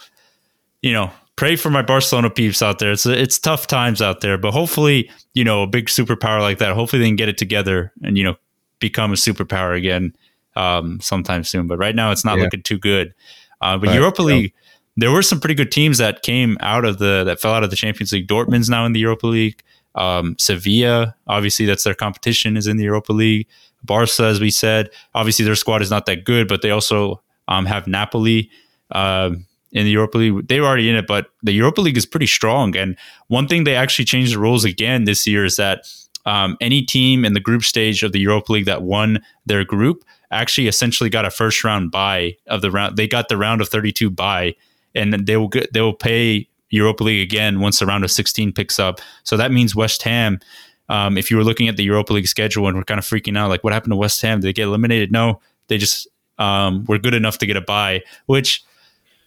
you 0.81 0.93
know, 0.93 1.11
pray 1.35 1.55
for 1.55 1.69
my 1.69 1.81
Barcelona 1.81 2.29
peeps 2.29 2.61
out 2.61 2.79
there. 2.79 2.91
It's 2.91 3.05
it's 3.05 3.39
tough 3.39 3.67
times 3.67 4.01
out 4.01 4.21
there, 4.21 4.37
but 4.37 4.51
hopefully, 4.51 5.09
you 5.33 5.43
know, 5.43 5.63
a 5.63 5.67
big 5.67 5.87
superpower 5.87 6.39
like 6.39 6.59
that, 6.59 6.73
hopefully 6.73 7.01
they 7.01 7.07
can 7.07 7.15
get 7.15 7.29
it 7.29 7.37
together 7.37 7.91
and 8.03 8.17
you 8.17 8.23
know 8.23 8.35
become 8.79 9.11
a 9.11 9.15
superpower 9.15 9.77
again 9.77 10.15
um, 10.55 10.99
sometime 11.01 11.43
soon. 11.43 11.67
But 11.67 11.77
right 11.77 11.95
now, 11.95 12.11
it's 12.11 12.25
not 12.25 12.37
yeah. 12.37 12.43
looking 12.43 12.63
too 12.63 12.77
good. 12.77 13.13
Uh, 13.61 13.77
but, 13.77 13.93
Europa 13.93 14.21
League, 14.21 14.53
there 14.97 15.11
were 15.11 15.21
some 15.21 15.39
pretty 15.39 15.55
good 15.55 15.71
teams 15.71 15.97
that 15.97 16.21
came 16.23 16.57
out 16.59 16.85
of 16.85 16.99
the 16.99 17.23
that 17.23 17.39
fell 17.39 17.53
out 17.53 17.63
of 17.63 17.69
the 17.69 17.75
Champions 17.75 18.11
League. 18.11 18.27
Dortmund's 18.27 18.69
now 18.69 18.85
in 18.85 18.93
the 18.93 18.99
Europa 18.99 19.27
League. 19.27 19.61
Um, 19.95 20.35
Sevilla, 20.37 21.15
obviously, 21.27 21.65
that's 21.65 21.83
their 21.83 21.93
competition, 21.93 22.57
is 22.57 22.67
in 22.67 22.77
the 22.77 22.83
Europa 22.83 23.13
League. 23.13 23.47
Barca, 23.83 24.23
as 24.23 24.39
we 24.39 24.49
said, 24.49 24.89
obviously 25.13 25.45
their 25.45 25.55
squad 25.55 25.81
is 25.81 25.91
not 25.91 26.05
that 26.07 26.25
good, 26.25 26.47
but 26.47 26.61
they 26.61 26.71
also 26.71 27.21
um, 27.47 27.65
have 27.65 27.87
Napoli. 27.87 28.49
Um, 28.91 29.45
in 29.75 29.83
the 29.83 29.91
Europa 29.91 30.17
League. 30.17 30.47
They 30.47 30.61
were 30.61 30.67
already 30.67 30.89
in 30.89 30.95
it, 30.95 31.05
but 31.05 31.27
the 31.43 31.51
Europa 31.51 31.81
League 31.81 31.97
is 31.97 32.05
pretty 32.05 32.27
strong. 32.27 32.75
And 32.75 32.97
one 33.27 33.47
thing 33.47 33.65
they 33.65 33.75
actually 33.75 34.05
changed 34.05 34.33
the 34.33 34.39
rules 34.39 34.63
again 34.63 35.03
this 35.03 35.27
year 35.27 35.43
is 35.43 35.57
that 35.57 35.85
um, 36.25 36.57
any 36.61 36.81
team 36.81 37.25
in 37.25 37.33
the 37.33 37.41
group 37.41 37.61
stage 37.63 38.01
of 38.01 38.13
the 38.13 38.19
Europa 38.19 38.53
League 38.53 38.65
that 38.65 38.81
won 38.81 39.21
their 39.45 39.63
group 39.65 40.03
actually 40.31 40.67
essentially 40.67 41.09
got 41.09 41.25
a 41.25 41.29
first 41.29 41.63
round 41.63 41.91
bye 41.91 42.35
of 42.47 42.61
the 42.61 42.71
round. 42.71 42.95
They 42.95 43.07
got 43.07 43.27
the 43.27 43.37
round 43.37 43.61
of 43.61 43.67
32 43.67 44.09
bye, 44.09 44.55
and 44.95 45.13
they 45.13 45.37
will 45.37 45.49
get, 45.49 45.71
they 45.73 45.81
will 45.81 45.93
pay 45.93 46.47
Europa 46.69 47.03
League 47.03 47.21
again 47.21 47.59
once 47.59 47.79
the 47.79 47.85
round 47.85 48.05
of 48.05 48.11
16 48.11 48.53
picks 48.53 48.79
up. 48.79 49.01
So 49.23 49.35
that 49.37 49.51
means 49.51 49.75
West 49.75 50.01
Ham. 50.03 50.39
Um, 50.87 51.17
if 51.17 51.29
you 51.29 51.37
were 51.37 51.43
looking 51.43 51.67
at 51.67 51.75
the 51.75 51.83
Europa 51.83 52.13
League 52.13 52.27
schedule 52.27 52.67
and 52.67 52.77
we're 52.77 52.83
kind 52.83 52.99
of 52.99 53.05
freaking 53.05 53.37
out, 53.37 53.49
like 53.49 53.63
what 53.63 53.73
happened 53.73 53.91
to 53.91 53.97
West 53.97 54.21
Ham? 54.21 54.39
Did 54.39 54.47
they 54.47 54.53
get 54.53 54.67
eliminated? 54.67 55.11
No, 55.11 55.41
they 55.67 55.77
just 55.77 56.07
um, 56.37 56.85
were 56.85 56.97
good 56.97 57.13
enough 57.13 57.39
to 57.39 57.45
get 57.45 57.57
a 57.57 57.61
bye, 57.61 58.03
which 58.25 58.63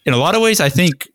in 0.05 0.12
a 0.12 0.16
lot 0.16 0.34
of 0.34 0.42
ways 0.42 0.61
I 0.61 0.68
think 0.68 1.09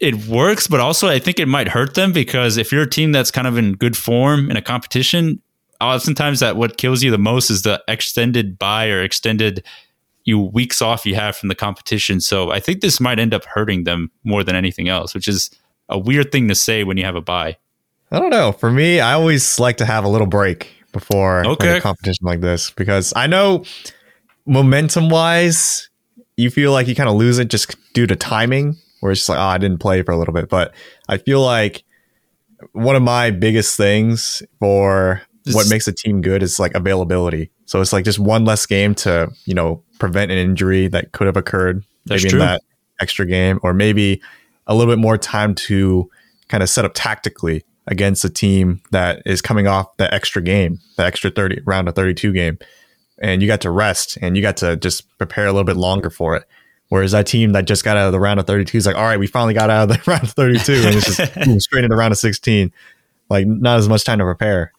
it 0.00 0.26
works, 0.26 0.66
but 0.66 0.80
also 0.80 1.08
I 1.08 1.18
think 1.18 1.38
it 1.38 1.48
might 1.48 1.68
hurt 1.68 1.94
them 1.94 2.12
because 2.12 2.56
if 2.56 2.70
you're 2.70 2.82
a 2.82 2.90
team 2.90 3.12
that's 3.12 3.30
kind 3.30 3.46
of 3.46 3.56
in 3.56 3.72
good 3.74 3.96
form 3.96 4.50
in 4.50 4.56
a 4.56 4.62
competition, 4.62 5.40
oftentimes 5.80 6.40
that 6.40 6.56
what 6.56 6.76
kills 6.76 7.02
you 7.02 7.10
the 7.10 7.18
most 7.18 7.50
is 7.50 7.62
the 7.62 7.82
extended 7.88 8.58
bye 8.58 8.88
or 8.88 9.02
extended 9.02 9.64
you 10.24 10.38
weeks 10.38 10.82
off 10.82 11.06
you 11.06 11.14
have 11.14 11.36
from 11.36 11.48
the 11.48 11.54
competition. 11.54 12.20
So 12.20 12.50
I 12.50 12.60
think 12.60 12.80
this 12.80 13.00
might 13.00 13.18
end 13.18 13.32
up 13.32 13.44
hurting 13.44 13.84
them 13.84 14.10
more 14.24 14.42
than 14.42 14.56
anything 14.56 14.88
else, 14.88 15.14
which 15.14 15.28
is 15.28 15.50
a 15.88 15.98
weird 15.98 16.32
thing 16.32 16.48
to 16.48 16.54
say 16.54 16.84
when 16.84 16.96
you 16.96 17.04
have 17.04 17.16
a 17.16 17.20
bye. 17.20 17.56
I 18.10 18.18
don't 18.18 18.30
know. 18.30 18.52
For 18.52 18.70
me, 18.70 19.00
I 19.00 19.14
always 19.14 19.58
like 19.58 19.78
to 19.78 19.86
have 19.86 20.04
a 20.04 20.08
little 20.08 20.26
break 20.26 20.72
before 20.92 21.46
okay. 21.46 21.78
a 21.78 21.80
competition 21.80 22.26
like 22.26 22.40
this 22.40 22.70
because 22.70 23.12
I 23.16 23.26
know 23.26 23.64
momentum 24.46 25.08
wise, 25.08 25.88
you 26.36 26.50
feel 26.50 26.72
like 26.72 26.86
you 26.86 26.94
kind 26.94 27.08
of 27.08 27.16
lose 27.16 27.38
it 27.38 27.48
just 27.48 27.76
due 27.92 28.06
to 28.06 28.16
timing, 28.16 28.76
where 29.00 29.12
it's 29.12 29.20
just 29.20 29.28
like, 29.28 29.38
oh, 29.38 29.42
I 29.42 29.58
didn't 29.58 29.78
play 29.78 30.02
for 30.02 30.12
a 30.12 30.16
little 30.16 30.34
bit. 30.34 30.48
But 30.48 30.74
I 31.08 31.16
feel 31.18 31.40
like 31.40 31.84
one 32.72 32.96
of 32.96 33.02
my 33.02 33.30
biggest 33.30 33.76
things 33.76 34.42
for 34.58 35.22
what 35.52 35.68
makes 35.68 35.86
a 35.86 35.92
team 35.92 36.22
good 36.22 36.42
is 36.42 36.58
like 36.58 36.74
availability. 36.74 37.50
So 37.66 37.80
it's 37.80 37.92
like 37.92 38.04
just 38.04 38.18
one 38.18 38.44
less 38.44 38.66
game 38.66 38.94
to, 38.96 39.30
you 39.44 39.54
know, 39.54 39.82
prevent 39.98 40.30
an 40.30 40.38
injury 40.38 40.88
that 40.88 41.12
could 41.12 41.26
have 41.26 41.36
occurred 41.36 41.84
maybe 42.06 42.28
true. 42.28 42.40
in 42.40 42.46
that 42.46 42.62
extra 43.00 43.26
game, 43.26 43.60
or 43.62 43.72
maybe 43.72 44.20
a 44.66 44.74
little 44.74 44.92
bit 44.92 45.00
more 45.00 45.18
time 45.18 45.54
to 45.54 46.10
kind 46.48 46.62
of 46.62 46.68
set 46.68 46.84
up 46.84 46.92
tactically 46.94 47.64
against 47.86 48.24
a 48.24 48.30
team 48.30 48.82
that 48.90 49.22
is 49.24 49.40
coming 49.40 49.66
off 49.66 49.96
the 49.96 50.12
extra 50.12 50.42
game, 50.42 50.80
the 50.96 51.04
extra 51.04 51.30
30 51.30 51.60
round 51.64 51.88
of 51.88 51.94
32 51.94 52.32
game. 52.32 52.58
And 53.20 53.40
you 53.40 53.48
got 53.48 53.62
to 53.62 53.70
rest 53.70 54.18
and 54.20 54.36
you 54.36 54.42
got 54.42 54.58
to 54.58 54.76
just 54.76 55.16
prepare 55.18 55.46
a 55.46 55.52
little 55.52 55.64
bit 55.64 55.76
longer 55.76 56.10
for 56.10 56.36
it. 56.36 56.44
Whereas 56.88 57.12
that 57.12 57.26
team 57.26 57.52
that 57.52 57.66
just 57.66 57.84
got 57.84 57.96
out 57.96 58.06
of 58.06 58.12
the 58.12 58.20
round 58.20 58.38
of 58.38 58.46
32 58.46 58.78
is 58.78 58.86
like, 58.86 58.96
all 58.96 59.04
right, 59.04 59.18
we 59.18 59.26
finally 59.26 59.54
got 59.54 59.70
out 59.70 59.90
of 59.90 59.96
the 59.96 60.10
round 60.10 60.22
of 60.24 60.30
32 60.30 60.72
and 60.72 60.94
it's 60.94 61.16
just 61.16 61.34
boom, 61.44 61.58
straight 61.58 61.84
into 61.84 61.96
round 61.96 62.12
of 62.12 62.18
16. 62.18 62.72
Like 63.28 63.46
not 63.46 63.78
as 63.78 63.88
much 63.88 64.04
time 64.04 64.18
to 64.18 64.24
prepare. 64.24 64.72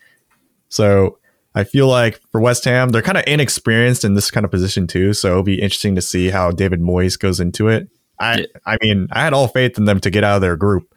So 0.69 1.17
I 1.53 1.63
feel 1.63 1.87
like 1.87 2.21
for 2.31 2.39
West 2.39 2.63
Ham, 2.65 2.89
they're 2.89 3.01
kind 3.01 3.17
of 3.17 3.23
inexperienced 3.27 4.05
in 4.05 4.13
this 4.13 4.31
kind 4.31 4.45
of 4.45 4.51
position 4.51 4.87
too. 4.87 5.13
So 5.13 5.31
it'll 5.31 5.43
be 5.43 5.61
interesting 5.61 5.95
to 5.95 6.01
see 6.01 6.29
how 6.29 6.51
David 6.51 6.81
Moyes 6.81 7.19
goes 7.19 7.39
into 7.39 7.67
it. 7.67 7.89
I, 8.19 8.39
Yeah. 8.39 8.45
I 8.65 8.77
mean, 8.81 9.07
I 9.11 9.23
had 9.23 9.33
all 9.33 9.47
faith 9.47 9.77
in 9.77 9.85
them 9.85 9.99
to 10.01 10.09
get 10.09 10.23
out 10.23 10.35
of 10.35 10.41
their 10.41 10.55
group, 10.55 10.93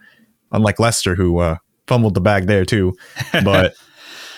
unlike 0.53 0.78
Leicester, 0.78 1.14
who 1.14 1.38
uh, 1.38 1.57
fumbled 1.86 2.14
the 2.14 2.20
bag 2.20 2.47
there 2.47 2.64
too. 2.64 2.95
But 3.32 3.74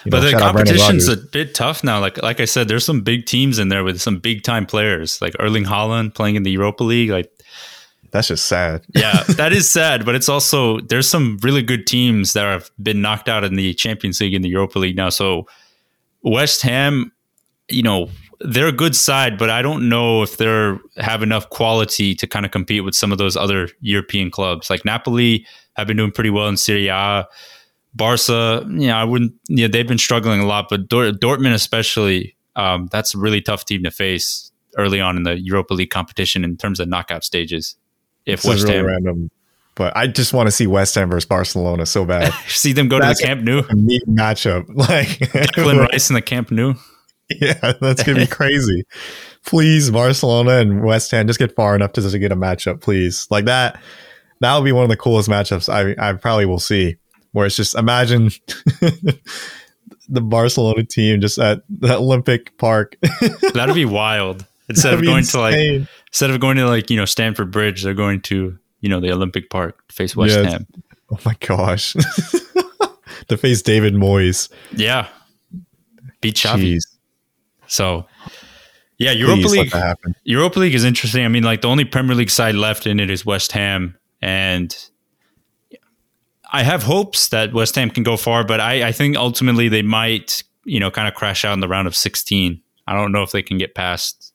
you 0.05 0.11
But 0.11 0.19
know, 0.19 0.25
the 0.25 0.31
shout 0.31 0.43
out 0.43 0.53
Brendan 0.55 0.77
competition's 0.77 1.09
a 1.09 1.17
bit 1.17 1.55
tough 1.55 1.85
now. 1.85 2.01
Like 2.01 2.21
like 2.23 2.41
I 2.41 2.45
said, 2.45 2.69
there's 2.69 2.85
some 2.85 3.03
big 3.03 3.27
teams 3.27 3.59
in 3.59 3.69
there 3.69 3.85
with 3.85 4.01
some 4.01 4.19
big 4.19 4.43
time 4.43 4.67
players, 4.67 5.21
like 5.21 5.35
Erling 5.39 5.65
Haaland 5.65 6.15
playing 6.15 6.37
in 6.37 6.43
the 6.43 6.51
Europa 6.51 6.85
League. 6.85 7.11
Like, 7.11 7.31
that's 8.11 8.29
just 8.29 8.47
sad. 8.47 8.85
yeah, 8.95 9.23
that 9.37 9.53
is 9.53 9.71
sad, 9.71 10.05
but 10.05 10.15
it's 10.15 10.29
also 10.29 10.81
there's 10.81 11.09
some 11.09 11.39
really 11.43 11.63
good 11.63 11.87
teams 11.87 12.33
that 12.33 12.45
have 12.45 12.71
been 12.83 13.01
knocked 13.01 13.29
out 13.29 13.45
in 13.45 13.55
the 13.55 13.75
Champions 13.75 14.21
League 14.21 14.35
and 14.35 14.45
the 14.45 14.49
Europa 14.49 14.79
League 14.79 14.97
now. 14.97 15.09
So 15.09 15.47
West 16.23 16.63
Ham, 16.63 17.13
you 17.69 17.83
know, 17.83 18.09
they're 18.41 18.67
a 18.67 18.73
good 18.73 18.97
side, 18.97 19.39
but 19.39 19.51
I 19.51 19.63
don't 19.63 19.89
know 19.89 20.23
if 20.23 20.37
they're 20.37 20.79
have 20.97 21.23
enough 21.23 21.49
quality 21.51 22.15
to 22.17 22.27
kind 22.27 22.45
of 22.45 22.53
compete 22.53 22.85
with 22.85 22.95
some 22.95 23.13
of 23.13 23.19
those 23.19 23.37
other 23.37 23.69
European 23.81 24.31
clubs. 24.31 24.69
Like 24.69 24.85
Napoli 24.85 25.47
have 25.75 25.87
been 25.87 25.97
doing 25.97 26.11
pretty 26.11 26.31
well 26.31 26.49
in 26.49 26.57
Serie 26.57 26.89
A. 26.89 27.27
Barca, 27.95 28.65
you 28.69 28.87
know, 28.89 28.97
I 28.97 29.05
wouldn't. 29.05 29.35
Yeah, 29.49 29.69
they've 29.69 29.87
been 29.87 29.99
struggling 29.99 30.41
a 30.41 30.47
lot, 30.47 30.67
but 30.71 30.89
Dort- 30.89 31.21
Dortmund 31.21 31.55
especially, 31.55 32.37
um, 32.57 32.89
that's 32.91 33.15
a 33.15 33.19
really 33.19 33.41
tough 33.41 33.65
team 33.65 33.83
to 33.85 33.91
face 33.91 34.51
early 34.79 35.01
on 35.01 35.17
in 35.17 35.25
the 35.25 35.39
Europa 35.39 35.75
League 35.75 35.91
competition 35.91 36.45
in 36.45 36.57
terms 36.57 36.81
of 36.81 36.89
knockout 36.89 37.25
stages. 37.25 37.77
If 38.25 38.43
This 38.43 38.45
is 38.45 38.49
West 38.51 38.63
really 38.65 38.77
Ham 38.77 38.87
random, 38.87 39.31
but 39.75 39.97
I 39.97 40.07
just 40.07 40.33
want 40.33 40.47
to 40.47 40.51
see 40.53 40.67
West 40.67 40.95
Ham 40.95 41.11
versus 41.11 41.27
Barcelona 41.27 41.87
so 41.87 42.05
bad. 42.05 42.33
see 42.49 42.73
them 42.73 42.89
go 42.89 42.99
to 43.01 43.07
the 43.07 43.15
Camp 43.15 43.43
Nou, 43.43 43.63
A 43.69 43.75
neat 43.75 44.03
matchup, 44.09 44.65
like 44.75 45.09
Declan 45.09 45.89
Rice 45.89 46.09
in 46.09 46.15
the 46.15 46.23
Camp 46.23 46.51
Nou. 46.51 46.75
yeah, 47.29 47.73
that's 47.81 48.03
gonna 48.03 48.21
be 48.21 48.27
crazy. 48.29 48.85
Please, 49.45 49.91
Barcelona 49.91 50.59
and 50.59 50.85
West 50.85 51.11
Ham, 51.11 51.27
just 51.27 51.39
get 51.39 51.55
far 51.55 51.75
enough 51.75 51.93
to 51.95 52.01
just 52.01 52.17
get 52.19 52.33
a 52.33 52.37
matchup, 52.37 52.81
please. 52.81 53.27
Like 53.31 53.47
that, 53.47 53.83
that 54.41 54.57
would 54.57 54.65
be 54.65 54.73
one 54.73 54.85
of 54.85 54.89
the 54.91 54.97
coolest 54.97 55.29
matchups 55.29 55.69
I 55.69 55.95
I 56.11 56.13
probably 56.15 56.47
will 56.47 56.61
see. 56.61 56.97
Where 57.33 57.47
it's 57.47 57.57
just 57.57 57.75
imagine 57.75 58.31
the 60.09 60.21
Barcelona 60.21 60.85
team 60.85 61.21
just 61.21 61.39
at 61.39 61.63
the 61.69 61.97
Olympic 61.97 62.57
Park. 62.59 62.97
That'd 63.55 63.75
be 63.75 63.85
wild. 63.85 64.47
Instead 64.69 64.91
That'd 64.91 65.01
of 65.01 65.07
going 65.07 65.25
to 65.25 65.41
like 65.41 65.89
instead 66.09 66.31
of 66.31 66.41
going 66.41 66.57
to 66.57 66.67
like 66.67 66.91
you 66.91 66.97
know 66.97 67.05
Stamford 67.05 67.51
Bridge, 67.51 67.83
they're 67.83 67.95
going 67.95 68.21
to 68.23 68.59
you 68.81 68.89
know 68.89 69.01
the 69.01 69.11
Olympic 69.13 69.51
Park 69.51 69.87
to 69.89 69.95
face 69.95 70.15
West 70.17 70.35
Yes. 70.37 70.53
Ham. 70.53 70.67
oh 71.11 71.19
my 71.25 71.37
gosh, 71.41 71.93
to 73.29 73.37
face 73.37 73.63
David 73.63 73.95
Moyes. 73.95 74.51
Yeah, 74.73 75.09
beat 76.21 76.37
Xavi. 76.37 76.75
Jeez, 76.77 76.83
So 77.67 78.07
yeah, 78.99 79.11
Europa 79.13 79.43
please 79.49 79.75
League. 79.75 80.15
Europa 80.25 80.59
League 80.61 80.75
is 80.75 80.85
interesting. 80.85 81.25
I 81.25 81.29
mean, 81.29 81.43
like 81.43 81.61
the 81.63 81.69
only 81.69 81.85
Premier 81.85 82.15
League 82.15 82.31
side 82.31 82.55
left 82.55 82.87
in 82.87 83.01
it 83.01 83.11
is 83.11 83.27
West 83.27 83.53
Ham, 83.53 83.97
and 84.21 84.75
I 86.53 86.63
have 86.63 86.83
hopes 86.83 87.29
that 87.29 87.53
West 87.53 87.75
Ham 87.77 87.91
can 87.91 88.03
go 88.03 88.17
far, 88.17 88.45
but 88.45 88.61
I, 88.61 88.89
I 88.89 88.93
think 88.93 89.17
ultimately 89.17 89.69
they 89.69 89.83
might, 89.83 90.45
you 90.65 90.79
know, 90.79 90.91
kind 90.91 91.09
of 91.09 91.15
crash 91.15 91.45
out 91.45 91.55
in 91.55 91.61
the 91.61 91.69
round 91.69 91.89
of 91.89 91.97
16. 91.97 92.61
I 92.87 92.95
don't 92.95 93.11
know 93.11 93.23
if 93.23 93.31
they 93.31 93.43
can 93.43 93.59
get 93.59 93.75
past. 93.75 94.33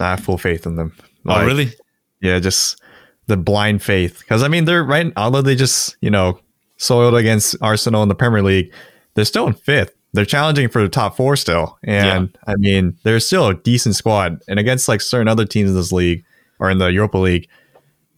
I 0.00 0.10
have 0.10 0.20
full 0.20 0.38
faith 0.38 0.66
in 0.66 0.76
them. 0.76 0.96
oh, 1.26 1.44
really? 1.44 1.72
Yeah, 2.20 2.38
just 2.38 2.80
the 3.26 3.36
blind 3.36 3.82
faith. 3.82 4.18
Because 4.18 4.42
I 4.42 4.48
mean, 4.48 4.64
they're 4.64 4.84
right. 4.84 5.12
Although 5.16 5.42
they 5.42 5.54
just 5.54 5.96
you 6.00 6.10
know 6.10 6.38
soiled 6.76 7.14
against 7.14 7.56
Arsenal 7.60 8.02
in 8.02 8.08
the 8.08 8.14
Premier 8.14 8.42
League, 8.42 8.72
they're 9.14 9.24
still 9.24 9.46
in 9.46 9.54
fifth. 9.54 9.94
They're 10.12 10.24
challenging 10.24 10.68
for 10.68 10.82
the 10.82 10.88
top 10.88 11.16
four 11.16 11.36
still, 11.36 11.78
and 11.84 12.36
I 12.46 12.56
mean, 12.56 12.96
they're 13.04 13.20
still 13.20 13.46
a 13.46 13.54
decent 13.54 13.94
squad. 13.94 14.42
And 14.48 14.58
against 14.58 14.88
like 14.88 15.00
certain 15.00 15.28
other 15.28 15.44
teams 15.44 15.70
in 15.70 15.76
this 15.76 15.92
league 15.92 16.24
or 16.58 16.68
in 16.68 16.78
the 16.78 16.88
Europa 16.88 17.18
League, 17.18 17.48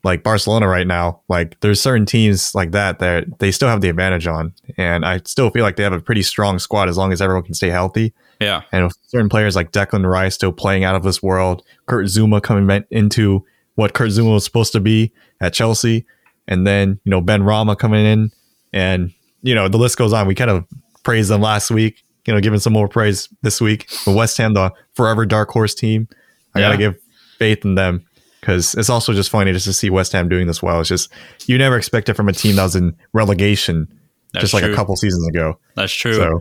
like 0.04 0.22
Barcelona 0.24 0.66
right 0.66 0.86
now, 0.86 1.20
like 1.28 1.58
there's 1.60 1.80
certain 1.80 2.06
teams 2.06 2.54
like 2.54 2.72
that 2.72 2.98
that 2.98 3.38
they 3.38 3.52
still 3.52 3.68
have 3.68 3.80
the 3.80 3.88
advantage 3.88 4.26
on. 4.26 4.52
And 4.76 5.04
I 5.04 5.20
still 5.24 5.50
feel 5.50 5.62
like 5.62 5.76
they 5.76 5.84
have 5.84 5.92
a 5.92 6.00
pretty 6.00 6.22
strong 6.22 6.58
squad 6.58 6.88
as 6.88 6.96
long 6.98 7.12
as 7.12 7.22
everyone 7.22 7.44
can 7.44 7.54
stay 7.54 7.68
healthy. 7.70 8.12
Yeah. 8.40 8.62
And 8.72 8.84
with 8.86 8.96
certain 9.06 9.28
players 9.28 9.54
like 9.54 9.70
Declan 9.70 10.04
Rice 10.10 10.34
still 10.34 10.52
playing 10.52 10.82
out 10.82 10.96
of 10.96 11.04
this 11.04 11.22
world, 11.22 11.62
Kurt 11.86 12.06
Zouma 12.06 12.42
coming 12.42 12.66
back 12.66 12.84
into 12.90 13.44
what 13.76 13.94
Kurt 13.94 14.08
Zouma 14.10 14.34
was 14.34 14.44
supposed 14.44 14.72
to 14.72 14.80
be 14.80 15.12
at 15.40 15.52
Chelsea, 15.54 16.04
and 16.48 16.66
then 16.66 16.98
you 17.04 17.10
know 17.10 17.22
Benrahma 17.22 17.78
coming 17.78 18.04
in, 18.04 18.30
and 18.72 19.12
you 19.42 19.54
know 19.54 19.68
the 19.68 19.78
list 19.78 19.96
goes 19.96 20.12
on. 20.12 20.26
We 20.26 20.34
kind 20.34 20.50
of 20.50 20.66
praised 21.04 21.30
them 21.30 21.40
last 21.40 21.70
week, 21.70 22.02
you 22.26 22.34
know, 22.34 22.40
giving 22.40 22.58
some 22.58 22.72
more 22.72 22.88
praise 22.88 23.28
this 23.42 23.60
week. 23.60 23.88
But 24.04 24.14
West 24.16 24.36
Ham, 24.38 24.54
the 24.54 24.72
forever 24.94 25.24
dark 25.24 25.50
horse 25.50 25.74
team, 25.74 26.08
I 26.54 26.58
Yeah. 26.60 26.66
gotta 26.66 26.78
give 26.78 26.96
faith 27.38 27.64
in 27.64 27.76
them 27.76 28.04
because 28.42 28.74
it's 28.74 28.90
also 28.90 29.12
just 29.12 29.30
funny 29.30 29.52
just 29.52 29.66
to 29.66 29.72
see 29.72 29.88
West 29.88 30.12
Ham 30.12 30.28
doing 30.28 30.48
this 30.48 30.62
well. 30.62 30.80
It's 30.80 30.88
just 30.88 31.12
you 31.46 31.56
never 31.56 31.76
expect 31.76 32.08
it 32.08 32.14
from 32.14 32.28
a 32.28 32.32
team 32.32 32.56
that 32.56 32.64
was 32.64 32.74
in 32.74 32.96
relegation 33.12 33.86
That's 34.32 34.42
just 34.42 34.54
like 34.54 34.64
true. 34.64 34.72
a 34.72 34.76
couple 34.76 34.96
seasons 34.96 35.26
ago. 35.28 35.58
That's 35.76 35.92
true. 35.92 36.14
So 36.14 36.40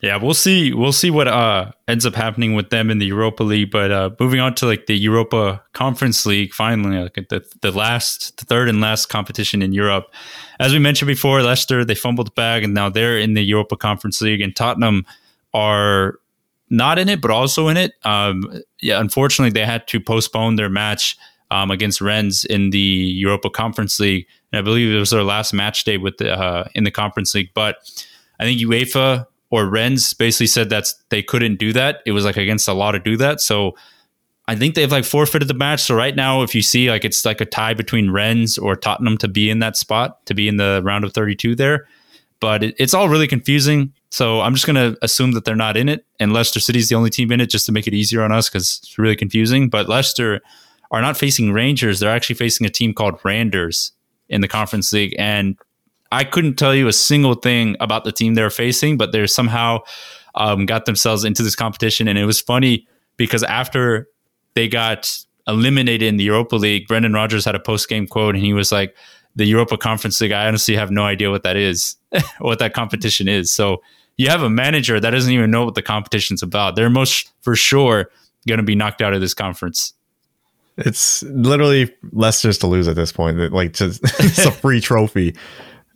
Yeah, 0.00 0.16
we'll 0.16 0.32
see. 0.32 0.72
We'll 0.72 0.92
see 0.92 1.10
what 1.10 1.28
uh, 1.28 1.72
ends 1.86 2.06
up 2.06 2.14
happening 2.14 2.54
with 2.54 2.70
them 2.70 2.90
in 2.90 2.98
the 2.98 3.06
Europa 3.06 3.42
League. 3.42 3.70
But 3.70 3.92
uh, 3.92 4.10
moving 4.18 4.40
on 4.40 4.54
to 4.56 4.66
like 4.66 4.86
the 4.86 4.96
Europa 4.96 5.62
Conference 5.74 6.24
League, 6.24 6.54
finally, 6.54 6.96
like 6.96 7.28
the 7.28 7.44
the 7.60 7.70
last, 7.70 8.38
the 8.38 8.46
third 8.46 8.70
and 8.70 8.80
last 8.80 9.10
competition 9.10 9.60
in 9.60 9.74
Europe. 9.74 10.06
As 10.58 10.72
we 10.72 10.78
mentioned 10.78 11.06
before, 11.08 11.42
Leicester 11.42 11.84
they 11.84 11.94
fumbled 11.94 12.28
the 12.28 12.32
bag, 12.32 12.64
and 12.64 12.72
now 12.72 12.88
they're 12.88 13.18
in 13.18 13.34
the 13.34 13.42
Europa 13.42 13.76
Conference 13.76 14.22
League, 14.22 14.40
and 14.40 14.56
Tottenham 14.56 15.04
are 15.52 16.14
not 16.70 16.98
in 16.98 17.08
it, 17.08 17.20
but 17.20 17.30
also 17.30 17.68
in 17.68 17.76
it. 17.76 17.92
Um, 18.04 18.62
yeah, 18.80 19.00
unfortunately, 19.00 19.52
they 19.52 19.66
had 19.66 19.86
to 19.88 20.00
postpone 20.00 20.56
their 20.56 20.70
match 20.70 21.16
um, 21.50 21.70
against 21.70 22.00
Rennes 22.00 22.44
in 22.44 22.70
the 22.70 22.78
Europa 22.78 23.50
Conference 23.50 23.98
League, 23.98 24.26
and 24.52 24.58
I 24.58 24.62
believe 24.62 24.94
it 24.94 24.98
was 24.98 25.10
their 25.10 25.24
last 25.24 25.52
match 25.52 25.84
day 25.84 25.98
with 25.98 26.16
the 26.18 26.32
uh, 26.32 26.68
in 26.74 26.84
the 26.84 26.90
Conference 26.90 27.34
League. 27.34 27.50
But 27.54 27.76
I 28.38 28.44
think 28.44 28.60
UEFA 28.60 29.26
or 29.50 29.68
Rennes 29.68 30.14
basically 30.14 30.46
said 30.46 30.70
that 30.70 30.92
they 31.10 31.22
couldn't 31.22 31.56
do 31.56 31.72
that. 31.72 32.02
It 32.06 32.12
was 32.12 32.24
like 32.24 32.36
against 32.36 32.66
the 32.66 32.74
law 32.74 32.92
to 32.92 33.00
do 33.00 33.16
that. 33.16 33.40
So 33.40 33.74
I 34.46 34.54
think 34.56 34.74
they've 34.74 34.90
like 34.90 35.04
forfeited 35.04 35.48
the 35.48 35.54
match. 35.54 35.82
So 35.82 35.94
right 35.94 36.14
now, 36.14 36.42
if 36.42 36.54
you 36.54 36.62
see 36.62 36.88
like 36.90 37.04
it's 37.04 37.24
like 37.24 37.40
a 37.40 37.44
tie 37.44 37.74
between 37.74 38.10
Rennes 38.10 38.58
or 38.58 38.76
Tottenham 38.76 39.18
to 39.18 39.28
be 39.28 39.50
in 39.50 39.58
that 39.58 39.76
spot, 39.76 40.24
to 40.26 40.34
be 40.34 40.48
in 40.48 40.56
the 40.56 40.80
round 40.84 41.04
of 41.04 41.12
32 41.12 41.54
there. 41.56 41.86
But 42.38 42.62
it, 42.62 42.74
it's 42.78 42.94
all 42.94 43.08
really 43.08 43.26
confusing. 43.26 43.92
So 44.10 44.40
I'm 44.40 44.54
just 44.54 44.66
going 44.66 44.74
to 44.76 44.98
assume 45.02 45.32
that 45.32 45.44
they're 45.44 45.54
not 45.54 45.76
in 45.76 45.88
it, 45.88 46.04
and 46.18 46.32
Leicester 46.32 46.58
City's 46.58 46.88
the 46.88 46.96
only 46.96 47.10
team 47.10 47.30
in 47.30 47.40
it, 47.40 47.48
just 47.48 47.66
to 47.66 47.72
make 47.72 47.86
it 47.86 47.94
easier 47.94 48.22
on 48.22 48.32
us 48.32 48.48
because 48.48 48.80
it's 48.82 48.98
really 48.98 49.16
confusing. 49.16 49.68
But 49.68 49.88
Leicester 49.88 50.40
are 50.90 51.00
not 51.00 51.16
facing 51.16 51.52
Rangers; 51.52 52.00
they're 52.00 52.10
actually 52.10 52.34
facing 52.34 52.66
a 52.66 52.70
team 52.70 52.92
called 52.92 53.20
Randers 53.24 53.92
in 54.28 54.40
the 54.40 54.48
Conference 54.48 54.92
League, 54.92 55.14
and 55.16 55.56
I 56.10 56.24
couldn't 56.24 56.54
tell 56.54 56.74
you 56.74 56.88
a 56.88 56.92
single 56.92 57.34
thing 57.34 57.76
about 57.78 58.04
the 58.04 58.10
team 58.10 58.34
they're 58.34 58.50
facing, 58.50 58.96
but 58.96 59.12
they're 59.12 59.28
somehow 59.28 59.80
um, 60.34 60.66
got 60.66 60.86
themselves 60.86 61.24
into 61.24 61.44
this 61.44 61.54
competition, 61.54 62.08
and 62.08 62.18
it 62.18 62.24
was 62.24 62.40
funny 62.40 62.88
because 63.16 63.44
after 63.44 64.08
they 64.54 64.66
got 64.66 65.16
eliminated 65.46 66.02
in 66.02 66.16
the 66.16 66.24
Europa 66.24 66.56
League, 66.56 66.88
Brendan 66.88 67.12
Rodgers 67.12 67.44
had 67.44 67.54
a 67.54 67.60
post 67.60 67.88
game 67.88 68.08
quote, 68.08 68.34
and 68.34 68.44
he 68.44 68.52
was 68.52 68.72
like, 68.72 68.96
"The 69.36 69.44
Europa 69.44 69.76
Conference 69.76 70.20
League, 70.20 70.32
I 70.32 70.48
honestly 70.48 70.74
have 70.74 70.90
no 70.90 71.04
idea 71.04 71.30
what 71.30 71.44
that 71.44 71.56
is, 71.56 71.94
what 72.40 72.58
that 72.58 72.74
competition 72.74 73.28
is." 73.28 73.52
So 73.52 73.80
you 74.20 74.28
have 74.28 74.42
a 74.42 74.50
manager 74.50 75.00
that 75.00 75.10
doesn't 75.10 75.32
even 75.32 75.50
know 75.50 75.64
what 75.64 75.74
the 75.74 75.80
competition's 75.80 76.42
about. 76.42 76.76
They're 76.76 76.90
most 76.90 77.32
for 77.40 77.56
sure 77.56 78.10
going 78.46 78.58
to 78.58 78.62
be 78.62 78.74
knocked 78.74 79.00
out 79.00 79.14
of 79.14 79.22
this 79.22 79.32
conference. 79.32 79.94
It's 80.76 81.22
literally 81.22 81.94
Leicester's 82.12 82.58
to 82.58 82.66
lose 82.66 82.86
at 82.86 82.96
this 82.96 83.12
point. 83.12 83.38
Like, 83.50 83.68
it's 83.80 84.44
a 84.44 84.52
free 84.52 84.82
trophy. 84.82 85.34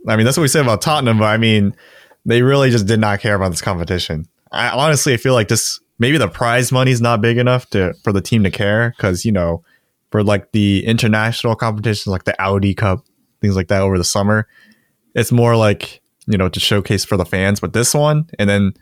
I 0.09 0.17
mean, 0.17 0.25
that's 0.25 0.39
what 0.39 0.43
we 0.43 0.49
said 0.49 0.63
about 0.63 0.81
Tottenham, 0.81 1.19
but 1.19 1.27
I 1.27 1.37
mean, 1.37 1.77
they 2.25 2.41
really 2.41 2.71
just 2.71 2.87
did 2.87 2.99
not 2.99 3.21
care 3.21 3.35
about 3.35 3.51
this 3.51 3.61
competition. 3.61 4.27
I 4.51 4.71
honestly 4.71 5.13
I 5.13 5.19
feel 5.19 5.35
like 5.35 5.49
this 5.49 5.79
maybe 5.99 6.17
the 6.17 6.29
prize 6.29 6.73
money's 6.73 7.03
not 7.03 7.21
big 7.21 7.37
enough 7.37 7.69
to 7.71 7.93
for 8.05 8.13
the 8.13 8.23
team 8.23 8.45
to 8.45 8.51
care 8.51 8.95
because 8.97 9.25
you 9.25 9.33
know 9.33 9.65
for 10.11 10.23
like 10.23 10.53
the 10.53 10.87
international 10.87 11.57
competitions 11.57 12.07
like 12.07 12.25
the 12.25 12.41
Audi 12.41 12.73
Cup, 12.73 13.05
things 13.43 13.57
like 13.57 13.69
that 13.69 13.83
over 13.83 13.99
the 13.99 14.05
summer, 14.05 14.47
it's 15.15 15.33
more 15.33 15.57
like 15.57 16.01
you 16.27 16.39
know, 16.39 16.49
to 16.49 16.61
showcase 16.61 17.05
for 17.05 17.17
the 17.17 17.25
fans. 17.25 17.61
But 17.61 17.73
this 17.73 17.95
one, 17.95 18.29
and 18.39 18.49
then 18.49 18.75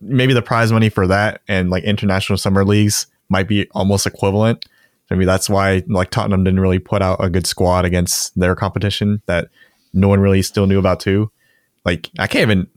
maybe 0.00 0.32
the 0.32 0.42
prize 0.42 0.72
money 0.72 0.88
for 0.88 1.06
that 1.06 1.42
and 1.48 1.70
like 1.70 1.84
international 1.84 2.38
summer 2.38 2.64
leagues 2.64 3.06
might 3.28 3.48
be 3.48 3.68
almost 3.70 4.06
equivalent. 4.06 4.64
Maybe 5.10 5.24
that's 5.24 5.50
why 5.50 5.82
like 5.88 6.10
Tottenham 6.10 6.44
didn't 6.44 6.60
really 6.60 6.78
put 6.78 7.02
out 7.02 7.22
a 7.22 7.28
good 7.28 7.46
squad 7.46 7.84
against 7.84 8.38
their 8.38 8.54
competition 8.54 9.22
that 9.26 9.48
no 9.92 10.08
one 10.08 10.20
really 10.20 10.42
still 10.42 10.66
knew 10.66 10.78
about 10.78 11.00
too. 11.00 11.30
Like 11.84 12.10
I 12.18 12.26
can't 12.26 12.42
even 12.42 12.68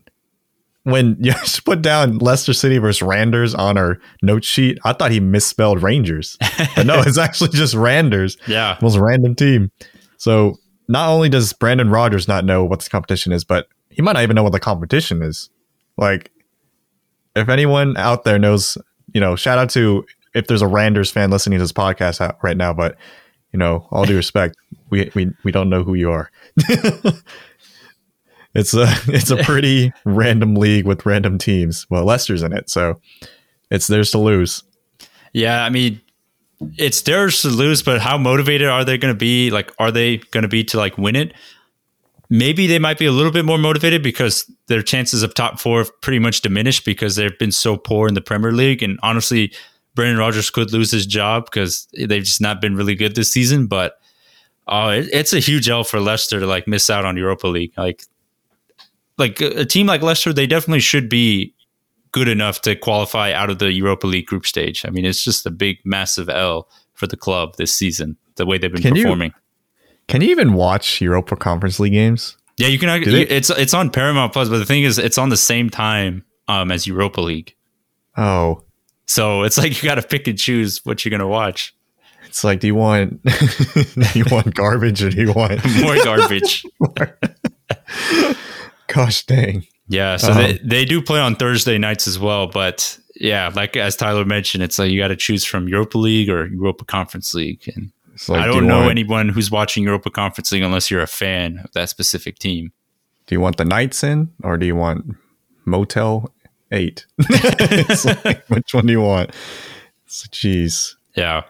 when 0.84 1.16
you 1.20 1.32
put 1.64 1.82
down 1.82 2.18
Leicester 2.18 2.52
City 2.52 2.78
versus 2.78 3.02
Randers 3.02 3.54
on 3.54 3.76
our 3.76 3.98
note 4.22 4.44
sheet, 4.44 4.78
I 4.84 4.92
thought 4.92 5.10
he 5.10 5.20
misspelled 5.20 5.82
Rangers. 5.82 6.36
But 6.76 6.86
no, 6.86 7.00
it's 7.00 7.18
actually 7.18 7.50
just 7.50 7.74
Randers. 7.74 8.36
Yeah. 8.46 8.78
Most 8.80 8.98
random 8.98 9.34
team. 9.34 9.70
So 10.18 10.56
not 10.88 11.08
only 11.08 11.28
does 11.28 11.52
Brendan 11.52 11.90
Rodgers 11.90 12.28
not 12.28 12.44
know 12.44 12.64
what 12.64 12.80
this 12.80 12.88
competition 12.88 13.32
is, 13.32 13.44
but 13.44 13.68
he 13.94 14.02
might 14.02 14.12
not 14.12 14.22
even 14.22 14.34
know 14.34 14.42
what 14.42 14.52
the 14.52 14.60
competition 14.60 15.22
is. 15.22 15.50
Like, 15.96 16.32
if 17.36 17.48
anyone 17.48 17.96
out 17.96 18.24
there 18.24 18.38
knows, 18.38 18.76
you 19.12 19.20
know, 19.20 19.36
shout 19.36 19.58
out 19.58 19.70
to 19.70 20.04
if 20.34 20.48
there's 20.48 20.62
a 20.62 20.66
Randers 20.66 21.10
fan 21.10 21.30
listening 21.30 21.58
to 21.58 21.62
this 21.62 21.72
podcast 21.72 22.36
right 22.42 22.56
now, 22.56 22.72
but 22.72 22.96
you 23.52 23.58
know, 23.58 23.86
all 23.90 24.04
due 24.04 24.16
respect, 24.16 24.56
we 24.90 25.10
we 25.14 25.32
we 25.44 25.52
don't 25.52 25.70
know 25.70 25.84
who 25.84 25.94
you 25.94 26.10
are. 26.10 26.30
it's 28.54 28.74
a 28.74 28.86
it's 29.08 29.30
a 29.30 29.36
pretty 29.44 29.92
random 30.04 30.56
league 30.56 30.86
with 30.86 31.06
random 31.06 31.38
teams. 31.38 31.86
Well, 31.88 32.04
Leicester's 32.04 32.42
in 32.42 32.52
it, 32.52 32.68
so 32.68 33.00
it's 33.70 33.86
theirs 33.86 34.10
to 34.10 34.18
lose. 34.18 34.64
Yeah, 35.32 35.64
I 35.64 35.70
mean, 35.70 36.00
it's 36.76 37.00
theirs 37.02 37.42
to 37.42 37.48
lose, 37.48 37.82
but 37.82 38.00
how 38.00 38.18
motivated 38.18 38.68
are 38.68 38.84
they 38.84 38.98
going 38.98 39.12
to 39.12 39.18
be? 39.18 39.50
Like, 39.50 39.72
are 39.78 39.90
they 39.90 40.18
going 40.18 40.42
to 40.42 40.48
be 40.48 40.64
to 40.64 40.76
like 40.76 40.98
win 40.98 41.16
it? 41.16 41.32
Maybe 42.34 42.66
they 42.66 42.80
might 42.80 42.98
be 42.98 43.06
a 43.06 43.12
little 43.12 43.30
bit 43.30 43.44
more 43.44 43.58
motivated 43.58 44.02
because 44.02 44.50
their 44.66 44.82
chances 44.82 45.22
of 45.22 45.34
top 45.34 45.60
four 45.60 45.78
have 45.78 46.00
pretty 46.00 46.18
much 46.18 46.40
diminished 46.40 46.84
because 46.84 47.14
they've 47.14 47.38
been 47.38 47.52
so 47.52 47.76
poor 47.76 48.08
in 48.08 48.14
the 48.14 48.20
Premier 48.20 48.52
League. 48.52 48.82
And 48.82 48.98
honestly, 49.04 49.52
Brendan 49.94 50.18
Rodgers 50.18 50.50
could 50.50 50.72
lose 50.72 50.90
his 50.90 51.06
job 51.06 51.44
because 51.44 51.86
they've 51.92 52.24
just 52.24 52.40
not 52.40 52.60
been 52.60 52.74
really 52.74 52.96
good 52.96 53.14
this 53.14 53.32
season. 53.32 53.68
But 53.68 54.00
uh, 54.66 54.94
it, 54.96 55.10
it's 55.12 55.32
a 55.32 55.38
huge 55.38 55.68
L 55.68 55.84
for 55.84 56.00
Leicester 56.00 56.40
to 56.40 56.46
like 56.46 56.66
miss 56.66 56.90
out 56.90 57.04
on 57.04 57.16
Europa 57.16 57.46
League. 57.46 57.72
Like, 57.76 58.02
like 59.16 59.40
a 59.40 59.64
team 59.64 59.86
like 59.86 60.02
Leicester, 60.02 60.32
they 60.32 60.48
definitely 60.48 60.80
should 60.80 61.08
be 61.08 61.54
good 62.10 62.26
enough 62.26 62.62
to 62.62 62.74
qualify 62.74 63.30
out 63.30 63.48
of 63.48 63.60
the 63.60 63.72
Europa 63.72 64.08
League 64.08 64.26
group 64.26 64.44
stage. 64.44 64.84
I 64.84 64.90
mean, 64.90 65.04
it's 65.04 65.22
just 65.22 65.46
a 65.46 65.50
big, 65.52 65.78
massive 65.84 66.28
L 66.28 66.68
for 66.94 67.06
the 67.06 67.16
club 67.16 67.54
this 67.58 67.72
season. 67.72 68.16
The 68.34 68.44
way 68.44 68.58
they've 68.58 68.72
been 68.72 68.82
Can 68.82 68.96
performing. 68.96 69.30
You- 69.30 69.43
can 70.08 70.20
you 70.20 70.30
even 70.30 70.54
watch 70.54 71.00
Europa 71.00 71.36
Conference 71.36 71.80
League 71.80 71.92
games? 71.92 72.36
Yeah, 72.56 72.68
you 72.68 72.78
can. 72.78 73.02
You, 73.02 73.26
it's 73.28 73.50
it's 73.50 73.74
on 73.74 73.90
Paramount 73.90 74.32
Plus, 74.32 74.48
but 74.48 74.58
the 74.58 74.64
thing 74.64 74.84
is, 74.84 74.98
it's 74.98 75.18
on 75.18 75.28
the 75.28 75.36
same 75.36 75.70
time 75.70 76.24
um, 76.46 76.70
as 76.70 76.86
Europa 76.86 77.20
League. 77.20 77.54
Oh, 78.16 78.62
so 79.06 79.42
it's 79.42 79.58
like 79.58 79.70
you 79.82 79.88
got 79.88 79.96
to 79.96 80.02
pick 80.02 80.28
and 80.28 80.38
choose 80.38 80.80
what 80.84 81.04
you're 81.04 81.10
gonna 81.10 81.28
watch. 81.28 81.74
It's 82.26 82.44
like, 82.44 82.60
do 82.60 82.66
you 82.66 82.74
want 82.74 83.22
do 83.74 84.06
you 84.14 84.24
want 84.30 84.54
garbage 84.54 85.02
or 85.02 85.10
do 85.10 85.20
you 85.20 85.32
want 85.32 85.60
more 85.80 85.96
garbage? 86.02 86.64
Gosh 88.86 89.24
dang. 89.26 89.66
Yeah, 89.86 90.16
so 90.16 90.32
um, 90.32 90.38
they, 90.38 90.58
they 90.64 90.84
do 90.84 91.02
play 91.02 91.20
on 91.20 91.36
Thursday 91.36 91.76
nights 91.76 92.06
as 92.06 92.18
well, 92.18 92.46
but 92.46 92.98
yeah, 93.16 93.50
like 93.54 93.76
as 93.76 93.96
Tyler 93.96 94.24
mentioned, 94.24 94.64
it's 94.64 94.78
like 94.78 94.90
you 94.90 94.98
got 94.98 95.08
to 95.08 95.16
choose 95.16 95.44
from 95.44 95.68
Europa 95.68 95.98
League 95.98 96.30
or 96.30 96.46
Europa 96.46 96.84
Conference 96.84 97.34
League, 97.34 97.70
and 97.74 97.92
like, 98.28 98.42
I 98.42 98.46
don't 98.46 98.62
do 98.62 98.68
know 98.68 98.80
want, 98.80 98.90
anyone 98.90 99.28
who's 99.28 99.50
watching 99.50 99.84
Europa 99.84 100.10
Conference 100.10 100.52
League 100.52 100.62
unless 100.62 100.90
you're 100.90 101.02
a 101.02 101.06
fan 101.06 101.60
of 101.64 101.72
that 101.72 101.88
specific 101.88 102.38
team. 102.38 102.72
Do 103.26 103.34
you 103.34 103.40
want 103.40 103.56
the 103.56 103.64
Knights 103.64 104.04
Inn 104.04 104.30
or 104.42 104.56
do 104.56 104.66
you 104.66 104.76
want 104.76 105.16
Motel 105.64 106.32
8? 106.70 107.06
like, 108.24 108.44
which 108.48 108.74
one 108.74 108.86
do 108.86 108.92
you 108.92 109.00
want? 109.00 109.30
Jeez. 110.08 110.94
Yeah. 111.16 111.42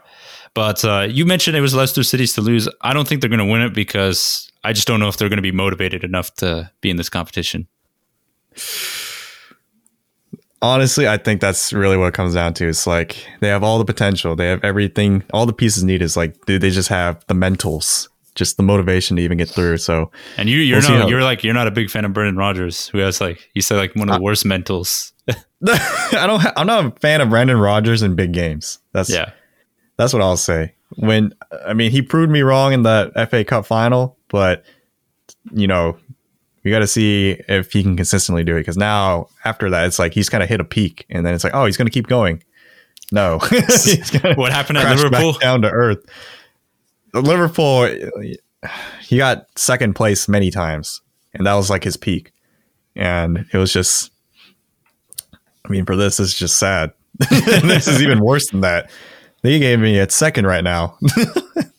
But 0.53 0.85
uh, 0.85 1.07
you 1.09 1.25
mentioned 1.25 1.57
it 1.57 1.61
was 1.61 1.75
Leicester 1.75 2.03
City's 2.03 2.33
to 2.33 2.41
lose. 2.41 2.69
I 2.81 2.93
don't 2.93 3.07
think 3.07 3.21
they're 3.21 3.29
going 3.29 3.45
to 3.45 3.51
win 3.51 3.61
it 3.61 3.73
because 3.73 4.51
I 4.63 4.71
just 4.73 4.87
don't 4.87 4.99
know 4.99 5.09
if 5.09 5.17
they're 5.17 5.29
going 5.29 5.37
to 5.37 5.43
be 5.43 5.51
motivated 5.51 6.03
enough 6.03 6.33
to 6.35 6.71
be 6.81 6.89
in 6.89 6.95
this 6.95 7.09
competition 7.09 7.67
honestly, 10.65 11.07
I 11.07 11.17
think 11.17 11.41
that's 11.41 11.73
really 11.73 11.97
what 11.97 12.07
it 12.07 12.13
comes 12.13 12.33
down 12.33 12.53
to. 12.55 12.67
It's 12.67 12.87
like 12.87 13.27
they 13.39 13.47
have 13.47 13.63
all 13.63 13.77
the 13.77 13.85
potential, 13.85 14.35
they 14.35 14.47
have 14.47 14.63
everything, 14.63 15.23
all 15.33 15.45
the 15.45 15.53
pieces 15.53 15.83
needed. 15.83 16.03
Is 16.03 16.17
like, 16.17 16.45
do 16.45 16.59
they 16.59 16.69
just 16.69 16.89
have 16.89 17.23
the 17.27 17.33
mentals, 17.33 18.07
just 18.35 18.57
the 18.57 18.63
motivation 18.63 19.17
to 19.17 19.23
even 19.23 19.37
get 19.37 19.49
through? 19.49 19.77
So, 19.77 20.11
and 20.37 20.49
you, 20.49 20.57
you're 20.59 20.81
we'll 20.81 20.99
not, 20.99 21.09
you're 21.09 21.23
like, 21.23 21.43
you're 21.43 21.53
not 21.53 21.67
a 21.67 21.71
big 21.71 21.89
fan 21.89 22.05
of 22.05 22.13
Brendan 22.13 22.37
Rodgers, 22.37 22.87
who 22.89 22.99
has 22.99 23.21
like, 23.21 23.49
you 23.53 23.61
said 23.61 23.77
like 23.77 23.95
one 23.95 24.09
of 24.09 24.15
the 24.15 24.21
worst 24.21 24.45
mentals. 24.45 25.11
I 25.67 26.27
don't, 26.27 26.45
I'm 26.57 26.67
not 26.67 26.85
a 26.85 26.91
fan 26.99 27.21
of 27.21 27.29
Brendan 27.29 27.57
Rodgers 27.57 28.01
in 28.03 28.15
big 28.15 28.33
games. 28.33 28.79
That's 28.91 29.09
yeah, 29.09 29.31
that's 29.97 30.13
what 30.13 30.21
I'll 30.21 30.37
say. 30.37 30.73
When 30.97 31.33
I 31.65 31.73
mean, 31.73 31.91
he 31.91 32.01
proved 32.01 32.31
me 32.31 32.41
wrong 32.41 32.73
in 32.73 32.83
the 32.83 33.11
FA 33.29 33.43
Cup 33.43 33.65
final, 33.65 34.17
but 34.29 34.63
you 35.51 35.67
know, 35.67 35.97
we 36.65 36.71
got 36.71 36.79
to 36.79 36.87
see 36.87 37.39
if 37.47 37.71
he 37.71 37.83
can 37.83 37.95
consistently 37.95 38.43
do 38.43 38.55
it 38.55 38.61
because 38.61 38.75
now 38.75 39.29
after 39.45 39.69
that 39.69 39.85
it's 39.85 39.99
like 39.99 40.13
he's 40.13 40.29
kind 40.29 40.41
of 40.43 40.49
hit 40.49 40.59
a 40.59 40.65
peak 40.65 41.05
and 41.11 41.23
then 41.23 41.35
it's 41.35 41.43
like 41.43 41.53
oh 41.53 41.65
he's 41.65 41.77
going 41.77 41.85
to 41.85 41.91
keep 41.91 42.07
going. 42.07 42.43
No. 43.11 43.37
What 44.35 44.51
happened 44.51 44.79
at 44.79 44.97
liverpool? 44.97 45.33
down 45.33 45.61
to 45.61 45.69
earth. 45.69 46.03
Liverpool 47.13 47.87
he 48.99 49.17
got 49.17 49.45
second 49.55 49.93
place 49.93 50.27
many 50.27 50.49
times 50.49 51.01
and 51.35 51.45
that 51.45 51.53
was 51.53 51.69
like 51.69 51.83
his 51.83 51.95
peak. 51.95 52.33
And 52.95 53.45
it 53.53 53.57
was 53.57 53.71
just 53.71 54.11
i 55.63 55.69
mean 55.69 55.85
for 55.85 55.95
this 55.95 56.19
it's 56.19 56.33
just 56.33 56.57
sad. 56.57 56.91
This 57.29 57.87
is 57.87 58.01
even 58.01 58.19
worse 58.19 58.49
than 58.49 58.61
that. 58.61 58.89
They 59.43 59.59
gave 59.59 59.79
me 59.79 59.99
at 59.99 60.11
second 60.11 60.47
right 60.47 60.63
now 60.63 60.97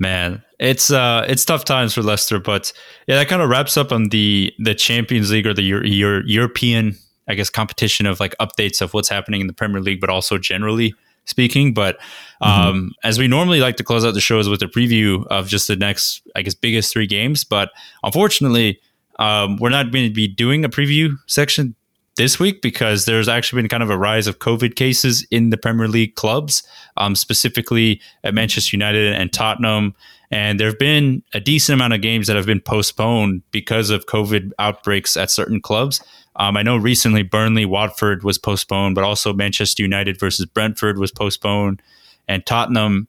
man 0.00 0.42
it's 0.60 0.90
uh 0.90 1.24
it's 1.26 1.44
tough 1.44 1.64
times 1.64 1.94
for 1.94 2.02
Leicester, 2.02 2.38
but 2.38 2.72
yeah, 3.08 3.16
that 3.16 3.28
kind 3.28 3.42
of 3.42 3.48
wraps 3.48 3.76
up 3.76 3.90
on 3.90 4.10
the 4.10 4.52
the 4.58 4.74
Champions 4.74 5.30
League 5.30 5.46
or 5.46 5.54
the 5.54 5.62
Euro- 5.62 5.86
Euro- 5.86 6.22
European, 6.26 6.96
I 7.26 7.34
guess, 7.34 7.48
competition 7.48 8.06
of 8.06 8.20
like 8.20 8.36
updates 8.38 8.82
of 8.82 8.92
what's 8.92 9.08
happening 9.08 9.40
in 9.40 9.46
the 9.46 9.54
Premier 9.54 9.80
League, 9.80 10.00
but 10.00 10.10
also 10.10 10.36
generally 10.36 10.94
speaking. 11.24 11.72
But 11.72 11.98
um, 12.42 12.52
mm-hmm. 12.52 12.88
as 13.04 13.18
we 13.18 13.26
normally 13.26 13.60
like 13.60 13.76
to 13.76 13.84
close 13.84 14.04
out 14.04 14.12
the 14.12 14.20
shows 14.20 14.50
with 14.50 14.62
a 14.62 14.66
preview 14.66 15.26
of 15.28 15.48
just 15.48 15.66
the 15.66 15.76
next, 15.76 16.20
I 16.36 16.42
guess, 16.42 16.54
biggest 16.54 16.92
three 16.92 17.06
games. 17.06 17.42
But 17.42 17.70
unfortunately, 18.02 18.80
um, 19.18 19.56
we're 19.56 19.70
not 19.70 19.90
going 19.90 20.08
to 20.08 20.14
be 20.14 20.28
doing 20.28 20.62
a 20.62 20.68
preview 20.68 21.16
section 21.26 21.74
this 22.16 22.38
week 22.38 22.62
because 22.62 23.04
there's 23.04 23.28
actually 23.28 23.62
been 23.62 23.68
kind 23.68 23.82
of 23.82 23.90
a 23.90 23.98
rise 23.98 24.26
of 24.26 24.38
COVID 24.38 24.74
cases 24.76 25.26
in 25.30 25.50
the 25.50 25.56
Premier 25.56 25.88
League 25.88 26.14
clubs, 26.14 26.62
um, 26.96 27.14
specifically 27.14 28.00
at 28.24 28.34
Manchester 28.34 28.76
United 28.76 29.14
and 29.14 29.32
Tottenham. 29.32 29.94
And 30.30 30.60
there 30.60 30.68
have 30.68 30.78
been 30.78 31.22
a 31.34 31.40
decent 31.40 31.74
amount 31.74 31.92
of 31.92 32.02
games 32.02 32.26
that 32.26 32.36
have 32.36 32.46
been 32.46 32.60
postponed 32.60 33.42
because 33.50 33.90
of 33.90 34.06
COVID 34.06 34.52
outbreaks 34.58 35.16
at 35.16 35.30
certain 35.30 35.60
clubs. 35.60 36.02
Um, 36.36 36.56
I 36.56 36.62
know 36.62 36.76
recently 36.76 37.22
Burnley, 37.22 37.64
Watford 37.64 38.22
was 38.22 38.38
postponed, 38.38 38.94
but 38.94 39.04
also 39.04 39.32
Manchester 39.32 39.82
United 39.82 40.18
versus 40.18 40.46
Brentford 40.46 40.98
was 40.98 41.10
postponed, 41.10 41.82
and 42.28 42.46
Tottenham 42.46 43.08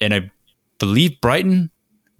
and 0.00 0.14
I 0.14 0.30
believe 0.78 1.20
Brighton 1.20 1.70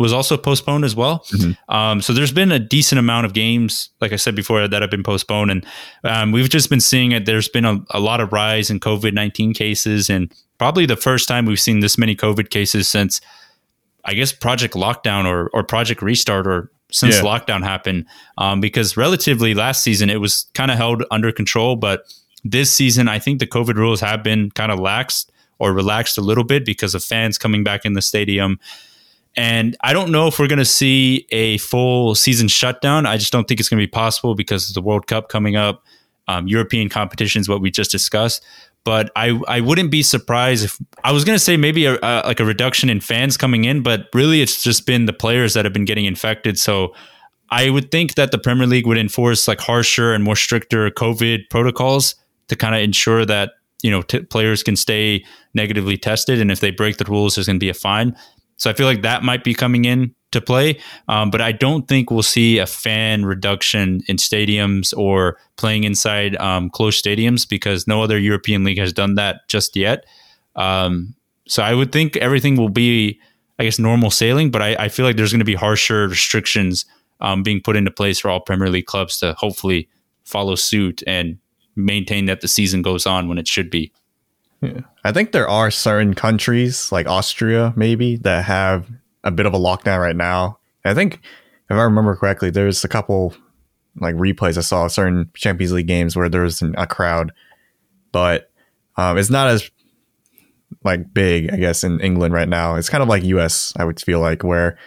was 0.01 0.13
also 0.13 0.37
postponed 0.37 0.85
as 0.85 0.97
well. 0.97 1.21
Mm-hmm. 1.29 1.73
Um, 1.73 2.01
so 2.01 2.13
there's 2.15 2.33
been 2.33 2.51
a 2.51 2.59
decent 2.59 2.99
amount 2.99 3.27
of 3.27 3.35
games, 3.35 3.91
like 4.01 4.13
I 4.13 4.17
said 4.17 4.35
before, 4.35 4.67
that 4.67 4.81
have 4.83 4.91
been 4.91 5.03
postponed, 5.03 5.51
and 5.51 5.67
um, 6.05 6.33
we've 6.33 6.49
just 6.49 6.71
been 6.71 6.81
seeing 6.81 7.13
it. 7.13 7.27
There's 7.27 7.49
been 7.49 7.67
a, 7.67 7.79
a 7.91 8.01
lot 8.01 8.21
of 8.21 8.33
rise 8.33 8.71
in 8.71 8.81
COVID 8.81 9.13
nineteen 9.13 9.53
cases, 9.53 10.11
and 10.11 10.33
probably 10.59 10.87
the 10.87 10.97
first 10.97 11.29
time 11.29 11.45
we've 11.45 11.61
seen 11.61 11.81
this 11.81 11.99
many 11.99 12.17
COVID 12.17 12.49
cases 12.49 12.89
since, 12.89 13.21
I 14.05 14.15
guess, 14.15 14.33
Project 14.33 14.75
Lockdown 14.75 15.27
or 15.27 15.51
or 15.53 15.63
Project 15.63 16.03
Restart 16.03 16.47
or 16.47 16.71
since 16.93 17.17
Yeah. 17.17 17.23
lockdown 17.23 17.63
happened. 17.63 18.07
Um, 18.39 18.61
because 18.61 18.97
relatively 18.97 19.55
last 19.55 19.85
season 19.85 20.11
it 20.11 20.21
was 20.21 20.47
kind 20.55 20.71
of 20.71 20.77
held 20.77 21.05
under 21.11 21.31
control, 21.31 21.77
but 21.77 22.03
this 22.43 22.73
season 22.73 23.07
I 23.07 23.19
think 23.21 23.39
the 23.39 23.47
COVID 23.47 23.77
rules 23.77 24.01
have 24.01 24.23
been 24.23 24.51
kind 24.51 24.73
of 24.73 24.79
laxed 24.79 25.31
or 25.59 25.73
relaxed 25.73 26.19
a 26.19 26.23
little 26.23 26.43
bit 26.45 26.65
because 26.65 26.95
of 26.97 27.05
fans 27.05 27.39
coming 27.39 27.63
back 27.63 27.85
in 27.85 27.93
the 27.93 28.03
stadium. 28.03 28.59
And 29.37 29.77
I 29.83 29.93
don't 29.93 30.11
know 30.11 30.27
if 30.27 30.39
we're 30.39 30.49
going 30.49 30.59
to 30.59 30.65
see 30.65 31.27
a 31.31 31.59
full 31.59 32.15
season 32.15 32.49
shutdown. 32.49 33.07
I 33.07 33.17
just 33.17 33.33
don't 33.33 33.47
think 33.47 33.61
it's 33.61 33.69
going 33.69 33.81
to 33.81 33.87
be 33.87 33.91
possible 33.91 34.35
because 34.35 34.69
of 34.69 34.75
the 34.75 34.83
World 34.83 35.07
Cup 35.07 35.29
coming 35.29 35.57
up, 35.57 35.85
um, 36.27 36.49
European 36.49 36.89
competitions, 36.89 37.49
what 37.49 37.61
we 37.61 37.71
just 37.71 37.91
discussed. 37.91 38.45
But 38.83 39.11
I, 39.15 39.41
I 39.47 39.61
wouldn't 39.61 39.91
be 39.91 40.03
surprised 40.03 40.65
if 40.65 40.79
I 41.05 41.13
was 41.13 41.25
going 41.25 41.37
to 41.37 41.45
say 41.45 41.57
maybe 41.57 41.87
a, 41.87 41.99
a, 42.03 42.23
like 42.27 42.41
a 42.41 42.45
reduction 42.45 42.89
in 42.89 43.01
fans 43.01 43.37
coming 43.37 43.65
in, 43.65 43.83
but 43.83 44.09
really 44.15 44.41
it's 44.41 44.63
just 44.63 44.87
been 44.87 45.07
the 45.07 45.13
players 45.13 45.55
that 45.55 45.65
have 45.65 45.73
been 45.73 45.85
getting 45.85 46.07
infected. 46.07 46.59
So 46.59 46.95
I 47.51 47.71
would 47.71 47.91
think 47.91 48.15
that 48.15 48.31
the 48.31 48.39
Premier 48.39 48.67
League 48.67 48.87
would 48.87 48.99
enforce 48.99 49.47
like 49.47 49.61
harsher 49.61 50.13
and 50.13 50.25
more 50.25 50.37
stricter 50.37 50.91
COVID 50.91 51.51
protocols 51.51 52.15
to 52.49 52.57
kind 52.57 52.75
of 52.75 52.81
ensure 52.81 53.25
that 53.27 53.53
you 53.83 53.91
know 53.91 54.03
t- 54.03 54.21
players 54.21 54.63
can 54.63 54.77
stay 54.77 55.25
negatively 55.55 55.97
tested, 55.97 56.41
and 56.41 56.51
if 56.51 56.61
they 56.61 56.71
break 56.71 56.99
the 56.99 57.05
rules, 57.05 57.35
there's 57.35 57.47
going 57.47 57.57
to 57.57 57.65
be 57.65 57.69
a 57.69 57.75
fine. 57.75 58.17
So 58.61 58.69
I 58.69 58.75
feel 58.75 58.87
like 58.87 59.03
that 59.03 59.23
might 59.23 59.43
be 59.43 59.55
coming 59.55 59.87
in 59.87 60.15
to 60.33 60.41
play, 60.41 60.79
um, 61.09 61.31
but 61.31 61.41
I 61.41 61.51
don't 61.51 61.89
think 61.89 62.11
we'll 62.11 62.23
see 62.23 62.59
a 62.59 62.67
fan 62.67 63.25
reduction 63.25 64.03
in 64.07 64.17
stadiums 64.17 64.97
or 64.97 65.39
playing 65.57 65.85
inside 65.85 66.37
um, 66.37 66.69
closed 66.69 67.03
stadiums 67.03 67.49
because 67.49 67.89
no 67.89 68.03
other 68.03 68.19
European 68.19 68.63
league 68.63 68.79
has 68.79 68.93
done 68.93 69.15
that 69.15 69.49
just 69.49 69.77
yet. 69.77 70.05
Um, 70.57 71.15
so 71.49 71.63
I 71.63 71.75
would 71.75 71.91
think 71.91 72.17
everything 72.19 72.57
will 72.57 72.69
be, 72.69 73.19
I 73.59 73.65
guess, 73.65 73.79
normal 73.79 74.11
sailing, 74.11 74.51
but 74.51 74.61
I, 74.61 74.77
I 74.79 74.89
feel 74.89 75.07
like 75.07 75.17
there's 75.17 75.33
going 75.33 75.41
to 75.41 75.45
be 75.45 75.55
harsher 75.55 76.07
restrictions 76.07 76.85
um, 77.21 77.43
being 77.43 77.63
put 77.63 77.77
into 77.77 77.91
place 77.91 78.21
for 78.21 78.31
all 78.31 78.41
Premier 78.41 78.69
League 78.69 78.87
clubs 78.87 79.19
to 79.21 79.33
hopefully 79.39 79.89
follow 80.25 80.55
suit 80.55 81.03
and 81.07 81.39
maintain 81.77 82.27
that 82.27 82.43
the 82.43 82.49
season 82.49 82.83
goes 82.83 83.07
on 83.07 83.27
when 83.27 83.39
it 83.39 83.49
should 83.49 83.71
be. 83.71 83.91
I 85.05 85.13
think 85.13 85.33
there 85.33 85.49
are 85.49 85.71
certain 85.71 86.15
countries 86.15 86.93
like 86.93 87.07
Austria, 87.07 87.73
maybe, 87.77 88.17
that 88.17 88.45
have 88.45 88.89
a 89.25 89.31
bit 89.31 89.47
of 89.47 89.55
a 89.55 89.59
lockdown 89.59 90.01
right 90.01 90.17
now. 90.17 90.59
I 90.85 90.95
think, 90.95 91.21
if 91.71 91.77
I 91.77 91.83
remember 91.83 92.17
correctly, 92.17 92.51
there's 92.51 92.85
a 92.85 92.89
couple 92.89 93.35
like 94.01 94.15
replays 94.15 94.57
I 94.57 94.63
saw 94.63 94.87
certain 94.89 95.31
Champions 95.35 95.73
League 95.73 95.87
games 95.87 96.17
where 96.17 96.29
there 96.29 96.43
was 96.43 96.63
an, 96.63 96.75
a 96.79 96.87
crowd, 96.87 97.33
but 98.13 98.51
um, 98.97 99.19
it's 99.19 99.31
not 99.31 99.49
as 99.49 99.71
like 100.85 101.13
big, 101.13 101.53
I 101.53 101.57
guess, 101.57 101.85
in 101.85 102.01
England 102.01 102.35
right 102.35 102.49
now. 102.49 102.77
It's 102.77 102.89
kind 102.89 103.03
of 103.03 103.09
like 103.09 103.25
US, 103.25 103.73
I 103.77 103.85
would 103.85 104.01
feel 104.01 104.21
like, 104.21 104.43
where 104.43 104.79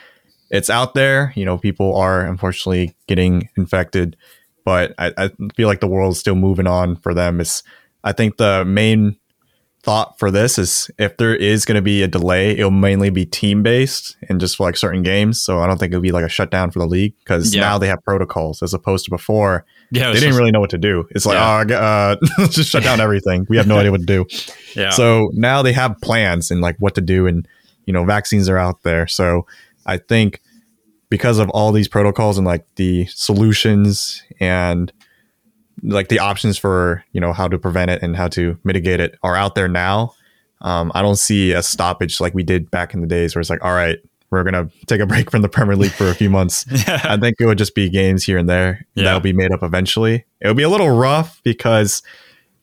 it's 0.49 0.69
out 0.69 0.93
there. 0.93 1.34
You 1.36 1.45
know, 1.45 1.57
people 1.57 1.95
are 1.95 2.26
unfortunately 2.26 2.95
getting 3.07 3.49
infected, 3.57 4.15
but 4.63 4.93
I, 4.97 5.11
I 5.17 5.32
feel 5.55 5.67
like 5.67 5.80
the 5.80 5.88
world's 5.88 6.19
still 6.19 6.36
moving 6.36 6.67
on 6.67 6.95
for 6.97 7.13
them. 7.13 7.41
It's 7.41 7.63
I 8.03 8.11
think 8.11 8.38
the 8.38 8.65
main 8.65 9.17
thought 9.84 10.18
for 10.18 10.32
this 10.32 10.58
is 10.58 10.90
if 10.98 11.18
there 11.18 11.36
is 11.36 11.66
going 11.66 11.76
to 11.76 11.82
be 11.82 12.02
a 12.04 12.08
delay, 12.08 12.52
it'll 12.52 12.72
mainly 12.72 13.10
be 13.10 13.26
team 13.26 13.62
based 13.62 14.16
and 14.30 14.40
just 14.40 14.56
for 14.56 14.64
like 14.64 14.78
certain 14.78 15.04
games. 15.04 15.42
So 15.42 15.60
I 15.60 15.68
don't 15.68 15.78
think 15.78 15.92
it'll 15.92 16.02
be 16.02 16.14
like 16.14 16.24
a 16.26 16.30
shutdown 16.30 16.72
for 16.72 16.80
the 16.80 16.88
league 16.88 17.14
because 17.20 17.54
Yeah. 17.54 17.62
now 17.62 17.78
they 17.78 17.88
have 17.88 18.02
protocols 18.04 18.64
as 18.64 18.74
opposed 18.74 19.04
to 19.06 19.12
before. 19.12 19.66
Yeah, 19.92 20.12
They 20.14 20.22
didn't 20.22 20.38
really 20.38 20.52
know 20.52 20.62
what 20.62 20.70
to 20.70 20.78
do. 20.78 21.06
It's 21.12 21.26
like, 21.26 21.36
Yeah. 21.36 21.66
oh, 21.70 21.76
uh, 21.76 22.16
let's 22.38 22.56
just 22.62 22.70
shut 22.70 22.84
down 22.84 23.02
everything. 23.08 23.46
We 23.50 23.58
have 23.58 23.68
no 23.68 23.78
idea 23.78 23.92
what 23.92 24.00
to 24.00 24.06
do. 24.06 24.26
yeah. 24.74 24.90
So 24.92 25.30
now 25.34 25.62
they 25.62 25.74
have 25.74 26.00
plans 26.02 26.50
and 26.50 26.62
like 26.62 26.78
what 26.80 26.96
to 26.96 27.02
do, 27.02 27.28
and 27.28 27.46
you 27.86 27.92
know, 27.92 28.06
vaccines 28.06 28.48
are 28.48 28.58
out 28.58 28.84
there. 28.84 29.06
So 29.08 29.46
I 29.86 29.98
think 29.98 30.42
because 31.10 31.40
of 31.40 31.50
all 31.50 31.74
these 31.74 31.90
protocols 31.90 32.38
and 32.38 32.48
like 32.48 32.66
the 32.78 33.06
solutions 33.08 34.24
and 34.40 34.94
like 35.82 36.07
the 36.09 36.19
options 36.19 36.57
for 36.57 37.03
you 37.11 37.19
know 37.21 37.34
how 37.34 37.47
to 37.47 37.57
prevent 37.57 37.91
it 37.91 38.01
and 38.03 38.15
how 38.15 38.28
to 38.30 38.57
mitigate 38.63 38.99
it 38.99 39.17
are 39.24 39.36
out 39.36 39.55
there 39.55 39.67
now. 39.67 40.13
Um, 40.61 40.91
I 40.95 41.01
don't 41.01 41.17
see 41.17 41.51
a 41.51 41.61
stoppage 41.63 42.21
like 42.21 42.34
we 42.34 42.43
did 42.43 42.71
back 42.71 42.93
in 42.93 43.01
the 43.01 43.07
days 43.07 43.36
where 43.36 43.41
it's 43.41 43.49
like, 43.49 43.63
all 43.63 43.74
right, 43.74 43.97
we're 44.30 44.43
gonna 44.43 44.69
take 44.88 45.01
a 45.01 45.05
break 45.13 45.30
from 45.32 45.41
the 45.41 45.49
Premier 45.49 45.76
League 45.76 45.91
for 45.91 46.07
a 46.09 46.15
few 46.15 46.30
months. 46.30 46.65
I 46.88 47.17
think 47.17 47.36
it 47.39 47.45
would 47.45 47.57
just 47.57 47.76
be 47.76 47.89
games 47.89 48.24
here 48.24 48.38
and 48.38 48.47
there 48.49 48.86
Yeah. 48.95 49.05
that'll 49.05 49.19
be 49.19 49.34
made 49.34 49.51
up 49.51 49.61
eventually. 49.63 50.26
It'll 50.41 50.53
be 50.55 50.63
a 50.63 50.69
little 50.69 50.89
rough 50.89 51.41
because 51.43 52.01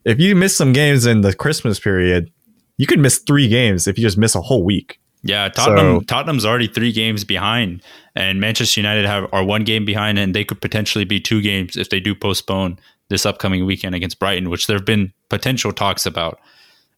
if 0.04 0.18
you 0.18 0.34
miss 0.34 0.56
some 0.56 0.72
games 0.72 1.04
in 1.04 1.20
the 1.20 1.34
Christmas 1.34 1.78
period, 1.78 2.30
you 2.78 2.86
could 2.86 2.98
miss 3.00 3.18
three 3.18 3.48
games 3.48 3.86
if 3.86 3.98
you 3.98 4.02
just 4.02 4.16
miss 4.16 4.34
a 4.34 4.40
whole 4.40 4.64
week. 4.64 4.98
Yeah, 5.22 5.50
Tottenham. 5.50 5.98
So- 5.98 6.04
Tottenham's 6.06 6.46
already 6.46 6.66
three 6.68 6.92
games 6.92 7.24
behind, 7.24 7.82
and 8.16 8.40
Manchester 8.40 8.80
United 8.80 9.04
have 9.04 9.28
are 9.34 9.44
one 9.44 9.64
game 9.64 9.84
behind, 9.84 10.18
and 10.18 10.34
they 10.34 10.44
could 10.44 10.62
potentially 10.62 11.04
be 11.04 11.20
two 11.20 11.42
games 11.42 11.76
if 11.76 11.90
they 11.90 12.00
do 12.00 12.14
postpone 12.14 12.78
this 13.10 13.26
upcoming 13.26 13.66
weekend 13.66 13.94
against 13.94 14.18
Brighton, 14.18 14.48
which 14.48 14.66
there 14.66 14.76
have 14.76 14.86
been 14.86 15.12
potential 15.28 15.72
talks 15.72 16.06
about. 16.06 16.40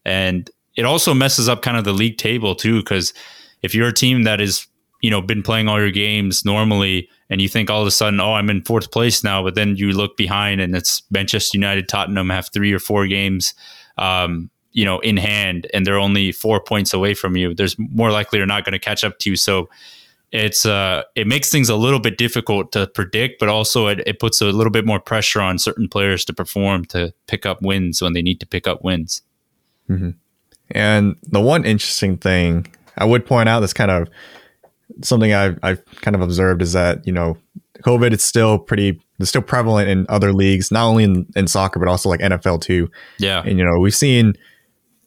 And 0.05 0.49
it 0.77 0.85
also 0.85 1.13
messes 1.13 1.49
up 1.49 1.63
kind 1.63 1.77
of 1.77 1.85
the 1.85 1.93
league 1.93 2.19
table 2.19 2.55
too, 2.55 2.79
because 2.79 3.13
if 3.63 3.75
you're 3.75 3.89
a 3.89 3.93
team 3.93 4.23
that 4.23 4.41
is 4.41 4.67
you 5.01 5.11
know 5.11 5.21
been 5.21 5.43
playing 5.43 5.69
all 5.69 5.81
your 5.81 5.91
games 5.91 6.45
normally, 6.45 7.09
and 7.29 7.41
you 7.41 7.49
think 7.49 7.69
all 7.69 7.81
of 7.81 7.87
a 7.89 7.91
sudden, 7.91 8.21
oh, 8.21 8.35
I'm 8.35 8.51
in 8.51 8.63
fourth 8.63 8.93
place 8.93 9.25
now, 9.25 9.43
but 9.43 9.57
then 9.57 9.75
you 9.77 9.91
look 9.93 10.17
behind 10.17 10.61
and 10.61 10.77
it's 10.77 11.03
Manchester 11.11 11.59
United, 11.59 11.89
Tottenham 11.89 12.31
have 12.31 12.49
three 12.53 12.73
or 12.73 12.79
four 12.79 13.09
games. 13.09 13.55
Um, 13.99 14.49
you 14.75 14.87
know, 14.87 15.01
in 15.01 15.19
hand, 15.19 15.67
and 15.75 15.87
they're 15.87 15.99
only 15.99 16.33
four 16.33 16.59
points 16.59 16.95
away 16.95 17.13
from 17.13 17.37
you. 17.37 17.53
There's 17.53 17.77
more 17.79 18.11
likely 18.11 18.39
they're 18.39 18.47
not 18.47 18.65
going 18.65 18.73
to 18.73 18.79
catch 18.79 19.05
up 19.05 19.19
to 19.19 19.29
you. 19.29 19.37
So 19.37 19.69
it's 20.33 20.65
uh, 20.65 21.03
it 21.15 21.27
makes 21.27 21.51
things 21.51 21.69
a 21.69 21.77
little 21.77 22.01
bit 22.01 22.17
difficult 22.17 22.73
to 22.73 22.87
predict, 22.87 23.39
but 23.39 23.49
also 23.49 23.87
it, 23.89 24.03
it 24.07 24.19
puts 24.19 24.41
a 24.41 24.47
little 24.47 24.71
bit 24.71 24.87
more 24.87 24.99
pressure 24.99 25.41
on 25.41 25.59
certain 25.59 25.89
players 25.89 26.25
to 26.25 26.33
perform 26.33 26.87
to 26.87 27.13
pick 27.27 27.45
up 27.45 27.61
wins 27.63 28.01
when 28.01 28.15
they 28.15 28.23
need 28.23 28.41
to 28.41 28.47
pick 28.47 28.67
up 28.67 28.83
wins. 28.83 29.23
And 30.71 31.17
the 31.25 31.41
one 31.41 31.67
interesting 31.67 32.17
thing 32.17 32.67
I 32.97 33.05
would 33.05 33.27
point 33.27 33.49
out 33.49 33.61
that's 33.61 33.75
kind 33.75 33.91
of 33.91 34.09
something 35.03 35.35
I've, 35.35 35.59
I've 35.63 35.85
kind 36.01 36.15
of 36.15 36.23
observed 36.23 36.63
is 36.63 36.73
that, 36.73 37.07
you 37.07 37.13
know, 37.13 37.37
COVID 37.83 38.13
is 38.13 38.25
still 38.25 38.59
pretty, 38.59 39.01
it's 39.19 39.29
still 39.29 39.43
prevalent 39.43 39.89
in 39.89 40.07
other 40.09 40.33
leagues, 40.33 40.71
not 40.71 40.87
only 40.87 41.05
in, 41.05 41.27
in 41.37 41.47
soccer, 41.47 41.79
but 41.79 41.89
also 41.89 42.09
like 42.09 42.21
NFL 42.21 42.63
too. 42.63 42.91
Yeah, 43.19 43.43
And, 43.45 43.59
you 43.59 43.65
know, 43.65 43.79
we've 43.81 43.95
seen 43.95 44.35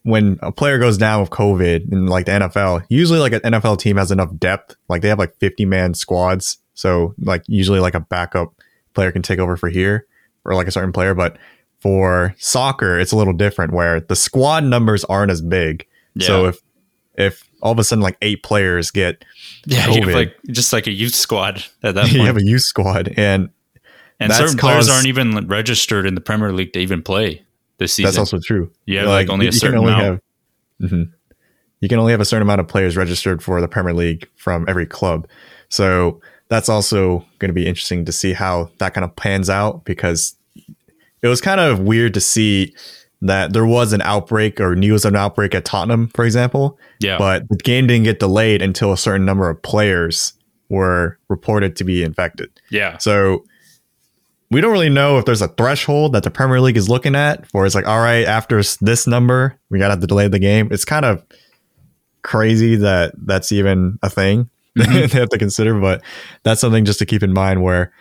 when 0.05 0.37
a 0.43 0.51
player 0.51 0.77
goes 0.77 0.99
down 0.99 1.19
with 1.19 1.31
COVID 1.31 1.91
in 1.91 2.05
like 2.05 2.27
the 2.27 2.33
NFL, 2.33 2.85
usually 2.89 3.17
like 3.17 3.33
an 3.33 3.41
NFL 3.41 3.79
team 3.79 3.97
has 3.97 4.11
enough 4.11 4.29
depth. 4.37 4.75
Like 4.87 5.01
they 5.01 5.09
have 5.09 5.17
like 5.17 5.35
50 5.39 5.65
man 5.65 5.95
squads. 5.95 6.59
So 6.75 7.15
like 7.17 7.43
usually 7.47 7.79
like 7.79 7.95
a 7.95 7.99
backup 7.99 8.53
player 8.93 9.11
can 9.11 9.23
take 9.23 9.39
over 9.39 9.57
for 9.57 9.67
here 9.67 10.05
or 10.45 10.53
like 10.53 10.67
a 10.67 10.71
certain 10.71 10.91
player. 10.91 11.15
But 11.15 11.39
for 11.79 12.35
soccer, 12.37 12.99
it's 12.99 13.13
a 13.13 13.17
little 13.17 13.33
different 13.33 13.73
where 13.73 13.99
the 13.99 14.15
squad 14.15 14.63
numbers 14.63 15.03
aren't 15.05 15.31
as 15.31 15.41
big. 15.41 15.87
So 16.19 16.45
if, 16.45 16.61
if 17.15 17.49
all 17.63 17.71
of 17.71 17.79
a 17.79 17.83
sudden 17.83 18.03
like 18.03 18.17
eight 18.21 18.43
players 18.43 18.91
get, 18.91 19.25
yeah, 19.65 19.87
you 19.87 20.01
have 20.01 20.09
COVID. 20.09 20.13
like 20.13 20.35
just 20.51 20.71
like 20.71 20.85
a 20.85 20.91
youth 20.91 21.15
squad 21.15 21.65
at 21.81 21.95
that 21.95 22.11
you 22.11 22.21
have 22.21 22.37
a 22.37 22.45
youth 22.45 22.61
squad 22.61 23.11
and 23.17 23.49
and 24.19 24.31
certain 24.31 24.57
players 24.57 24.87
aren't 24.87 25.07
even 25.07 25.47
registered 25.47 26.05
in 26.05 26.13
the 26.13 26.21
Premier 26.21 26.53
League 26.53 26.73
to 26.73 26.79
even 26.79 27.01
play 27.01 27.44
this 27.77 27.93
season. 27.93 28.07
that's 28.07 28.17
also 28.17 28.39
true. 28.39 28.71
Yeah, 28.85 29.01
have, 29.01 29.09
like, 29.09 29.29
only 29.29 29.45
a 29.45 29.49
you 29.49 29.51
certain 29.53 29.79
only 29.79 29.93
amount. 29.93 30.21
Have, 30.81 30.91
Mhm. 30.91 31.11
You 31.81 31.89
can 31.89 31.99
only 31.99 32.11
have 32.11 32.21
a 32.21 32.25
certain 32.25 32.41
amount 32.41 32.61
of 32.61 32.67
players 32.67 32.97
registered 32.97 33.43
for 33.43 33.61
the 33.61 33.67
Premier 33.67 33.93
League 33.93 34.27
from 34.35 34.65
every 34.67 34.85
club. 34.85 35.27
So 35.69 36.19
that's 36.49 36.69
also 36.69 37.25
going 37.39 37.49
to 37.49 37.53
be 37.53 37.65
interesting 37.67 38.05
to 38.05 38.11
see 38.11 38.33
how 38.33 38.69
that 38.79 38.93
kind 38.93 39.03
of 39.05 39.15
pans 39.15 39.49
out 39.49 39.85
because 39.85 40.35
it 41.21 41.27
was 41.27 41.41
kind 41.41 41.59
of 41.59 41.79
weird 41.79 42.13
to 42.15 42.21
see 42.21 42.73
that 43.21 43.53
there 43.53 43.65
was 43.65 43.93
an 43.93 44.01
outbreak 44.01 44.59
or 44.59 44.75
news 44.75 45.05
of 45.05 45.13
an 45.13 45.17
outbreak 45.17 45.55
at 45.55 45.65
Tottenham, 45.65 46.09
for 46.09 46.25
example, 46.25 46.77
yeah, 46.99 47.17
but 47.17 47.47
the 47.49 47.55
game 47.57 47.87
didn't 47.87 48.03
get 48.03 48.19
delayed 48.19 48.61
until 48.61 48.91
a 48.91 48.97
certain 48.97 49.25
number 49.25 49.49
of 49.49 49.61
players 49.63 50.33
were 50.69 51.17
reported 51.29 51.75
to 51.77 51.83
be 51.83 52.03
infected. 52.03 52.49
yeah, 52.69 52.97
So 52.97 53.43
we 54.51 54.61
don't 54.61 54.71
really 54.71 54.89
know 54.89 55.17
if 55.17 55.25
there's 55.25 55.41
a 55.41 55.47
threshold 55.47 56.13
that 56.13 56.23
the 56.23 56.31
Premier 56.31 56.61
League 56.61 56.77
is 56.77 56.89
looking 56.89 57.15
at 57.15 57.49
for 57.49 57.65
it's 57.65 57.75
like, 57.75 57.87
all 57.87 57.99
right, 57.99 58.25
after 58.25 58.61
this 58.81 59.07
number, 59.07 59.57
we 59.69 59.79
got 59.79 59.87
to 59.87 59.93
have 59.93 60.01
to 60.01 60.07
delay 60.07 60.27
the 60.27 60.39
game. 60.39 60.69
It's 60.71 60.85
kind 60.85 61.05
of 61.05 61.23
crazy 62.21 62.75
that 62.77 63.13
that's 63.17 63.51
even 63.51 63.99
a 64.01 64.09
thing 64.09 64.49
mm-hmm. 64.77 64.93
they 64.93 65.19
have 65.19 65.29
to 65.29 65.37
consider, 65.37 65.79
but 65.79 66.01
that's 66.43 66.61
something 66.61 66.85
just 66.85 66.99
to 66.99 67.05
keep 67.05 67.23
in 67.23 67.33
mind 67.33 67.63
where 67.63 67.91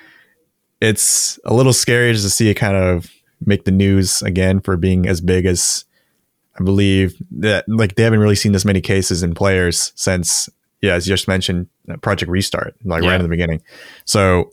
it's 0.80 1.38
a 1.44 1.54
little 1.54 1.72
scary 1.72 2.12
just 2.12 2.24
to 2.24 2.30
see 2.30 2.50
it 2.50 2.54
kind 2.54 2.76
of 2.76 3.10
make 3.46 3.64
the 3.64 3.70
news 3.70 4.22
again 4.22 4.60
for 4.60 4.76
being 4.76 5.06
as 5.06 5.20
big 5.20 5.46
as 5.46 5.84
I 6.58 6.62
believe 6.62 7.16
that 7.32 7.64
like 7.68 7.94
they 7.94 8.02
haven't 8.02 8.20
really 8.20 8.34
seen 8.34 8.52
this 8.52 8.64
many 8.64 8.80
cases 8.80 9.22
in 9.22 9.34
players 9.34 9.92
since 9.94 10.48
yeah, 10.80 10.94
as 10.94 11.06
you 11.06 11.14
just 11.14 11.28
mentioned, 11.28 11.68
Project 12.02 12.30
Restart, 12.30 12.76
like 12.84 13.02
Yeah. 13.02 13.10
right 13.10 13.16
in 13.16 13.22
the 13.22 13.28
beginning. 13.28 13.62
So 14.04 14.52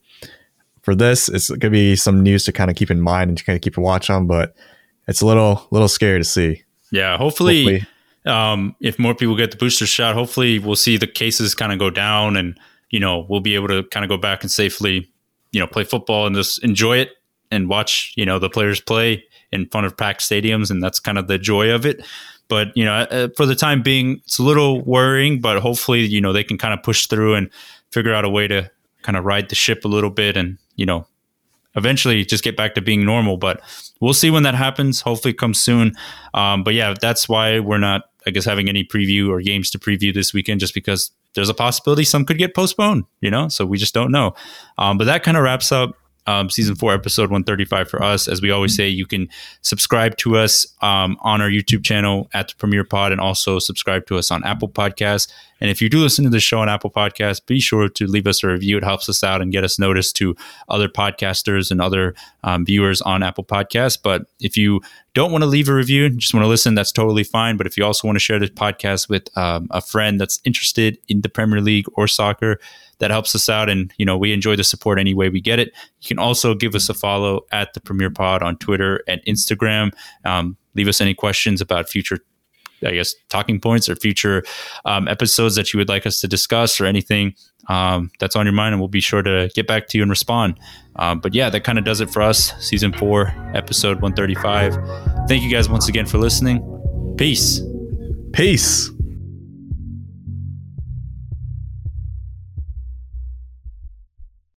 for 0.81 0.95
this, 0.95 1.29
it's 1.29 1.49
going 1.49 1.59
to 1.59 1.69
be 1.69 1.95
some 1.95 2.21
news 2.23 2.43
to 2.45 2.51
kind 2.51 2.69
of 2.69 2.75
keep 2.75 2.89
in 2.91 3.01
mind 3.01 3.29
and 3.29 3.37
to 3.37 3.43
kind 3.43 3.55
of 3.55 3.61
keep 3.61 3.77
a 3.77 3.81
watch 3.81 4.09
on, 4.09 4.27
but 4.27 4.55
it's 5.07 5.21
a 5.21 5.25
little 5.25 5.67
little 5.71 5.87
scary 5.87 6.19
to 6.19 6.23
see. 6.23 6.63
Yeah, 6.91 7.17
hopefully, 7.17 7.63
Hopefully. 7.63 7.87
um, 8.25 8.75
if 8.81 8.99
more 8.99 9.15
people 9.15 9.35
get 9.35 9.51
the 9.51 9.57
booster 9.57 9.85
shot, 9.85 10.15
hopefully 10.15 10.59
we'll 10.59 10.75
see 10.75 10.97
the 10.97 11.07
cases 11.07 11.55
kind 11.55 11.71
of 11.71 11.79
go 11.79 11.89
down, 11.89 12.35
and 12.37 12.57
you 12.89 12.99
know 12.99 13.25
we'll 13.29 13.39
be 13.41 13.55
able 13.55 13.67
to 13.69 13.83
kind 13.85 14.03
of 14.03 14.09
go 14.09 14.17
back 14.17 14.41
and 14.43 14.51
safely, 14.51 15.09
you 15.51 15.59
know, 15.59 15.67
play 15.67 15.83
football 15.83 16.25
and 16.27 16.35
just 16.35 16.63
enjoy 16.63 16.97
it 16.97 17.11
and 17.51 17.69
watch 17.69 18.13
you 18.15 18.25
know 18.25 18.39
the 18.39 18.49
players 18.49 18.79
play 18.81 19.23
in 19.51 19.67
front 19.69 19.85
of 19.85 19.95
packed 19.97 20.21
stadiums, 20.21 20.71
and 20.71 20.81
that's 20.81 20.99
kind 20.99 21.17
of 21.17 21.27
the 21.27 21.37
joy 21.37 21.69
of 21.71 21.85
it. 21.85 22.03
But 22.47 22.75
you 22.75 22.83
know, 22.83 22.93
uh, 22.93 23.27
for 23.37 23.45
the 23.45 23.55
time 23.55 23.81
being, 23.81 24.21
it's 24.25 24.39
a 24.39 24.43
little 24.43 24.81
worrying, 24.83 25.39
but 25.39 25.59
hopefully, 25.59 26.01
you 26.01 26.19
know, 26.19 26.33
they 26.33 26.43
can 26.43 26.57
kind 26.57 26.73
of 26.73 26.83
push 26.83 27.07
through 27.07 27.35
and 27.35 27.49
figure 27.91 28.13
out 28.13 28.25
a 28.25 28.29
way 28.29 28.47
to 28.47 28.69
kind 29.03 29.17
of 29.17 29.23
ride 29.25 29.47
the 29.49 29.55
ship 29.55 29.85
a 29.85 29.87
little 29.87 30.09
bit, 30.09 30.35
and 30.35 30.57
you 30.75 30.85
know, 30.85 31.07
eventually 31.75 32.25
just 32.25 32.43
get 32.43 32.57
back 32.57 32.75
to 32.75 32.81
being 32.81 33.05
normal. 33.05 33.37
But 33.37 33.61
we'll 33.99 34.13
see 34.13 34.29
when 34.29 34.43
that 34.43 34.55
happens. 34.55 35.01
Hopefully, 35.01 35.33
comes 35.33 35.59
soon. 35.59 35.93
Um, 36.33 36.63
but 36.63 36.73
yeah, 36.73 36.93
that's 36.99 37.29
why 37.29 37.59
we're 37.59 37.77
not, 37.77 38.03
I 38.25 38.31
guess, 38.31 38.45
having 38.45 38.69
any 38.69 38.83
preview 38.83 39.29
or 39.29 39.41
games 39.41 39.69
to 39.71 39.79
preview 39.79 40.13
this 40.13 40.33
weekend, 40.33 40.59
just 40.59 40.73
because 40.73 41.11
there's 41.33 41.49
a 41.49 41.53
possibility 41.53 42.03
some 42.03 42.25
could 42.25 42.37
get 42.37 42.55
postponed. 42.55 43.05
You 43.21 43.31
know, 43.31 43.47
so 43.47 43.65
we 43.65 43.77
just 43.77 43.93
don't 43.93 44.11
know. 44.11 44.33
Um, 44.77 44.97
but 44.97 45.05
that 45.05 45.23
kind 45.23 45.37
of 45.37 45.43
wraps 45.43 45.71
up. 45.71 45.95
Um, 46.27 46.49
season 46.49 46.75
four, 46.75 46.93
episode 46.93 47.31
135 47.31 47.89
for 47.89 48.03
us. 48.03 48.27
As 48.27 48.41
we 48.41 48.51
always 48.51 48.75
say, 48.75 48.87
you 48.87 49.05
can 49.05 49.27
subscribe 49.61 50.17
to 50.17 50.37
us 50.37 50.67
um, 50.81 51.17
on 51.21 51.41
our 51.41 51.49
YouTube 51.49 51.83
channel 51.83 52.29
at 52.33 52.49
the 52.49 52.55
Premier 52.55 52.83
Pod 52.83 53.11
and 53.11 53.19
also 53.19 53.59
subscribe 53.59 54.05
to 54.07 54.17
us 54.17 54.29
on 54.29 54.43
Apple 54.43 54.69
Podcasts. 54.69 55.31
And 55.59 55.69
if 55.69 55.81
you 55.81 55.89
do 55.89 55.99
listen 55.99 56.23
to 56.23 56.29
the 56.29 56.39
show 56.39 56.59
on 56.59 56.69
Apple 56.69 56.89
Podcasts, 56.89 57.45
be 57.45 57.59
sure 57.59 57.87
to 57.87 58.07
leave 58.07 58.25
us 58.27 58.43
a 58.43 58.47
review. 58.47 58.77
It 58.77 58.83
helps 58.83 59.07
us 59.07 59.23
out 59.23 59.41
and 59.41 59.51
get 59.51 59.63
us 59.63 59.77
noticed 59.77 60.15
to 60.17 60.35
other 60.69 60.89
podcasters 60.89 61.69
and 61.69 61.79
other 61.79 62.15
um, 62.43 62.65
viewers 62.65 63.01
on 63.01 63.21
Apple 63.21 63.43
Podcasts. 63.43 63.97
But 64.01 64.23
if 64.39 64.57
you 64.57 64.81
don't 65.13 65.31
want 65.31 65.43
to 65.43 65.47
leave 65.47 65.69
a 65.69 65.73
review, 65.73 66.09
just 66.09 66.33
want 66.33 66.43
to 66.43 66.47
listen, 66.47 66.73
that's 66.73 66.91
totally 66.91 67.23
fine. 67.23 67.57
But 67.57 67.67
if 67.67 67.77
you 67.77 67.85
also 67.85 68.07
want 68.07 68.15
to 68.15 68.19
share 68.19 68.39
this 68.39 68.49
podcast 68.49 69.07
with 69.07 69.35
um, 69.37 69.67
a 69.69 69.81
friend 69.81 70.19
that's 70.19 70.39
interested 70.45 70.97
in 71.07 71.21
the 71.21 71.29
Premier 71.29 71.61
League 71.61 71.85
or 71.93 72.07
soccer, 72.07 72.59
that 73.01 73.11
helps 73.11 73.35
us 73.35 73.49
out. 73.49 73.69
And, 73.69 73.93
you 73.97 74.05
know, 74.05 74.17
we 74.17 74.31
enjoy 74.31 74.55
the 74.55 74.63
support 74.63 74.97
any 74.97 75.13
way 75.13 75.27
we 75.27 75.41
get 75.41 75.59
it. 75.59 75.73
You 75.99 76.07
can 76.07 76.19
also 76.19 76.55
give 76.55 76.73
us 76.73 76.87
a 76.87 76.93
follow 76.93 77.41
at 77.51 77.73
the 77.73 77.81
Premier 77.81 78.09
Pod 78.09 78.41
on 78.41 78.55
Twitter 78.57 79.03
and 79.07 79.21
Instagram. 79.27 79.91
Um, 80.23 80.55
leave 80.75 80.87
us 80.87 81.01
any 81.01 81.13
questions 81.13 81.59
about 81.59 81.89
future 81.89 82.19
I 82.83 82.93
guess 82.93 83.13
talking 83.29 83.59
points 83.59 83.89
or 83.89 83.95
future 83.95 84.43
um, 84.85 85.07
episodes 85.07 85.55
that 85.55 85.73
you 85.73 85.77
would 85.77 85.89
like 85.89 86.05
us 86.05 86.19
to 86.21 86.27
discuss 86.27 86.81
or 86.81 86.85
anything 86.85 87.35
um, 87.69 88.09
that's 88.19 88.35
on 88.35 88.45
your 88.45 88.53
mind, 88.53 88.73
and 88.73 88.81
we'll 88.81 88.87
be 88.87 89.01
sure 89.01 89.21
to 89.21 89.51
get 89.53 89.67
back 89.67 89.87
to 89.89 89.97
you 89.97 90.01
and 90.01 90.09
respond. 90.09 90.59
Um, 90.95 91.19
but 91.19 91.35
yeah, 91.35 91.49
that 91.49 91.63
kind 91.63 91.77
of 91.77 91.85
does 91.85 92.01
it 92.01 92.09
for 92.09 92.21
us. 92.23 92.53
Season 92.59 92.91
four, 92.91 93.33
episode 93.53 94.01
one 94.01 94.13
thirty 94.13 94.35
five. 94.35 94.73
Thank 95.27 95.43
you 95.43 95.51
guys 95.51 95.69
once 95.69 95.87
again 95.87 96.05
for 96.05 96.17
listening. 96.17 96.59
Peace. 97.17 97.61
Peace. 98.33 98.89